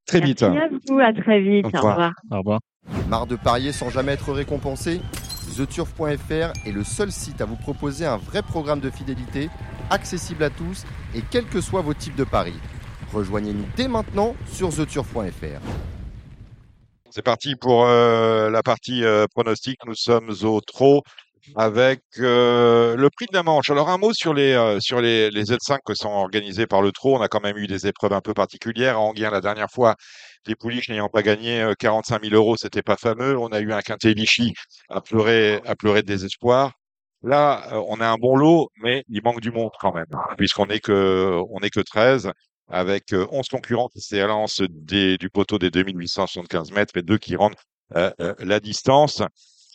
[0.07, 0.43] Très vite.
[0.43, 1.65] Merci à vous, à très vite.
[1.65, 2.11] Au revoir.
[2.31, 2.59] Au revoir.
[3.09, 4.99] Marre de parier sans jamais être récompensé?
[5.55, 9.49] TheTurf.fr est le seul site à vous proposer un vrai programme de fidélité,
[9.89, 10.83] accessible à tous
[11.15, 12.59] et quels que soient vos types de paris.
[13.13, 15.61] Rejoignez-nous dès maintenant sur TheTurf.fr.
[17.09, 19.79] C'est parti pour euh, la partie euh, pronostic.
[19.85, 21.03] Nous sommes au trot
[21.55, 23.69] avec euh, le prix de la Manche.
[23.69, 26.91] Alors un mot sur les euh, sur les, les Z5 qui sont organisés par le
[26.91, 27.17] trot.
[27.17, 28.97] On a quand même eu des épreuves un peu particulières.
[28.97, 29.95] À Anguien la dernière fois,
[30.47, 33.37] les pouliches n'ayant pas gagné euh, 45 000 euros, c'était pas fameux.
[33.37, 34.53] On a eu un quintet Lichy
[34.89, 36.73] à pleurer à pleurer de désespoir.
[37.23, 40.05] Là, euh, on a un bon lot, mais il manque du monde quand même,
[40.37, 42.31] puisqu'on est que on est que 13
[42.67, 47.55] avec euh, 11 concurrents qui s'élancent du poteau des 2875 mètres et deux qui rendent
[47.95, 49.21] euh, euh, la distance.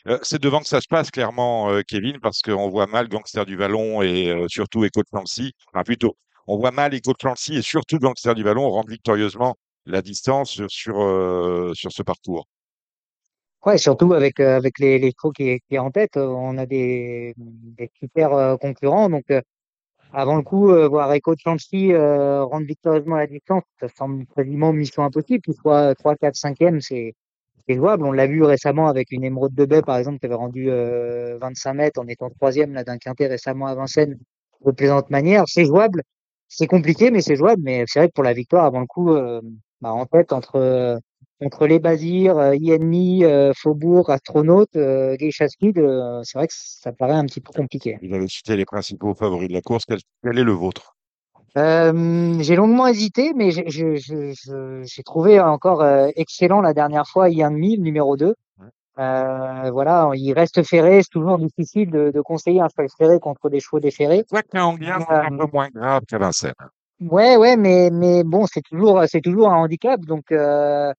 [0.06, 3.44] Euh, c'est devant que ça se passe clairement, euh, Kevin, parce qu'on voit mal Gangster
[3.44, 5.52] du Vallon et euh, surtout Echo Clancy.
[5.72, 10.02] Enfin, plutôt, on voit mal Echo Clancy et surtout Gangster du Vallon rendre victorieusement la
[10.02, 12.46] distance sur, sur, euh, ce parcours.
[13.66, 17.90] Ouais, surtout avec, avec les, les qui, qui est en tête, on a des, des
[18.00, 19.10] super concurrents.
[19.10, 19.26] Donc,
[20.12, 25.40] avant le coup, voir Echo euh, rendre victorieusement la distance, ça semble quasiment mission impossible.
[25.42, 27.14] Qu'il soit 3, 4, 5e, c'est
[27.74, 28.04] jouable.
[28.04, 31.38] On l'a vu récemment avec une émeraude de baie, par exemple, qui avait rendu euh,
[31.38, 34.18] 25 mètres en étant troisième là d'un quintet récemment à Vincennes
[34.64, 35.44] de plaisante manière.
[35.46, 36.02] C'est jouable.
[36.48, 37.62] C'est compliqué, mais c'est jouable.
[37.64, 39.40] Mais c'est vrai que pour la victoire, avant le coup, euh,
[39.80, 40.96] bah, en tête, entre, euh,
[41.42, 46.92] entre les Bazirs, euh, INMI, euh, Faubourg, Astronaute, euh, Geisha euh, c'est vrai que ça
[46.92, 47.98] paraît un petit peu compliqué.
[48.02, 49.84] Vous avez cité les principaux favoris de la course.
[49.86, 50.96] Quel est le vôtre?
[51.56, 56.74] Euh, j'ai longuement hésité, mais j'ai je- je- je- j'ai trouvé encore euh, excellent la
[56.74, 58.34] dernière fois INMI, le numéro 2.
[58.98, 63.48] Euh, voilà, il reste ferré, c'est toujours difficile de, de conseiller un cheval ferré contre
[63.48, 64.24] des chevaux déferrés.
[64.28, 66.52] Quoi Anguien, c'est un peu moins grave qu'à Vincennes.
[67.00, 70.92] Ouais, ouais, mais mais bon, c'est toujours c'est toujours un handicap, donc euh,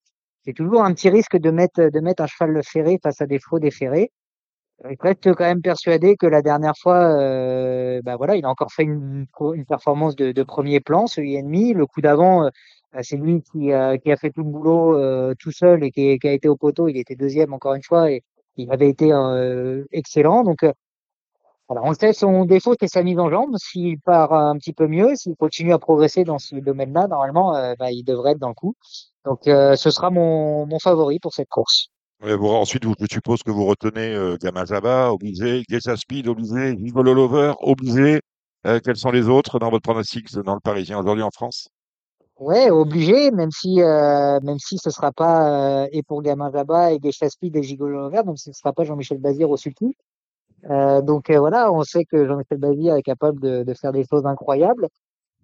[0.44, 3.38] c'est toujours un petit risque de mettre de mettre un cheval ferré face à des
[3.38, 4.10] chevaux déferrés.
[4.84, 8.82] Reste quand même persuadé que la dernière fois, euh, bah voilà, il a encore fait
[8.82, 11.72] une, une performance de, de premier plan, ce ennemi.
[11.72, 12.50] Le coup d'avant, euh,
[13.00, 16.18] c'est lui qui a, qui a fait tout le boulot euh, tout seul et qui,
[16.18, 16.88] qui a été au poteau.
[16.88, 18.24] Il était deuxième encore une fois et
[18.56, 20.42] il avait été euh, excellent.
[20.42, 20.72] Donc euh,
[21.68, 23.54] voilà, on sait, son défaut, c'est sa mise en jambe.
[23.58, 27.74] S'il part un petit peu mieux, s'il continue à progresser dans ce domaine-là, normalement, euh,
[27.78, 28.74] bah, il devrait être dans le coup.
[29.24, 31.88] Donc, euh, ce sera mon, mon favori pour cette course.
[32.24, 37.54] Ensuite, je suppose que vous retenez euh, Gamma Jabba, obligé, Geisha Speed, obligé, Gigolo Lover,
[37.60, 38.20] obligé.
[38.64, 41.68] Euh, quels sont les autres dans votre pronostic dans le Parisien aujourd'hui en France?
[42.38, 46.92] Ouais, obligé, même si euh, même si ce sera pas euh, et pour Gamin Jabba
[46.92, 49.96] et Geisha Speed et Gigolo Vert, donc ce sera pas Jean-Michel Bazir au sulky.
[50.70, 54.26] Euh, donc euh, voilà, on sait que Jean-Michel Bazir est capable de faire des choses
[54.26, 54.86] incroyables.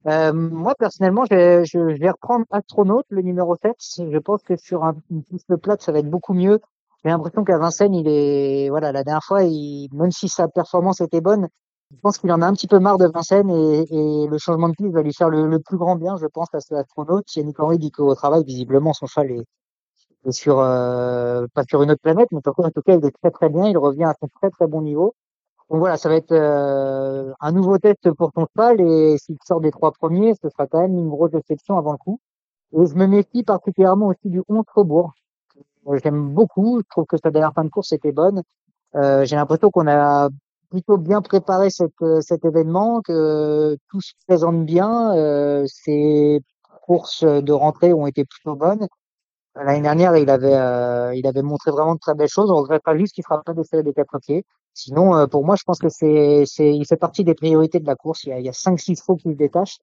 [0.07, 3.75] Euh, moi personnellement, je, je, je vais reprendre Astronaute, le numéro 7.
[4.11, 6.61] Je pense que sur un, une piste plate, ça va être beaucoup mieux.
[7.05, 11.01] J'ai l'impression qu'à Vincennes, il est voilà, la dernière fois, il, même si sa performance
[11.01, 11.49] était bonne,
[11.91, 13.87] je pense qu'il en a un petit peu marre de Vincennes et,
[14.25, 16.49] et le changement de piste va lui faire le, le plus grand bien, je pense,
[16.55, 17.35] à cet astronaute.
[17.35, 19.45] Yannick Henry dit qu'au travail, visiblement, son cheval est,
[20.27, 23.31] est sur, euh, pas sur une autre planète, mais en tout cas, il est très
[23.31, 23.67] très bien.
[23.69, 25.15] Il revient à son très très bon niveau.
[25.71, 29.61] Donc voilà, ça va être euh, un nouveau test pour ton cheval et s'il sort
[29.61, 32.21] des trois premiers, ce sera quand même une grosse déception avant le coup.
[32.73, 35.13] Et je me méfie particulièrement aussi du 11 Faubourg.
[35.89, 36.81] Euh, J'aime beaucoup.
[36.81, 38.43] Je trouve que sa dernière fin de course était bonne.
[38.97, 40.31] Euh, J'ai l'impression qu'on a
[40.71, 45.15] plutôt bien préparé cet, euh, cet événement, que tout se présente bien.
[45.17, 45.67] Euh,
[46.83, 48.87] courses de rentrée ont été plutôt bonnes.
[49.55, 52.51] L'année dernière, il avait, euh, il avait montré vraiment de très belles choses.
[52.51, 54.45] On regrette pas juste qu'il fera pas d'essai des quatre pieds.
[54.79, 57.87] Sinon, euh, pour moi, je pense que c'est, c'est, il fait partie des priorités de
[57.87, 58.23] la course.
[58.23, 59.79] Il y a, il y a cinq, six chevaux qui se détachent.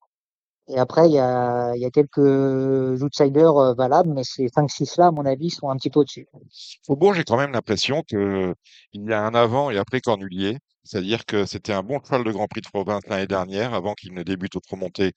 [0.69, 4.69] Et après, il y a, il y a quelques outsiders euh, valables, mais ces cinq,
[4.71, 6.27] six là, à mon avis, sont un petit peu au-dessus.
[6.87, 8.55] Faubourg, j'ai quand même l'impression que
[8.93, 10.59] il y a un avant et après Cornulier.
[10.85, 14.13] C'est-à-dire que c'était un bon cheval de Grand Prix de province l'année dernière, avant qu'il
[14.13, 15.11] ne débute au promonté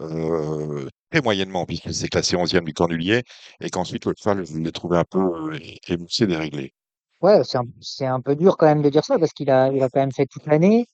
[0.00, 3.22] euh, très moyennement, puisqu'il s'est classé 11e du Cornulier,
[3.60, 5.58] et qu'ensuite le cheval, je l'ai trouvé un peu euh,
[5.88, 6.72] émoussé, déréglé.
[7.20, 7.58] Ouais, c'est
[8.06, 10.00] un, un peu dur quand même de dire ça parce qu'il a, il a quand
[10.00, 10.86] même fait toute l'année.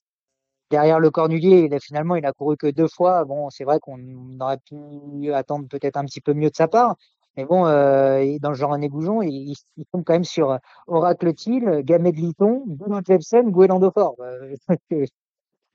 [0.71, 3.25] Derrière le Cornulier, il a finalement, il a couru que deux fois.
[3.25, 3.99] Bon, c'est vrai qu'on
[4.41, 6.95] aurait pu attendre peut-être un petit peu mieux de sa part.
[7.37, 10.59] Mais bon, euh, dans le genre René Goujon, il, il, il tombe quand même sur
[10.87, 14.15] Oracle Thiel, Gamet de Liton, Bruno Jepsen, Guélando Fort.
[14.21, 14.55] Euh,
[14.91, 15.05] c'est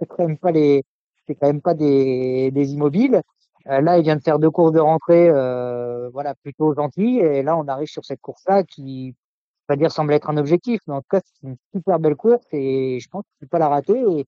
[0.01, 0.85] c'est quand même pas les,
[1.27, 3.23] c'est quand même pas des, des immobiles.
[3.69, 7.21] Euh, là, il vient de faire deux courses de rentrée, euh, voilà, plutôt gentilles.
[7.21, 9.15] Et là, on arrive sur cette course-là qui,
[9.73, 10.81] on va dire, semble être un objectif.
[10.87, 13.51] Mais en tout cas, c'est une super belle course et je pense qu'il ne faut
[13.51, 13.95] pas la rater.
[13.99, 14.27] Et,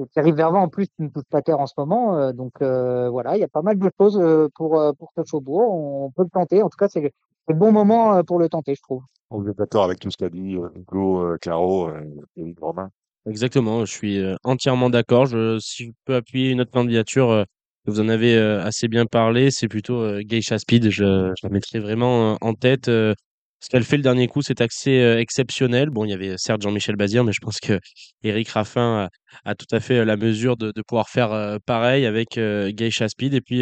[0.00, 2.16] et Thierry Vervin, en plus, ne touche pas terre en ce moment.
[2.16, 5.22] euh, donc, euh, voilà, il y a pas mal de choses euh, pour, pour ce
[5.28, 5.74] faubourg.
[5.74, 6.62] On peut le tenter.
[6.62, 7.10] En tout cas, c'est le,
[7.46, 9.02] c'est le bon moment pour le tenter, je trouve.
[9.30, 11.90] Vous êtes d'accord avec tout ce qu'a dit euh, Caro,
[12.36, 12.90] et Romain
[13.26, 15.26] Exactement, je suis entièrement d'accord.
[15.26, 17.44] Je, si je peux appuyer une autre candidature,
[17.84, 20.88] vous en avez assez bien parlé, c'est plutôt Geisha Speed.
[20.88, 22.88] Je, je la mettrai vraiment en tête.
[23.60, 25.90] Ce qu'elle fait le dernier coup, c'est assez euh, exceptionnel.
[25.90, 27.78] Bon, il y avait certes Jean-Michel Bazir, mais je pense que
[28.22, 29.08] Eric Raffin
[29.44, 32.38] a, a tout à fait euh, la mesure de, de pouvoir faire euh, pareil avec
[32.38, 33.34] euh, Geisha Speed.
[33.34, 33.60] Et puis,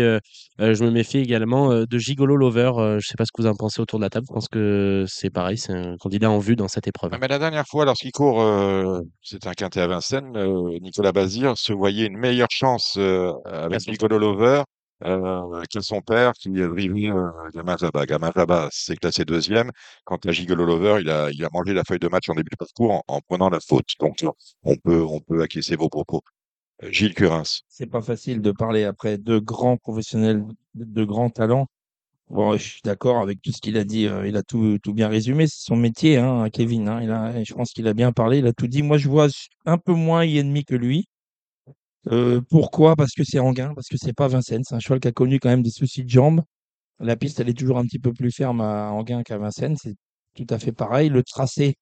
[0.59, 2.73] je me méfie également de Gigolo Lover.
[2.99, 4.27] Je sais pas ce que vous en pensez autour de la table.
[4.29, 7.13] Je pense que c'est pareil, c'est un candidat en vue dans cette épreuve.
[7.21, 8.43] Mais la dernière fois, lorsqu'il court,
[9.23, 10.33] c'était un quintet à Vincennes,
[10.81, 12.99] Nicolas Bazir se voyait une meilleure chance
[13.45, 14.63] avec Nicolas Lover
[15.05, 17.31] euh, que son père qui est drivé euh.
[17.55, 17.77] Gamin
[18.35, 19.71] Jabba s'est classé deuxième.
[20.05, 22.93] Quant à Gigolo Lover, il a, mangé la feuille de match en début de parcours
[22.93, 23.89] en, en prenant la faute.
[24.01, 24.25] Donc,
[24.63, 26.23] on peut, on peut acquiescer vos propos.
[26.83, 27.63] Euh, Gilles Curins.
[27.69, 30.45] C'est pas facile de parler après deux grands professionnels,
[30.75, 31.67] de, grands talents.
[32.29, 34.07] Bon, je suis d'accord avec tout ce qu'il a dit.
[34.07, 35.47] euh, il a tout, tout bien résumé.
[35.47, 36.89] C'est son métier, hein, Kevin.
[36.89, 38.39] Hein, il je pense qu'il a bien parlé.
[38.39, 38.83] Il a tout dit.
[38.83, 39.29] Moi, je vois
[39.65, 41.09] un peu moins ennemi que lui.
[42.11, 42.95] Euh, pourquoi?
[42.97, 44.63] Parce que c'est Anguin, parce que c'est pas Vincennes.
[44.65, 46.43] C'est un cheval qui a connu quand même des soucis de jambes.
[47.01, 49.77] La piste, elle est toujours un petit peu plus ferme à Anguin qu'à Vincennes.
[49.79, 49.95] C'est
[50.37, 51.11] tout à fait pareil.
[51.11, 51.77] Le tracé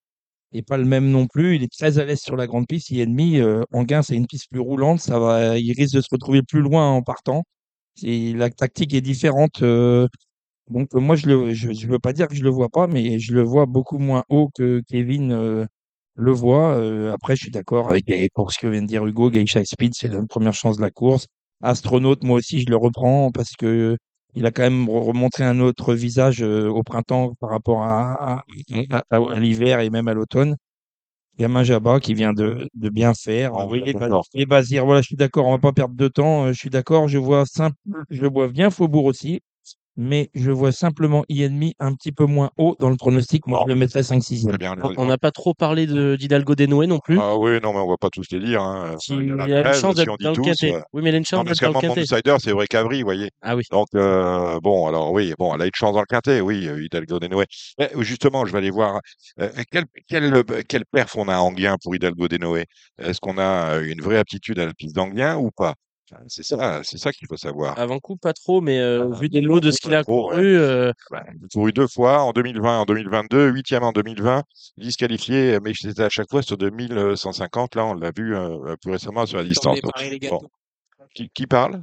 [0.52, 1.56] est pas le même non plus.
[1.56, 2.90] Il est très à l'aise sur la grande piste.
[2.90, 3.38] Il est ennemi.
[3.40, 3.62] Euh,
[4.02, 5.00] c'est une piste plus roulante.
[5.00, 7.44] Ça va, il risque de se retrouver plus loin en partant.
[7.96, 9.62] C'est, la tactique est différente.
[9.62, 10.08] euh,
[10.70, 12.86] donc, euh, moi, je le, je, je veux pas dire que je le vois pas,
[12.86, 15.66] mais je le vois beaucoup moins haut que Kevin euh,
[16.16, 16.74] le voit.
[16.76, 19.30] Euh, après, je suis d'accord avec les- pour ce que vient de dire Hugo.
[19.30, 21.26] Geisha Speed, c'est la première chance de la course.
[21.62, 23.96] Astronaute, moi aussi, je le reprends parce que
[24.34, 28.38] il a quand même re- remontré un autre visage euh, au printemps par rapport à,
[28.38, 28.44] à,
[28.90, 30.56] à- à l'hiver et même à l'automne.
[31.38, 33.52] Gamin Jabba qui vient de, de bien faire.
[33.56, 33.82] Ah, Oui,
[34.34, 36.46] et Bazir, voilà, je suis d'accord, on va pas perdre de temps.
[36.46, 37.76] euh, Je suis d'accord, je vois simple,
[38.10, 39.40] je vois bien Faubourg aussi,
[39.96, 43.46] mais je vois simplement INMI un petit peu moins haut dans le pronostic.
[43.46, 44.74] Moi, je le mettrais 5-6 Très bien.
[44.96, 47.18] On- n'a pas trop parlé de d'Hidalgo Denoé non plus.
[47.20, 48.62] Ah oui, non, mais on va pas tous les lire.
[48.62, 48.96] Hein.
[49.00, 50.74] qui Il y en a a une 13, chance d'être dans le quintet.
[50.74, 52.00] euh, Oui, mais elle a une chance d'être dans qu'à le quintet.
[52.12, 53.30] outsider, c'est vrai Cavry, vous voyez.
[53.42, 53.62] Ah oui.
[53.70, 56.68] Donc, euh, bon, alors oui, bon, elle a eu de chance dans le quintet, oui,
[56.68, 57.18] euh, Hidalgo
[57.80, 59.00] euh, justement, je vais aller voir
[59.40, 62.66] euh, quel, quel, quel perf on a Anguien pour Hidalgo Denoé.
[62.98, 65.74] Est-ce qu'on a euh, une vraie aptitude à la piste d'Anguien ou pas?
[66.28, 67.78] C'est ça, c'est ça qu'il faut savoir.
[67.78, 70.28] Avant coup, pas trop, mais euh, Ah, vu des lots de ce qu'il a trop,
[70.30, 70.36] ouais.
[70.36, 74.42] couru, euh, il a couru deux fois, en 2020 en 2022, huitième en 2020,
[74.76, 77.74] disqualifié, mais c'était à chaque fois sur 2150.
[77.74, 79.80] Là, on l'a vu euh, plus récemment sur la distance.
[79.80, 79.92] Donc,
[80.30, 80.40] bon.
[81.14, 81.82] Qui, qui parle?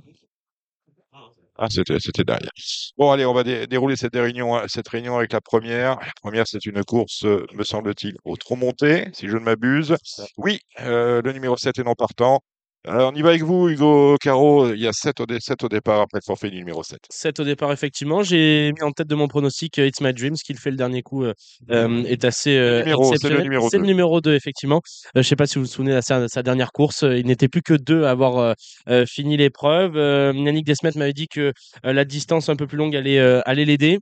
[1.58, 2.50] Ah, c'était, derrière.
[2.98, 6.00] Bon, allez, on va dé- dérouler cette réunion, cette réunion avec la première.
[6.00, 9.96] La première, c'est une course, euh, me semble-t-il, au trop monté, si je ne m'abuse.
[10.38, 12.40] Oui, euh, le numéro 7 est non partant.
[12.88, 14.74] Alors, on y va avec vous, Hugo Caro.
[14.74, 16.98] Il y a 7 au, dé- sept au départ après le forfait du numéro 7.
[17.12, 18.24] 7 au départ, effectivement.
[18.24, 20.78] J'ai mis en tête de mon pronostic euh, It's My Dreams, qui le fait le
[20.78, 21.34] dernier coup, euh,
[21.70, 23.88] euh, est assez euh, numéro, c'est le numéro C'est le deux.
[23.88, 24.78] numéro 2, effectivement.
[24.78, 27.04] Euh, je ne sais pas si vous vous souvenez de sa, sa dernière course.
[27.04, 28.56] Il n'était plus que deux à avoir
[29.08, 29.96] fini l'épreuve.
[29.96, 31.54] Yannick Desmet m'avait dit que
[31.84, 34.00] la distance un peu plus longue allait, euh, allait l'aider.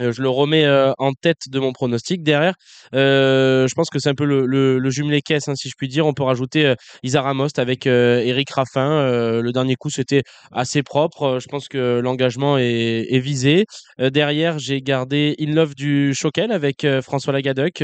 [0.00, 2.22] Euh, je le remets euh, en tête de mon pronostic.
[2.22, 2.54] Derrière,
[2.94, 5.74] euh, je pense que c'est un peu le, le, le jumelé caisse, hein, si je
[5.76, 6.06] puis dire.
[6.06, 8.86] On peut rajouter euh, Isara Most avec euh, Eric Raffin.
[9.40, 11.38] Le dernier coup, c'était assez propre.
[11.40, 13.64] Je pense que l'engagement est, visé.
[13.98, 17.82] Derrière, j'ai gardé In Love du Choquel avec François Lagadec.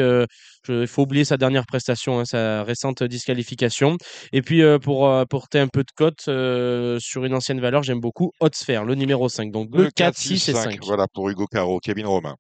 [0.69, 3.97] Il faut oublier sa dernière prestation, hein, sa récente disqualification.
[4.33, 7.83] Et puis, euh, pour euh, apporter un peu de cote euh, sur une ancienne valeur,
[7.83, 9.51] j'aime beaucoup Hotsphere, le numéro 5.
[9.51, 10.85] Donc 2, 4, 6 et 5.
[10.85, 12.37] Voilà pour Hugo Caro, Kevin Romain.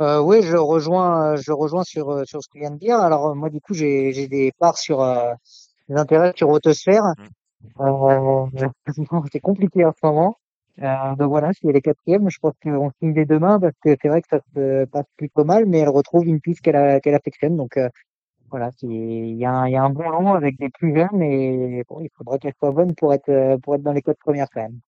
[0.00, 2.98] Euh, oui, je rejoins, je rejoins sur, sur ce que vient de dire.
[2.98, 5.32] Alors, moi, du coup, j'ai, des parts sur, euh,
[5.88, 7.04] des intérêts sur Autosphère.
[7.80, 8.46] Euh,
[9.32, 10.36] c'est compliqué en ce moment.
[10.82, 13.74] Euh, donc voilà, si elle est quatrième, je pense qu'on signe des deux mains parce
[13.82, 16.76] que c'est vrai que ça se passe plutôt mal, mais elle retrouve une piste qu'elle
[17.14, 17.56] affectionne.
[17.56, 17.88] Donc, euh,
[18.50, 20.94] voilà, c'est- il y a un, il y a un bon long avec des plus
[20.96, 24.02] jeunes et bon, il faudra qu'elle soit bonne pour être, euh, pour être dans les
[24.02, 24.80] quatre premières quand même.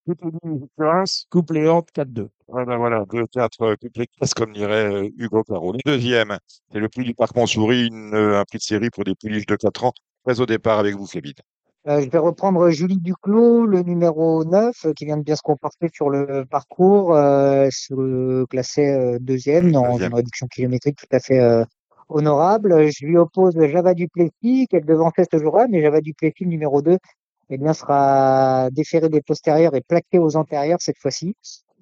[1.29, 2.29] Couple et Horde 4-2.
[2.47, 5.73] Voilà, voilà, 2-4 couplets comme dirait euh, Hugo Caro.
[5.73, 6.37] Le deuxième,
[6.71, 9.45] c'est le prix du Parc Montsouris, une, euh, un prix de série pour des pouliches
[9.45, 9.93] de 4 ans.
[10.25, 11.33] Très au départ avec vous, Kevin.
[11.87, 15.41] Euh, je vais reprendre Julie Duclos, le numéro 9, euh, qui vient de bien se
[15.41, 21.19] comporter sur le parcours, euh, se classait euh, deuxième dans une réduction kilométrique tout à
[21.21, 21.63] fait euh,
[22.09, 22.91] honorable.
[22.91, 26.97] Je lui oppose Java Duplessis, qu'elle devançait ce jour-là, mais Java Duplessis, le numéro 2,
[27.51, 31.35] eh bien, sera déféré des postérieurs et plaqué aux antérieurs cette fois-ci.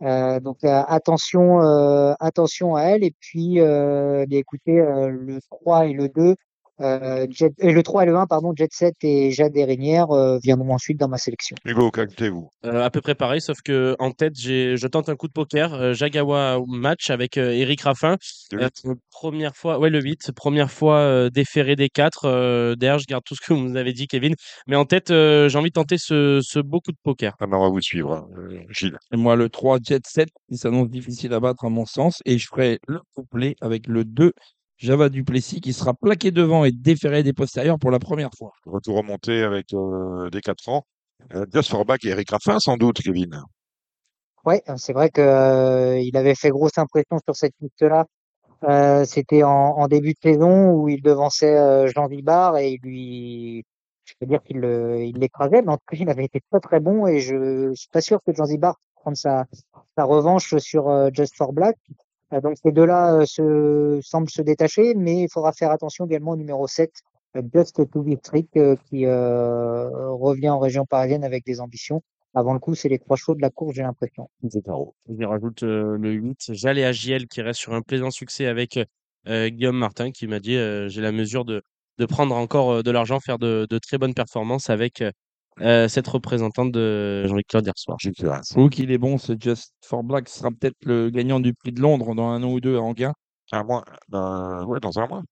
[0.03, 3.03] Euh, donc euh, attention, euh, attention à elle.
[3.03, 6.35] Et puis, euh, bien, écoutez, euh, le 3 et le 2,
[6.81, 10.37] euh, Jet, et le 3 et le 1, pardon, Jet Set et Jade Régnière euh,
[10.43, 11.55] viendront ensuite dans ma sélection.
[11.65, 15.15] Hugo, qu'ajoutez-vous Euh, à peu près pareil, sauf que en tête, j'ai, je tente un
[15.15, 15.73] coup de poker.
[15.73, 18.17] euh, Jagawa match avec euh, Eric Raffin.
[18.51, 22.25] Le Euh, première fois, ouais, le 8, première fois euh, déféré des 4.
[22.25, 24.35] Euh, D'ailleurs, je garde tout ce que vous nous avez dit, Kevin.
[24.67, 27.33] Mais en tête, euh, j'ai envie de tenter ce, ce beau coup de poker.
[27.39, 28.27] Ah ben, on va vous suivre, hein.
[28.37, 28.97] Euh, Gilles.
[29.13, 32.21] Et moi, le 3 Jet 7, il s'annonce difficile à battre à mon sens.
[32.25, 34.33] Et je ferai le couplet avec le 2
[34.77, 38.51] Java Duplessis qui sera plaqué devant et déféré des postérieurs pour la première fois.
[38.65, 40.83] Retour remonté avec euh, des 4 ans.
[41.33, 43.41] Euh, Just for Back et Eric Raffin, sans doute, Kevin.
[44.45, 48.05] Ouais, c'est vrai que euh, il avait fait grosse impression sur cette piste-là.
[48.63, 52.79] Euh, C'était en, en début de saison où il devançait euh, Jean Vibard et il
[52.83, 53.63] lui,
[54.05, 56.79] je peux dire qu'il il l'écrasait, mais en tout cas, il avait été pas très
[56.79, 59.45] bon et je suis pas sûr que Jean Vibard prenne sa,
[59.97, 61.75] sa revanche sur euh, Just for Black.
[62.33, 66.31] Euh, donc ces deux-là euh, se, semblent se détacher, mais il faudra faire attention également
[66.31, 66.91] au numéro 7,
[67.37, 68.17] euh, Just to be
[68.55, 72.01] euh, qui revient en région parisienne avec des ambitions.
[72.33, 74.29] Avant le coup, c'est les trois chevaux de la course, j'ai l'impression.
[74.43, 78.77] Je rajoute le 8, Jalé Agiel qui reste sur un plaisant succès avec
[79.25, 80.57] Guillaume Martin qui m'a dit
[80.89, 81.63] j'ai la mesure de,
[81.97, 85.01] de prendre encore de l'argent, faire de très bonnes performances avec
[85.61, 87.97] euh, euh, cette représentante de Jean-Luc Claude hier soir.
[88.01, 88.09] Je
[88.51, 91.81] trouve qu'il est bon, ce Just for Black sera peut-être le gagnant du prix de
[91.81, 93.13] Londres dans un an ou deux à Anguin.
[93.51, 93.83] Un mois.
[94.09, 94.65] Dans...
[94.65, 95.23] Ouais, dans un mois.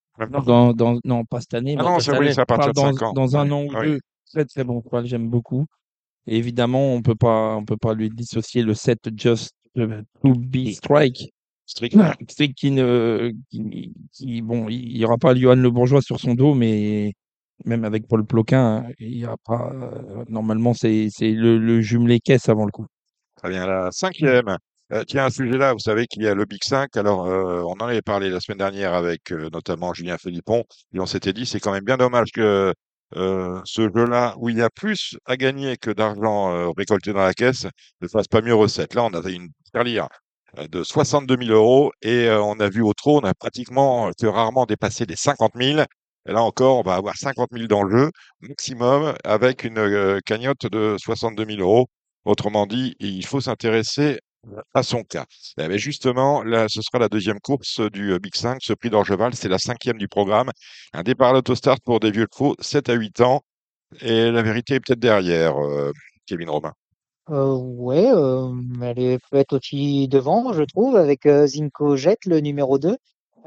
[0.46, 2.94] Dans, dans, non, pas cette année, Ah non, c'est oui, c'est à partir de dans,
[2.94, 3.14] 5 ans.
[3.14, 3.86] dans un Ouais, an ou ouais.
[3.86, 4.00] deux.
[4.32, 5.66] Très très bon j'aime beaucoup.
[6.28, 9.88] Et évidemment, on peut pas, on peut pas lui dissocier le 7 Just to
[10.36, 11.34] be Strike.
[11.66, 11.96] Strict.
[12.30, 16.34] Strict qui ne, qui, qui- bon, il y aura pas Johan Le Bourgeois sur son
[16.36, 17.14] dos, mais
[17.66, 19.72] même avec Paul Ploquin, hein, il y a pas.
[19.74, 22.86] euh, normalement, c'est le, le jumelé caisse avant le coup.
[23.38, 24.58] Très bien, la cinquième.
[24.92, 26.96] Euh, tiens, à ce sujet-là, vous savez qu'il y a le Big 5.
[26.98, 30.64] Alors, euh, on en avait parlé la semaine dernière avec notamment Julien Philippon,
[30.94, 32.74] et on s'était dit, c'est quand même bien dommage que
[33.16, 37.68] ce jeu-là, où il y a plus à gagner que d'argent récolté dans la caisse,
[38.02, 38.96] ne fasse pas mieux recette.
[38.96, 39.50] Là, on a une
[40.60, 45.06] euh, de 62 000 euros, et on a vu au a pratiquement que rarement dépassé
[45.06, 45.82] les 50 000.
[46.26, 50.66] Là encore, on va avoir 50 000 dans le jeu, maximum, avec une euh, cagnotte
[50.68, 51.88] de 62 000 euros.
[52.26, 54.20] Autrement dit, il faut s'intéresser
[54.74, 55.26] à son cas.
[55.58, 58.90] Eh bien, justement, là, ce sera la deuxième course du euh, Big 5, ce prix
[58.90, 60.52] d'Orgeval, c'est la cinquième du programme.
[60.94, 63.42] Un départ à l'autostart pour des vieux chevaux, 7 à 8 ans.
[64.02, 65.92] Et la vérité est peut-être derrière, euh,
[66.26, 66.74] Kevin Romain.
[67.30, 68.06] Euh, ouais,
[68.82, 72.98] elle est- peut être aussi devant, je trouve, avec Zinko Jet, le numéro 2,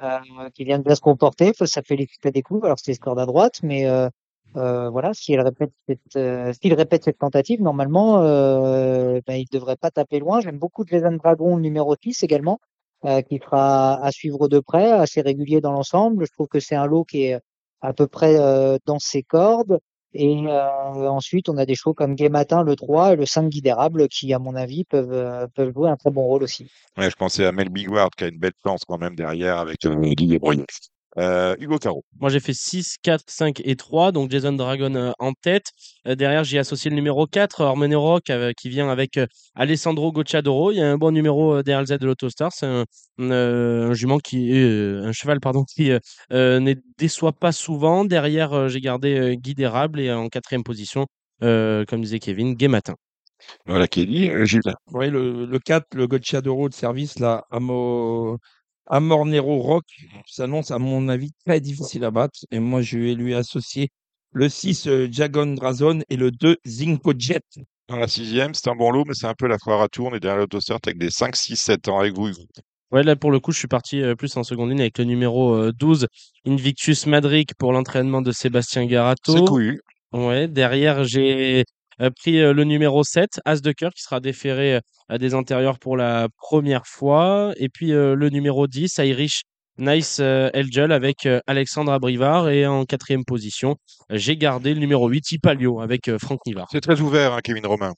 [0.02, 1.52] euh, qui vient de bien se comporter.
[1.64, 2.66] Ça félicite la découvre.
[2.66, 4.09] Alors, c'est score à droite, mais euh,
[4.56, 9.47] euh, voilà, si elle répète cette, euh, s'il répète cette tentative, normalement, euh, ben, il
[9.52, 10.40] devrait pas taper loin.
[10.40, 12.60] J'aime beaucoup Jason Dragon, numéro 6 également,
[13.05, 16.27] euh, qui sera à suivre de près, assez régulier dans l'ensemble.
[16.27, 17.40] Je trouve que c'est un lot qui est
[17.82, 19.78] à peu près euh, dans ses cordes.
[20.14, 24.08] Et euh, ensuite, on a des chevaux comme Gay le 3 et le 5 Guidérable
[24.08, 26.70] qui, à mon avis, peuvent, euh, peuvent jouer un très bon rôle aussi.
[26.96, 29.84] Ouais, je pensais à Mel Bigward qui a une belle chance quand même derrière avec
[29.84, 30.64] euh, Guy Bruyère.
[31.18, 32.05] Euh, Hugo Caro.
[32.20, 34.12] Moi, j'ai fait 6, 4, 5 et 3.
[34.12, 35.66] Donc, Jason Dragon euh, en tête.
[36.06, 40.12] Euh, derrière, j'ai associé le numéro 4, Hormone Rock, euh, qui vient avec euh, Alessandro
[40.12, 40.72] Gocciadoro.
[40.72, 42.52] Il y a un bon numéro euh, DRLZ de l'Autostar.
[42.52, 42.84] C'est un,
[43.20, 45.98] euh, un jument qui euh, un cheval, pardon, qui euh,
[46.32, 48.05] euh, ne déçoit pas souvent.
[48.05, 51.06] Derrière, euh, j'ai gardé euh, Guy d'Érable et en quatrième position,
[51.43, 52.94] euh, comme disait Kevin, Gay Matin.
[53.66, 54.30] Voilà, Kelly.
[54.30, 54.60] Euh, Gilles.
[54.93, 58.38] Oui, le, le 4, le Gocciadoro de service, là, Amo,
[58.86, 59.84] Amornero Rock
[60.26, 62.38] s'annonce, à mon avis, très difficile à battre.
[62.50, 63.88] Et moi, je vais lui associer
[64.32, 67.42] le 6 euh, Jagon Drazon et le 2 Zinco Jet.
[67.88, 70.08] Dans la sixième, c'est un bon lot, mais c'est un peu la foire à tour.
[70.10, 72.28] On est derrière l'autostart avec des 5, 6, 7 ans avec vous.
[72.28, 72.42] Hugo.
[72.92, 75.04] Ouais, là, pour le coup, je suis parti euh, plus en seconde ligne avec le
[75.04, 76.06] numéro euh, 12,
[76.46, 79.44] Invictus Madric, pour l'entraînement de Sébastien C'est Garato.
[79.44, 79.80] couillu.
[80.12, 81.64] Ouais, derrière, j'ai euh,
[82.10, 85.78] pris euh, le numéro 7, As de cœur, qui sera déféré euh, à des antérieurs
[85.78, 87.52] pour la première fois.
[87.56, 89.43] Et puis euh, le numéro 10, Irish
[89.78, 92.48] Nice euh, Elgel avec euh, Alexandre Abrivard.
[92.48, 93.77] Et en quatrième position,
[94.10, 96.68] euh, j'ai gardé le numéro 8, Ipalio, avec euh, Franck Nivard.
[96.70, 97.93] C'est très ouvert, hein, Kevin Romain.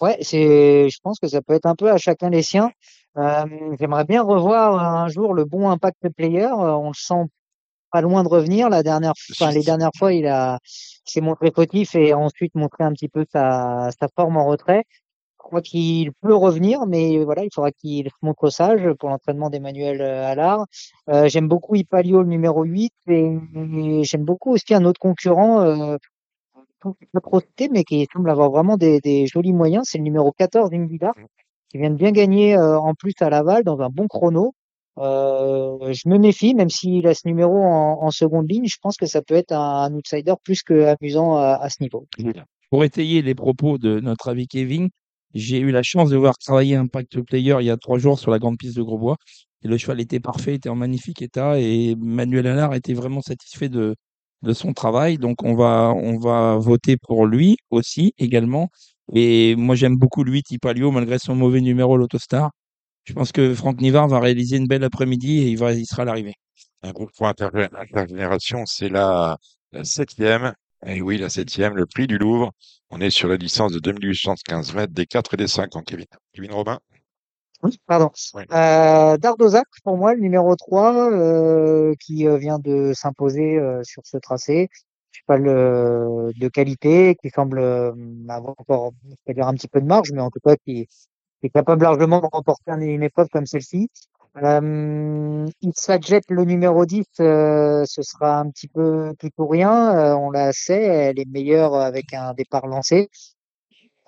[0.00, 2.70] Ouais, c'est, je pense que ça peut être un peu à chacun les siens.
[3.16, 3.44] Euh,
[3.80, 6.44] j'aimerais bien revoir un jour le bon impact player.
[6.44, 7.24] Euh, on le sent
[7.90, 8.68] pas loin de revenir.
[8.68, 10.58] La dernière, enfin, les dernières fois, il a,
[11.04, 14.84] s'est montré fautif et ensuite montré un petit peu sa, sa forme en retrait.
[14.90, 19.48] Je crois qu'il peut revenir, mais voilà, il faudra qu'il se montre sage pour l'entraînement
[19.48, 20.66] d'Emmanuel euh, Allard.
[21.08, 25.62] Euh, j'aime beaucoup Ipalio, le numéro 8, et, et j'aime beaucoup aussi un autre concurrent,
[25.62, 25.96] euh,
[27.12, 29.86] pas trop cité, mais qui semble avoir vraiment des, des jolis moyens.
[29.88, 31.12] C'est le numéro 14, Ingida,
[31.70, 34.54] qui vient de bien gagner euh, en plus à Laval dans un bon chrono.
[34.98, 39.06] Euh, je me méfie, même s'il a ce numéro en, seconde ligne, je pense que
[39.06, 42.06] ça peut être un, outsider plus que amusant à, ce niveau.
[42.70, 44.88] Pour étayer les propos de notre ami Kevin,
[45.34, 48.30] j'ai eu la chance de voir travailler Impact Player il y a trois jours sur
[48.30, 49.16] la grande piste de Grosbois.
[49.62, 53.68] Et le cheval était parfait, était en magnifique état et Manuel Allard était vraiment satisfait
[53.68, 53.94] de,
[54.52, 55.18] son travail.
[55.18, 58.68] Donc on va, on va voter pour lui aussi également.
[59.12, 62.50] Et moi j'aime beaucoup lui, Tipalio, malgré son mauvais numéro l'Autostar.
[63.08, 66.02] Je pense que Franck Nivard va réaliser une belle après-midi et il, va, il sera
[66.02, 66.34] à l'arrivée.
[66.82, 69.38] Un groupe pour intergé- intergénération, c'est la,
[69.72, 70.52] la septième.
[70.84, 72.52] Et oui, la septième, le prix du Louvre.
[72.90, 76.04] On est sur la distance de 2815 mètres des 4 et des 5 en Kevin.
[76.34, 76.78] Kevin Robin?
[77.62, 78.10] Oui, pardon.
[78.34, 78.42] Oui.
[78.52, 84.02] Euh, Dardozac, pour moi, le numéro 3, euh, qui euh, vient de s'imposer euh, sur
[84.04, 84.68] ce tracé.
[85.12, 87.92] Cheval euh, de qualité, qui semble euh,
[88.28, 90.86] avoir encore, je vais dire un petit peu de marge, mais en tout cas qui,
[90.86, 91.08] qui
[91.46, 93.88] est capable largement de remporter un- une épreuve comme celle-ci.
[94.42, 99.96] Euh, Issadjet, le numéro 10, euh, ce sera un petit peu tout ou rien.
[99.96, 103.08] Euh, on la sait, elle est meilleure avec un départ lancé.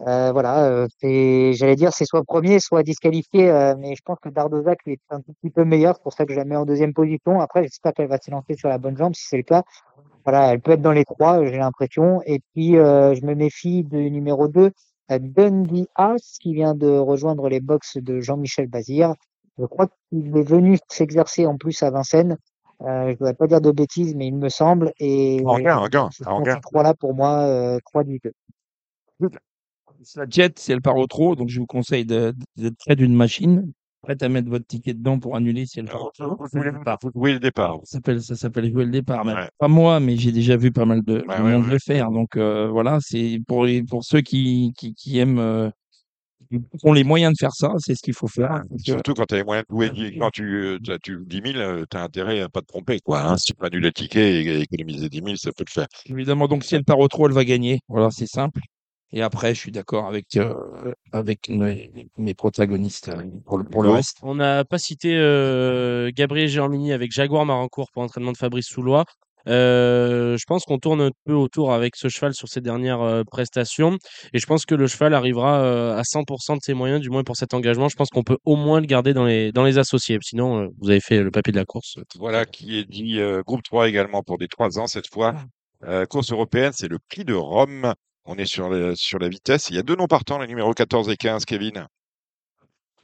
[0.07, 4.31] Euh, voilà, euh, j'allais dire, c'est soit premier, soit disqualifié, euh, mais je pense que
[4.31, 6.65] Dardozac est un tout petit peu meilleur, c'est pour ça que je la mets en
[6.65, 7.39] deuxième position.
[7.41, 9.63] Après, j'espère qu'elle va s'élancer sur la bonne jambe, si c'est le cas.
[10.25, 12.23] Voilà, elle peut être dans les trois, j'ai l'impression.
[12.27, 14.71] Et puis, euh, je me méfie du numéro 2, euh,
[15.19, 19.15] Dundee House, qui vient de rejoindre les box de Jean-Michel Bazir.
[19.59, 22.37] Je crois qu'il est venu s'exercer en plus à Vincennes.
[22.83, 24.93] Euh, je ne voudrais pas dire de bêtises, mais il me semble.
[24.99, 26.55] Et En gain, en gain, ce en sont gain.
[26.55, 29.29] ces trois-là pour moi, euh, trois du deux.
[30.17, 33.15] La jet, si elle part au trop, donc je vous conseille de- d'être près d'une
[33.15, 33.71] machine,
[34.03, 36.11] prête à mettre votre ticket dedans pour annuler si elle part.
[37.15, 37.81] Vous le départ.
[37.85, 39.25] Ça s'appelle, ça s'appelle jouer le départ.
[39.25, 39.49] mais Ouais.
[39.59, 42.11] Pas moi, mais j'ai déjà vu pas mal de, de Ouais, ouais, monde le faire.
[42.11, 45.71] Donc euh, voilà, c'est pour, les- pour ceux qui, qui, qui aiment, euh,
[46.51, 48.63] qui ont les moyens de faire ça, c'est ce qu'il faut faire.
[48.71, 51.53] Que- Surtout quand tu as les moyens de jouer, quand tu, euh, t'as- tu 10
[51.53, 52.99] 000, tu as intérêt à pas te tromper.
[53.01, 53.37] Quoi, hein.
[53.37, 55.87] Si tu peux annuler le ticket et économiser 10 000, ça peut le faire.
[56.07, 57.81] Évidemment, donc si elle part au trop, elle va gagner.
[57.89, 58.61] Voilà, c'est simple.
[59.13, 60.55] Et après, je suis d'accord avec, euh,
[61.13, 64.19] avec mes, mes protagonistes euh, pour le, pour le reste.
[64.23, 69.05] On n'a pas cité euh, Gabriel Germini avec Jaguar Marancourt pour entraînement de Fabrice Soulois.
[69.49, 73.23] Euh, je pense qu'on tourne un peu autour avec ce cheval sur ses dernières euh,
[73.25, 73.97] prestations
[74.33, 77.25] et je pense que le cheval arrivera euh, à 100% de ses moyens, du moins
[77.25, 77.89] pour cet engagement.
[77.89, 80.19] Je pense qu'on peut au moins le garder dans les, dans les associés.
[80.23, 81.97] Sinon, euh, vous avez fait le papier de la course.
[82.19, 85.35] Voilà qui est dit euh, groupe 3 également pour des 3 ans cette fois.
[85.85, 87.95] Euh, course européenne, c'est le prix de Rome.
[88.25, 89.71] On est sur, le- sur la vitesse.
[89.71, 91.87] Il y a deux noms partants, les numéros 14 et 15, Kevin.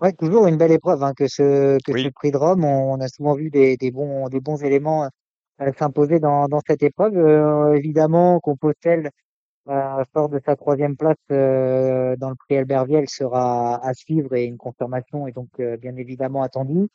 [0.00, 2.04] Ouais, toujours une belle épreuve hein, que ce que Oui.
[2.04, 2.64] ce prix de Rome.
[2.64, 5.08] On, on a souvent vu des, des bons des bons éléments
[5.62, 7.16] euh, s'imposer dans, dans cette épreuve.
[7.16, 9.10] Euh, évidemment, Compostelle
[9.68, 14.34] euh, fort de sa troisième place euh, dans le prix Albert Viel sera à suivre
[14.34, 16.88] et une confirmation est donc euh, bien évidemment attendue.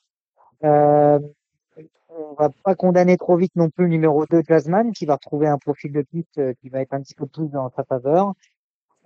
[2.09, 5.47] On va pas condamner trop vite non plus le numéro 2 Jasmine qui va retrouver
[5.47, 8.33] un profil de piste euh, qui va être un petit peu plus dans sa faveur.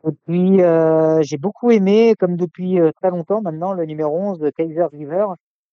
[0.08, 4.40] Et puis, euh, j'ai beaucoup aimé, comme depuis euh, très longtemps maintenant, le numéro 11
[4.40, 5.26] de Kaiser River.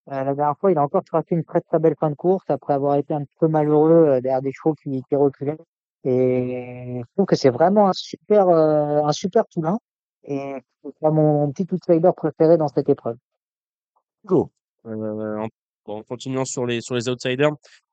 [0.07, 2.75] La dernière fois, il a encore tracé une très très belle fin de course après
[2.75, 5.59] avoir été un peu malheureux derrière des chevaux qui, qui reculaient.
[6.05, 9.79] Et je trouve que c'est vraiment un super, euh, un super poulain.
[10.25, 13.17] Et c'est mon, petit outsider préféré dans cette épreuve.
[14.25, 14.51] Go.
[14.87, 15.49] Euh, en,
[15.87, 17.51] en continuant sur les, sur les outsiders,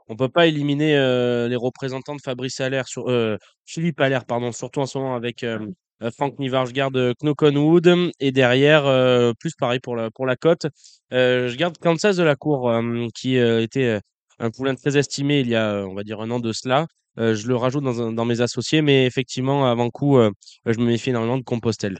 [0.07, 4.51] on peut pas éliminer euh, les représentants de Fabrice Allaire sur euh, Philippe Allaire, pardon,
[4.51, 5.59] surtout en ce moment avec euh,
[6.01, 8.11] euh, Frank Nivard, je garde euh, Knokenwood.
[8.19, 10.65] Et derrière, euh, plus pareil pour la, pour la cote,
[11.13, 13.99] euh, je garde Kansas de la Cour, euh, qui euh, était
[14.39, 16.87] un poulain très estimé il y a, on va dire, un an de cela.
[17.19, 20.31] Euh, je le rajoute dans, mes associés, mais effectivement, avant coup, euh,
[20.65, 21.99] je me méfie énormément de Compostelle.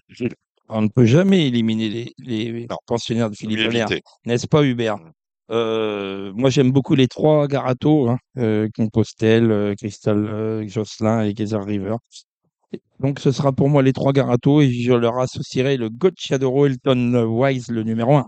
[0.70, 3.88] On ne peut jamais éliminer les, les pensionnaires de Philippe Allaire,
[4.26, 4.98] n'est-ce pas Hubert?
[4.98, 5.12] Mm.
[5.52, 11.36] Euh, Moi j'aime beaucoup les trois Garato, hein, euh, Compostelle, euh, Crystal euh, Jocelyn et
[11.36, 11.96] Geyser River.
[13.00, 17.26] Donc ce sera pour moi les trois Garato et je leur associerai le Gocciadoro Elton
[17.26, 18.28] Wise, le numéro 1.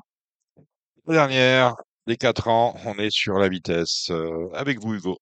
[1.07, 1.75] Dernière,
[2.07, 4.07] des 4 ans, on est sur la vitesse.
[4.09, 5.17] Euh, avec vous, Hugo.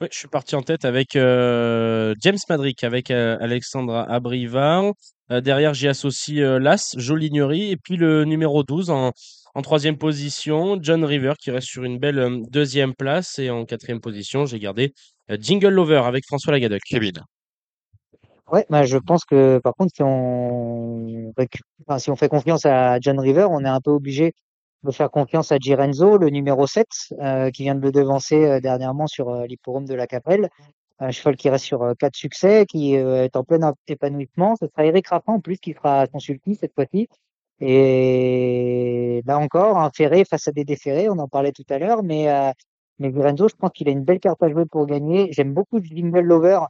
[0.00, 4.92] Ouais, je suis parti en tête avec euh, James Madrick, avec euh, Alexandra Abrivard.
[5.30, 9.12] Euh, derrière, j'y associe euh, Las, Jolignerie, et puis le numéro 12 en,
[9.54, 13.38] en troisième position, John River, qui reste sur une belle euh, deuxième place.
[13.38, 14.92] Et en quatrième position, j'ai gardé
[15.30, 16.82] euh, Jingle Lover avec François Lagadec.
[16.84, 17.12] Kevin.
[18.50, 22.66] Ouais, bah, je pense que par contre, si on, récu- enfin, si on fait confiance
[22.66, 24.34] à John River, on est un peu obligé
[24.82, 26.86] de faire confiance à Girenzo, le numéro 7,
[27.20, 30.50] euh, qui vient de le devancer euh, dernièrement sur euh, l'hipporome de la Capelle.
[30.98, 34.56] Un cheval qui reste sur euh, quatre succès, qui euh, est en plein épanouissement.
[34.56, 37.08] Ce sera Eric Raffin en plus qui sera son sulky cette fois-ci.
[37.60, 42.02] Et là encore, un ferré face à des déférés, on en parlait tout à l'heure,
[42.02, 42.52] mais, euh,
[42.98, 45.28] mais Girenzo, je pense qu'il a une belle carte à jouer pour gagner.
[45.32, 46.60] J'aime beaucoup Jingle Lover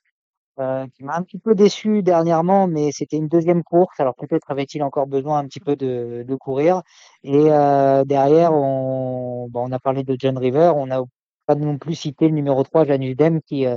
[0.60, 3.98] euh, qui m'a un petit peu déçu dernièrement, mais c'était une deuxième course.
[3.98, 6.82] Alors peut-être avait-il encore besoin un petit peu de, de courir.
[7.24, 10.72] Et euh, derrière, on, bon, on a parlé de John River.
[10.76, 11.02] On n'a
[11.46, 13.76] pas non plus cité le numéro 3, Janus Dem, qui euh,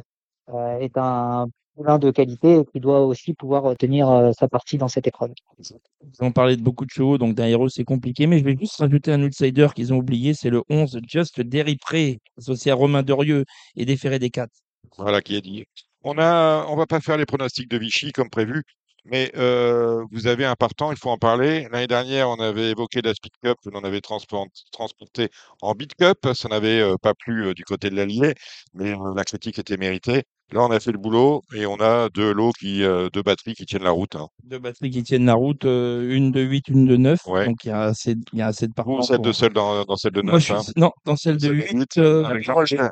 [0.50, 1.48] euh, est un
[1.78, 5.32] poulain de qualité et qui doit aussi pouvoir tenir euh, sa partie dans cette épreuve.
[5.60, 8.58] Ils ont parlé de beaucoup de chevaux, donc derrière eux c'est compliqué, mais je vais
[8.60, 13.04] juste rajouter un outsider qu'ils ont oublié, c'est le 11 Just Deripré, associé à Romain
[13.04, 13.46] Derieux
[13.76, 14.50] et déféré des 4.
[14.98, 15.66] Voilà qui est dit.
[16.04, 18.64] On a, on va pas faire les pronostics de Vichy comme prévu,
[19.06, 21.68] mais euh, vous avez un partant, il faut en parler.
[21.72, 25.30] L'année dernière, on avait évoqué la Speed Cup, on avait transport- transporté
[25.62, 28.34] en Beat Cup, ça n'avait euh, pas plu euh, du côté de l'Allier,
[28.74, 30.24] mais euh, la critique était méritée.
[30.54, 33.54] Là, on a fait le boulot et on a deux lots qui, euh, deux batteries
[33.54, 34.16] qui tiennent la route.
[34.16, 34.28] hein.
[34.46, 37.46] Deux batteries qui tiennent la route, euh, une de 8, une de 9, Ouais.
[37.48, 38.72] donc il y a assez, de- il y a assez de.
[38.86, 40.62] Vous, celle pour- de seule dans, dans celle de Moi, 9, je hein.
[40.78, 42.24] Non, dans celle de Celle de 8, huit, euh,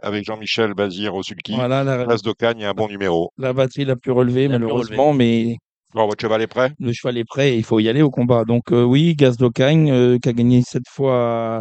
[0.04, 1.56] avec Jean-Michel, Bazir au sulky.
[1.56, 3.32] voilà, la, Place d'Ocagne, il y a un bon numéro.
[3.38, 5.56] la batterie la plus relevée La plus malheureusement, mais
[5.94, 6.74] Bon, votre cheval est prêt?
[6.78, 8.44] le cheval est prêt et il faut y aller au combat.
[8.44, 11.60] Donc euh, oui, Gaz d'Ocagne, euh, qui a gagné cette fois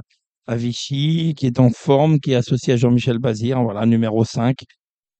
[0.48, 4.24] à, à Vichy, qui est en forme, qui est associé à Jean-Michel Bazir, voilà, numéro
[4.24, 4.56] 5.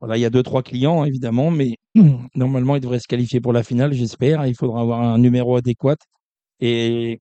[0.04, 1.76] Voilà, il y a deux, trois clients, évidemment, mais
[2.34, 4.44] normalement, il devrait se qualifier pour la finale, j'espère.
[4.46, 5.96] Il faudra avoir un numéro adéquat.
[6.60, 7.20] Et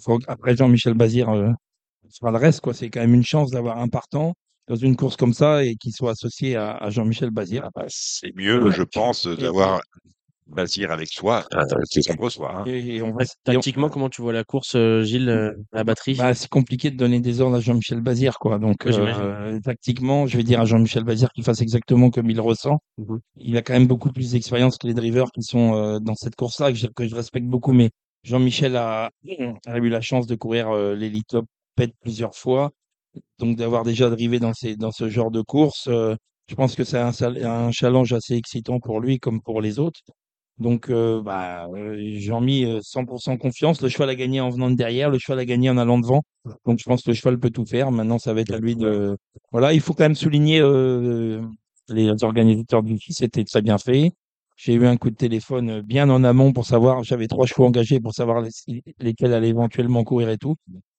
[0.00, 1.50] faut- après, Jean-Michel Bazir euh,
[2.18, 2.74] fera le reste, quoi.
[2.74, 4.34] C'est quand même une chance d'avoir un partant
[4.66, 7.68] dans une course comme ça et qu'il soit associé à, à Jean-Michel Bazir.
[7.86, 9.80] C'est mieux, je pense, d'avoir
[10.46, 12.58] Bazir avec soi euh, que contre soi.
[12.60, 12.64] hein.
[12.66, 15.52] Et, et on reste, et on- Tactiquement, comment tu vois la course, euh, Gilles, euh,
[15.72, 16.14] la batterie?
[16.16, 18.58] Bah, c'est compliqué de donner des ordres à Jean-Michel Bazir, quoi.
[18.58, 22.40] Donc, Oui, euh, tactiquement, je vais dire à Jean-Michel Bazir qu'il fasse exactement comme il
[22.40, 22.78] ressent.
[22.98, 23.20] Mhm.
[23.36, 26.36] Il a quand même beaucoup plus d'expérience que les drivers qui sont euh, dans cette
[26.36, 27.72] course-là, que je, que je respecte beaucoup.
[27.72, 27.90] Mais
[28.22, 29.10] Jean-Michel a,
[29.66, 32.70] a eu la chance de courir euh, l'Elite Top Pet plusieurs fois.
[33.38, 36.16] Donc, d'avoir déjà drivé dans, ces, dans ce genre de course, euh,
[36.48, 40.00] je pense que c'est un challenge assez excitant pour lui comme pour les autres.
[40.58, 43.82] Donc, euh, bah, euh, j'en mis euh, 100% confiance.
[43.82, 46.22] Le cheval a gagné en venant de derrière, le cheval a gagné en allant devant.
[46.64, 47.90] Donc, je pense que le cheval peut tout faire.
[47.90, 49.16] Maintenant, ça va être à lui de.
[49.52, 51.42] Voilà, il faut quand même souligner euh,
[51.88, 54.12] les organisateurs du FI, c'était très bien fait.
[54.56, 57.64] J'ai eu un coup de téléphone euh, bien en amont pour savoir, j'avais trois chevaux
[57.66, 60.54] engagés pour savoir les- lesquels allaient éventuellement courir et tout.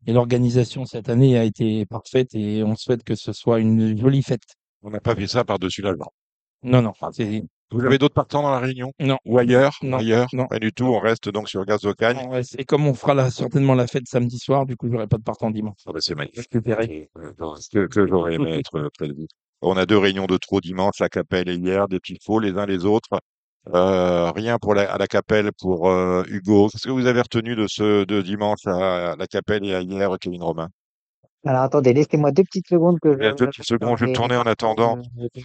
[0.06, 4.22] Et l'organisation cette année a été parfaite et on souhaite que ce soit une jolie
[4.23, 4.44] fête.
[4.84, 6.11] On n'a pas fait ça par-dessus l'allemand.
[6.64, 9.17] Non, non, c'est Vous avez d'autres partants dans la réunion Non.
[9.25, 10.45] Ou ailleurs Non, Ailleurs non.
[10.47, 12.27] Pas du tout, on reste donc sur Gaz d'Ocagne.
[12.29, 15.17] Ouais, et comme on fera la- certainement la fête samedi soir, du coup, j'aurai pas
[15.17, 15.77] de partant dimanche.
[15.87, 16.47] Ah bah, c'est magnifique.
[16.51, 17.09] Je te verrai.
[17.17, 17.31] Euh,
[17.71, 19.27] Que, que j'aurais aimé être près de vous.
[19.61, 22.51] On a deux réunions de trop dimanche, la Capelle et hier, des petits faux les
[22.57, 23.19] uns les autres.
[23.73, 26.69] Euh, rien pour la, à la Capelle pour euh, Hugo.
[26.69, 30.09] Qu'est-ce que vous avez retenu de ce de dimanche à la Capelle et à hier,
[30.21, 30.69] Kevin Romain?
[31.45, 33.35] Alors attendez, laissez-moi deux petites secondes que Il y a je.
[33.35, 34.97] deux petites secondes, je vais tourner en attendant.
[35.19, 35.41] Euh, du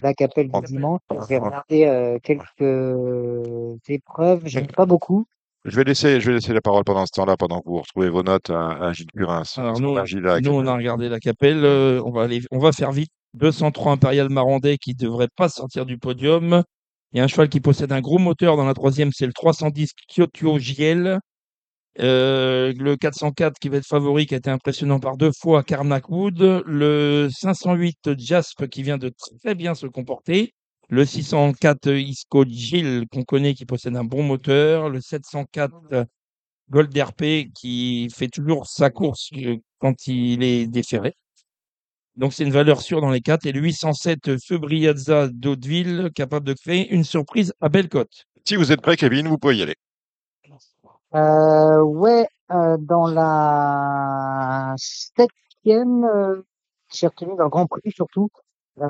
[0.67, 0.99] dimanche.
[1.11, 4.41] Je vais regarder euh, quelques épreuves.
[4.45, 5.25] J'aime pas beaucoup.
[5.63, 8.09] Je vais laisser, je vais laisser la parole pendant ce temps-là, pendant que vous retrouvez
[8.09, 9.43] vos notes à, à Gilles Curins.
[9.57, 11.63] Alors nous, Nous, on a regardé la capelle.
[11.63, 13.11] euh, on va aller, on va faire vite.
[13.35, 16.63] 203 Impérial Marandais qui devrait pas sortir du podium.
[17.13, 19.33] Il y a un cheval qui possède un gros moteur dans la troisième, c'est le
[19.33, 21.19] 310 Kyoto JL.
[21.99, 26.09] Euh, le 404 qui va être favori, qui a été impressionnant par deux fois, Carnac
[26.09, 26.63] Wood.
[26.65, 29.11] Le 508 Jasp qui vient de
[29.43, 30.53] très bien se comporter.
[30.89, 36.07] le 604 Isco Gilles qu'on connaît qui possède un bon moteur, le 704
[36.69, 41.15] Gold RP qui fait toujours sa course euh, quand il est déféré.
[42.15, 43.45] Donc c'est une valeur sûre dans les quatre.
[43.45, 48.25] Et le 807 Febriazza d'Hauteville capable de créer une surprise à Bellecote.
[48.45, 49.75] Si vous êtes prêt, Kevin, vous pouvez y aller.
[51.13, 56.41] Euh, ouais, euh, dans la septième, euh,
[56.93, 58.29] j'ai retenu dans le Grand Prix surtout.
[58.79, 58.87] Euh,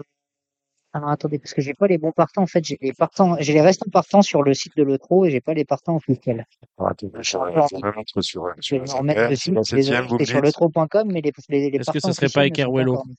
[0.93, 2.43] alors attendez, parce que j'ai pas les bons partants.
[2.43, 5.31] En fait, j'ai les partants, j'ai les restants partants sur le site de l'Eutro et
[5.31, 6.45] j'ai pas les partants officiels.
[6.77, 9.51] je vais mettre sur, Je vais me remettre dessus.
[9.71, 12.51] Désolé, j'étais sur l'eutro.com, mais les, les, les Est-ce que partants ce serait pas officiels
[12.51, 13.15] ne sont Ekerwello encore mis.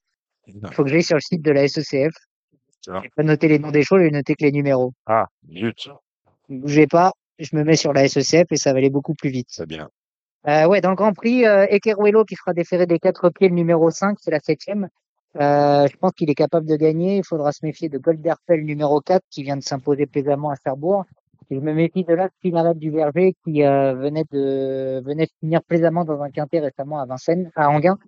[0.47, 2.13] Il faut que j'aille sur le site de la SECF.
[2.89, 3.01] Va.
[3.03, 4.93] J'ai pas noté les noms des shows, j'ai noté que les numéros.
[5.07, 5.89] Ah, zut,
[6.49, 7.13] Bougez pas,
[7.45, 9.49] je me mets sur la SECF et ça va aller beaucoup plus vite.
[9.51, 9.89] c'est bien.
[10.49, 13.55] Euh, ouais, dans le Grand Prix, euh, Ekeruelo qui sera déféré des quatre pieds, le
[13.55, 14.89] numéro 5, c'est la septième.
[15.41, 17.19] Euh, je pense qu'il est capable de gagner.
[17.19, 21.05] Il faudra se méfier de Golderfell, numéro 4, qui vient de s'imposer plaisamment à Cherbourg.
[21.51, 25.63] Et je me méfie de là, Pinarette du Verger, qui euh, venait de venait finir
[25.63, 27.99] plaisamment dans un quintet récemment à Vincennes, à Anguin,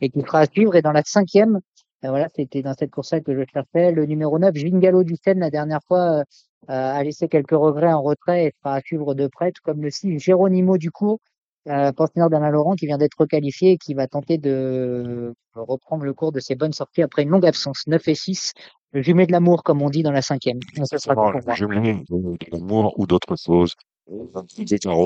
[0.00, 0.74] et qui sera à suivre.
[0.74, 1.60] Et dans la cinquième,
[2.04, 5.40] euh, voilà, c'était dans cette course-là que je cherchais, le numéro 9, Gingalo du Seine,
[5.40, 6.24] la dernière fois, euh,
[6.68, 9.90] a laissé quelques regrets en retrait et sera à suivre de près, tout comme le
[9.90, 11.20] 6, Géronimo du Cours,
[11.66, 16.12] euh, pensionnaire d'Alain Laurent qui vient d'être requalifié et qui va tenter de reprendre le
[16.12, 17.84] cours de ses bonnes sorties après une longue absence.
[17.86, 18.52] 9 et 6,
[18.92, 20.58] le jumelé de l'amour, comme on dit dans la cinquième.
[20.84, 21.32] Ce sera.
[21.54, 23.74] Je me de l'amour ou d'autres choses.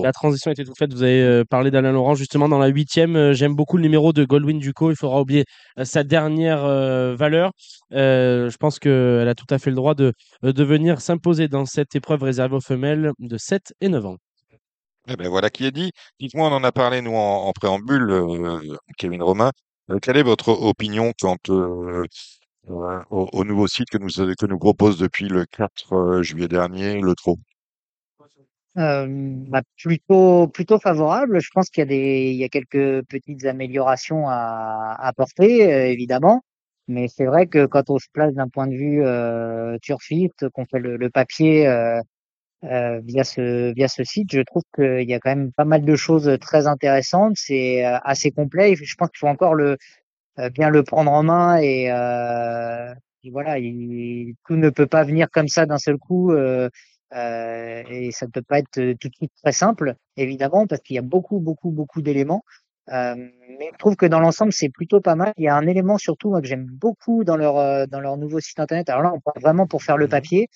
[0.03, 0.93] La transition était toute faite.
[0.93, 2.15] Vous avez euh, parlé d'Alain Laurent.
[2.15, 4.91] Justement, dans la huitième, euh, j'aime beaucoup le numéro de Goldwyn Ducot.
[4.91, 5.45] Il faudra oublier
[5.79, 6.62] euh, sa dernière
[7.16, 7.53] valeur.
[7.91, 10.12] Je pense qu'elle a tout à fait le droit de,
[10.43, 14.16] de venir s'imposer dans cette épreuve réservée aux femelles de 7 et 9 ans.
[15.09, 15.91] Eh ben voilà qui est dit.
[16.20, 19.53] Dites-moi, on en a parlé nous en, en préambule, euh, Kevin Romain.
[19.91, 22.05] Euh, quelle est votre opinion quant euh,
[22.69, 26.49] euh, au, au nouveau site que nous que nous propose depuis le 4 euh, juillet
[26.49, 27.39] dernier, le TRO?
[28.77, 29.07] Euh,
[29.49, 31.40] bah, plutôt plutôt favorable.
[31.40, 36.43] Je pense qu'il y a des il y a quelques petites améliorations à apporter évidemment,
[36.86, 40.65] mais c'est vrai que quand on se place d'un point de vue euh, turfiste, qu'on
[40.66, 42.01] fait le, le papier euh,
[42.65, 45.85] euh, via ce via ce site, je trouve qu'il y a quand même pas mal
[45.85, 47.35] de choses très intéressantes.
[47.36, 48.77] C'est euh, assez complet.
[48.77, 49.77] Je pense qu'il faut encore le
[50.39, 55.05] euh, bien le prendre en main et, euh, et voilà, il- tout ne peut pas
[55.05, 56.32] venir comme ça d'un seul coup.
[56.32, 56.69] euh,
[57.14, 60.82] euh, et ça ne peut pas être euh, tout de suite très simple, évidemment, parce
[60.82, 62.43] qu'il y a beaucoup, beaucoup, beaucoup d'éléments.
[62.93, 65.32] Euh, mais je trouve que dans l'ensemble, c'est plutôt pas mal.
[65.36, 68.16] Il y a un élément surtout moi, que j'aime beaucoup dans leur euh, dans leur
[68.16, 68.89] nouveau site internet.
[68.89, 70.48] Alors là, on parle vraiment pour faire le papier.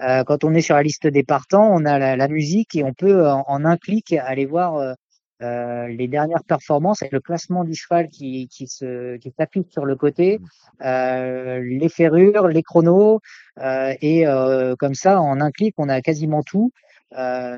[0.00, 2.84] Euh, quand on est sur la liste des partants, on a la, la musique et
[2.84, 4.94] on peut en, en un clic aller voir
[5.42, 9.84] euh, les dernières performances avec le classement du cheval qui qui se qui s'affiche sur
[9.84, 10.40] le côté,
[10.84, 13.20] euh, les ferrures, les chronos.
[13.60, 16.72] Euh, et euh, comme ça, en un clic, on a quasiment tout.
[17.16, 17.56] Euh,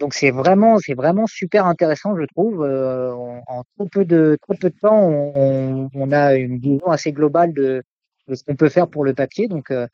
[0.00, 2.64] donc c'est vraiment, c'est vraiment super intéressant, je trouve.
[2.64, 6.58] Euh, en, en trop peu de trop peu de temps, on, on, on a une
[6.58, 7.82] vision assez globale de,
[8.28, 9.46] de ce qu'on peut faire pour le papier.
[9.46, 9.86] Donc euh,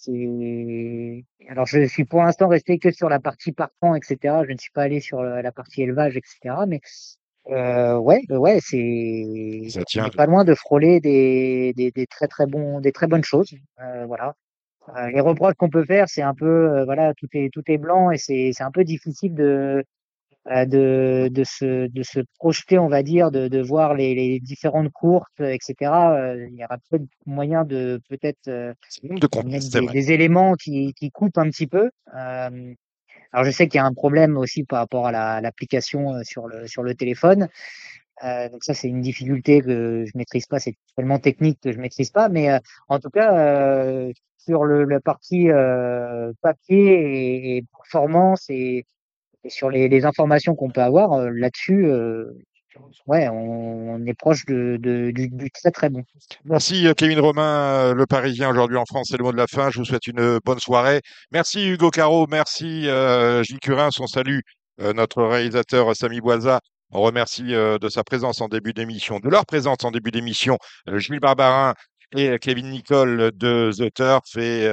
[0.00, 4.16] c'est alors je suis pour l'instant resté que sur la partie partant, etc.
[4.46, 6.54] Je ne suis pas allé sur la partie élevage, etc.
[6.66, 6.80] Mais
[7.48, 9.62] euh, ouais, ouais, c'est
[10.16, 13.54] pas loin de frôler des, des, des très très bons, des très bonnes choses.
[13.80, 14.34] Euh, voilà.
[14.96, 17.78] Euh, les reproches qu'on peut faire, c'est un peu, euh, voilà, tout est tout est
[17.78, 19.82] blanc et c'est c'est un peu difficile de euh,
[20.46, 24.90] de de se de se projeter, on va dire, de de voir les les différentes
[24.90, 25.74] courses, euh, etc.
[25.92, 28.72] Euh, il y aura peut-être moyen de peut-être euh,
[29.02, 31.90] de des, éléments qui qui coupent un petit peu.
[32.16, 32.74] Euh,
[33.32, 36.22] alors je sais qu'il y a un problème aussi par rapport à la l'application euh,
[36.24, 37.48] sur le sur le téléphone.
[38.24, 40.58] Euh, donc ça, c'est une difficulté que je maîtrise pas.
[40.58, 42.28] C'est tellement technique que je maîtrise pas.
[42.28, 42.58] Mais euh,
[42.88, 48.84] en tout cas, euh, sur le, la partie euh, papier et, et performance et,
[49.44, 52.24] et sur les, informations qu'on peut avoir euh, là-dessus, euh,
[53.06, 56.02] ouais, on, est proche de, du, du très très bon.
[56.44, 59.70] Merci euh, Kevin Romain, le Parisien aujourd'hui en France, c'est le mot de la fin.
[59.70, 61.00] Je vous souhaite une bonne soirée.
[61.32, 64.42] Merci Hugo Caro, merci Gilles Curin, son salut,
[64.78, 66.60] notre réalisateur Samy Boisa.
[66.92, 70.58] On remercie de sa présence en début d'émission, de leur présence en début d'émission,
[70.94, 71.74] Jules Barbarin
[72.16, 74.36] et Kevin Nicole de The Turf.
[74.36, 74.66] Et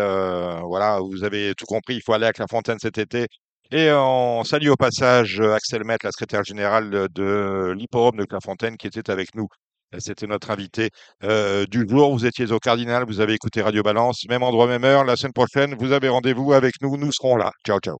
[0.64, 3.27] voilà, vous avez tout compris, il faut aller à Clairefontaine cet été.
[3.72, 8.23] Et euh, on salue au passage euh, Axel Met, la secrétaire générale de l'Hipporome de
[8.23, 9.48] Clairefontaine, qui était avec nous.
[9.94, 10.89] Euh, C'était notre invité
[11.23, 12.11] euh, du jour.
[12.14, 15.03] Vous étiez au Cardinal, vous avez écouté Radio Balance, même endroit, même heure.
[15.03, 16.98] La semaine prochaine, vous avez rendez-vous avec nous.
[16.98, 17.52] Nous serons là.
[17.65, 17.98] Ciao, ciao.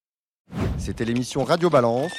[0.78, 2.14] C'était l'émission Radio Balance.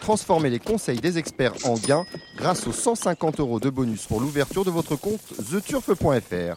[0.00, 2.04] Transformez les conseils des experts en gains
[2.36, 6.56] grâce aux 150 euros de bonus pour l'ouverture de votre compte theturf.fr.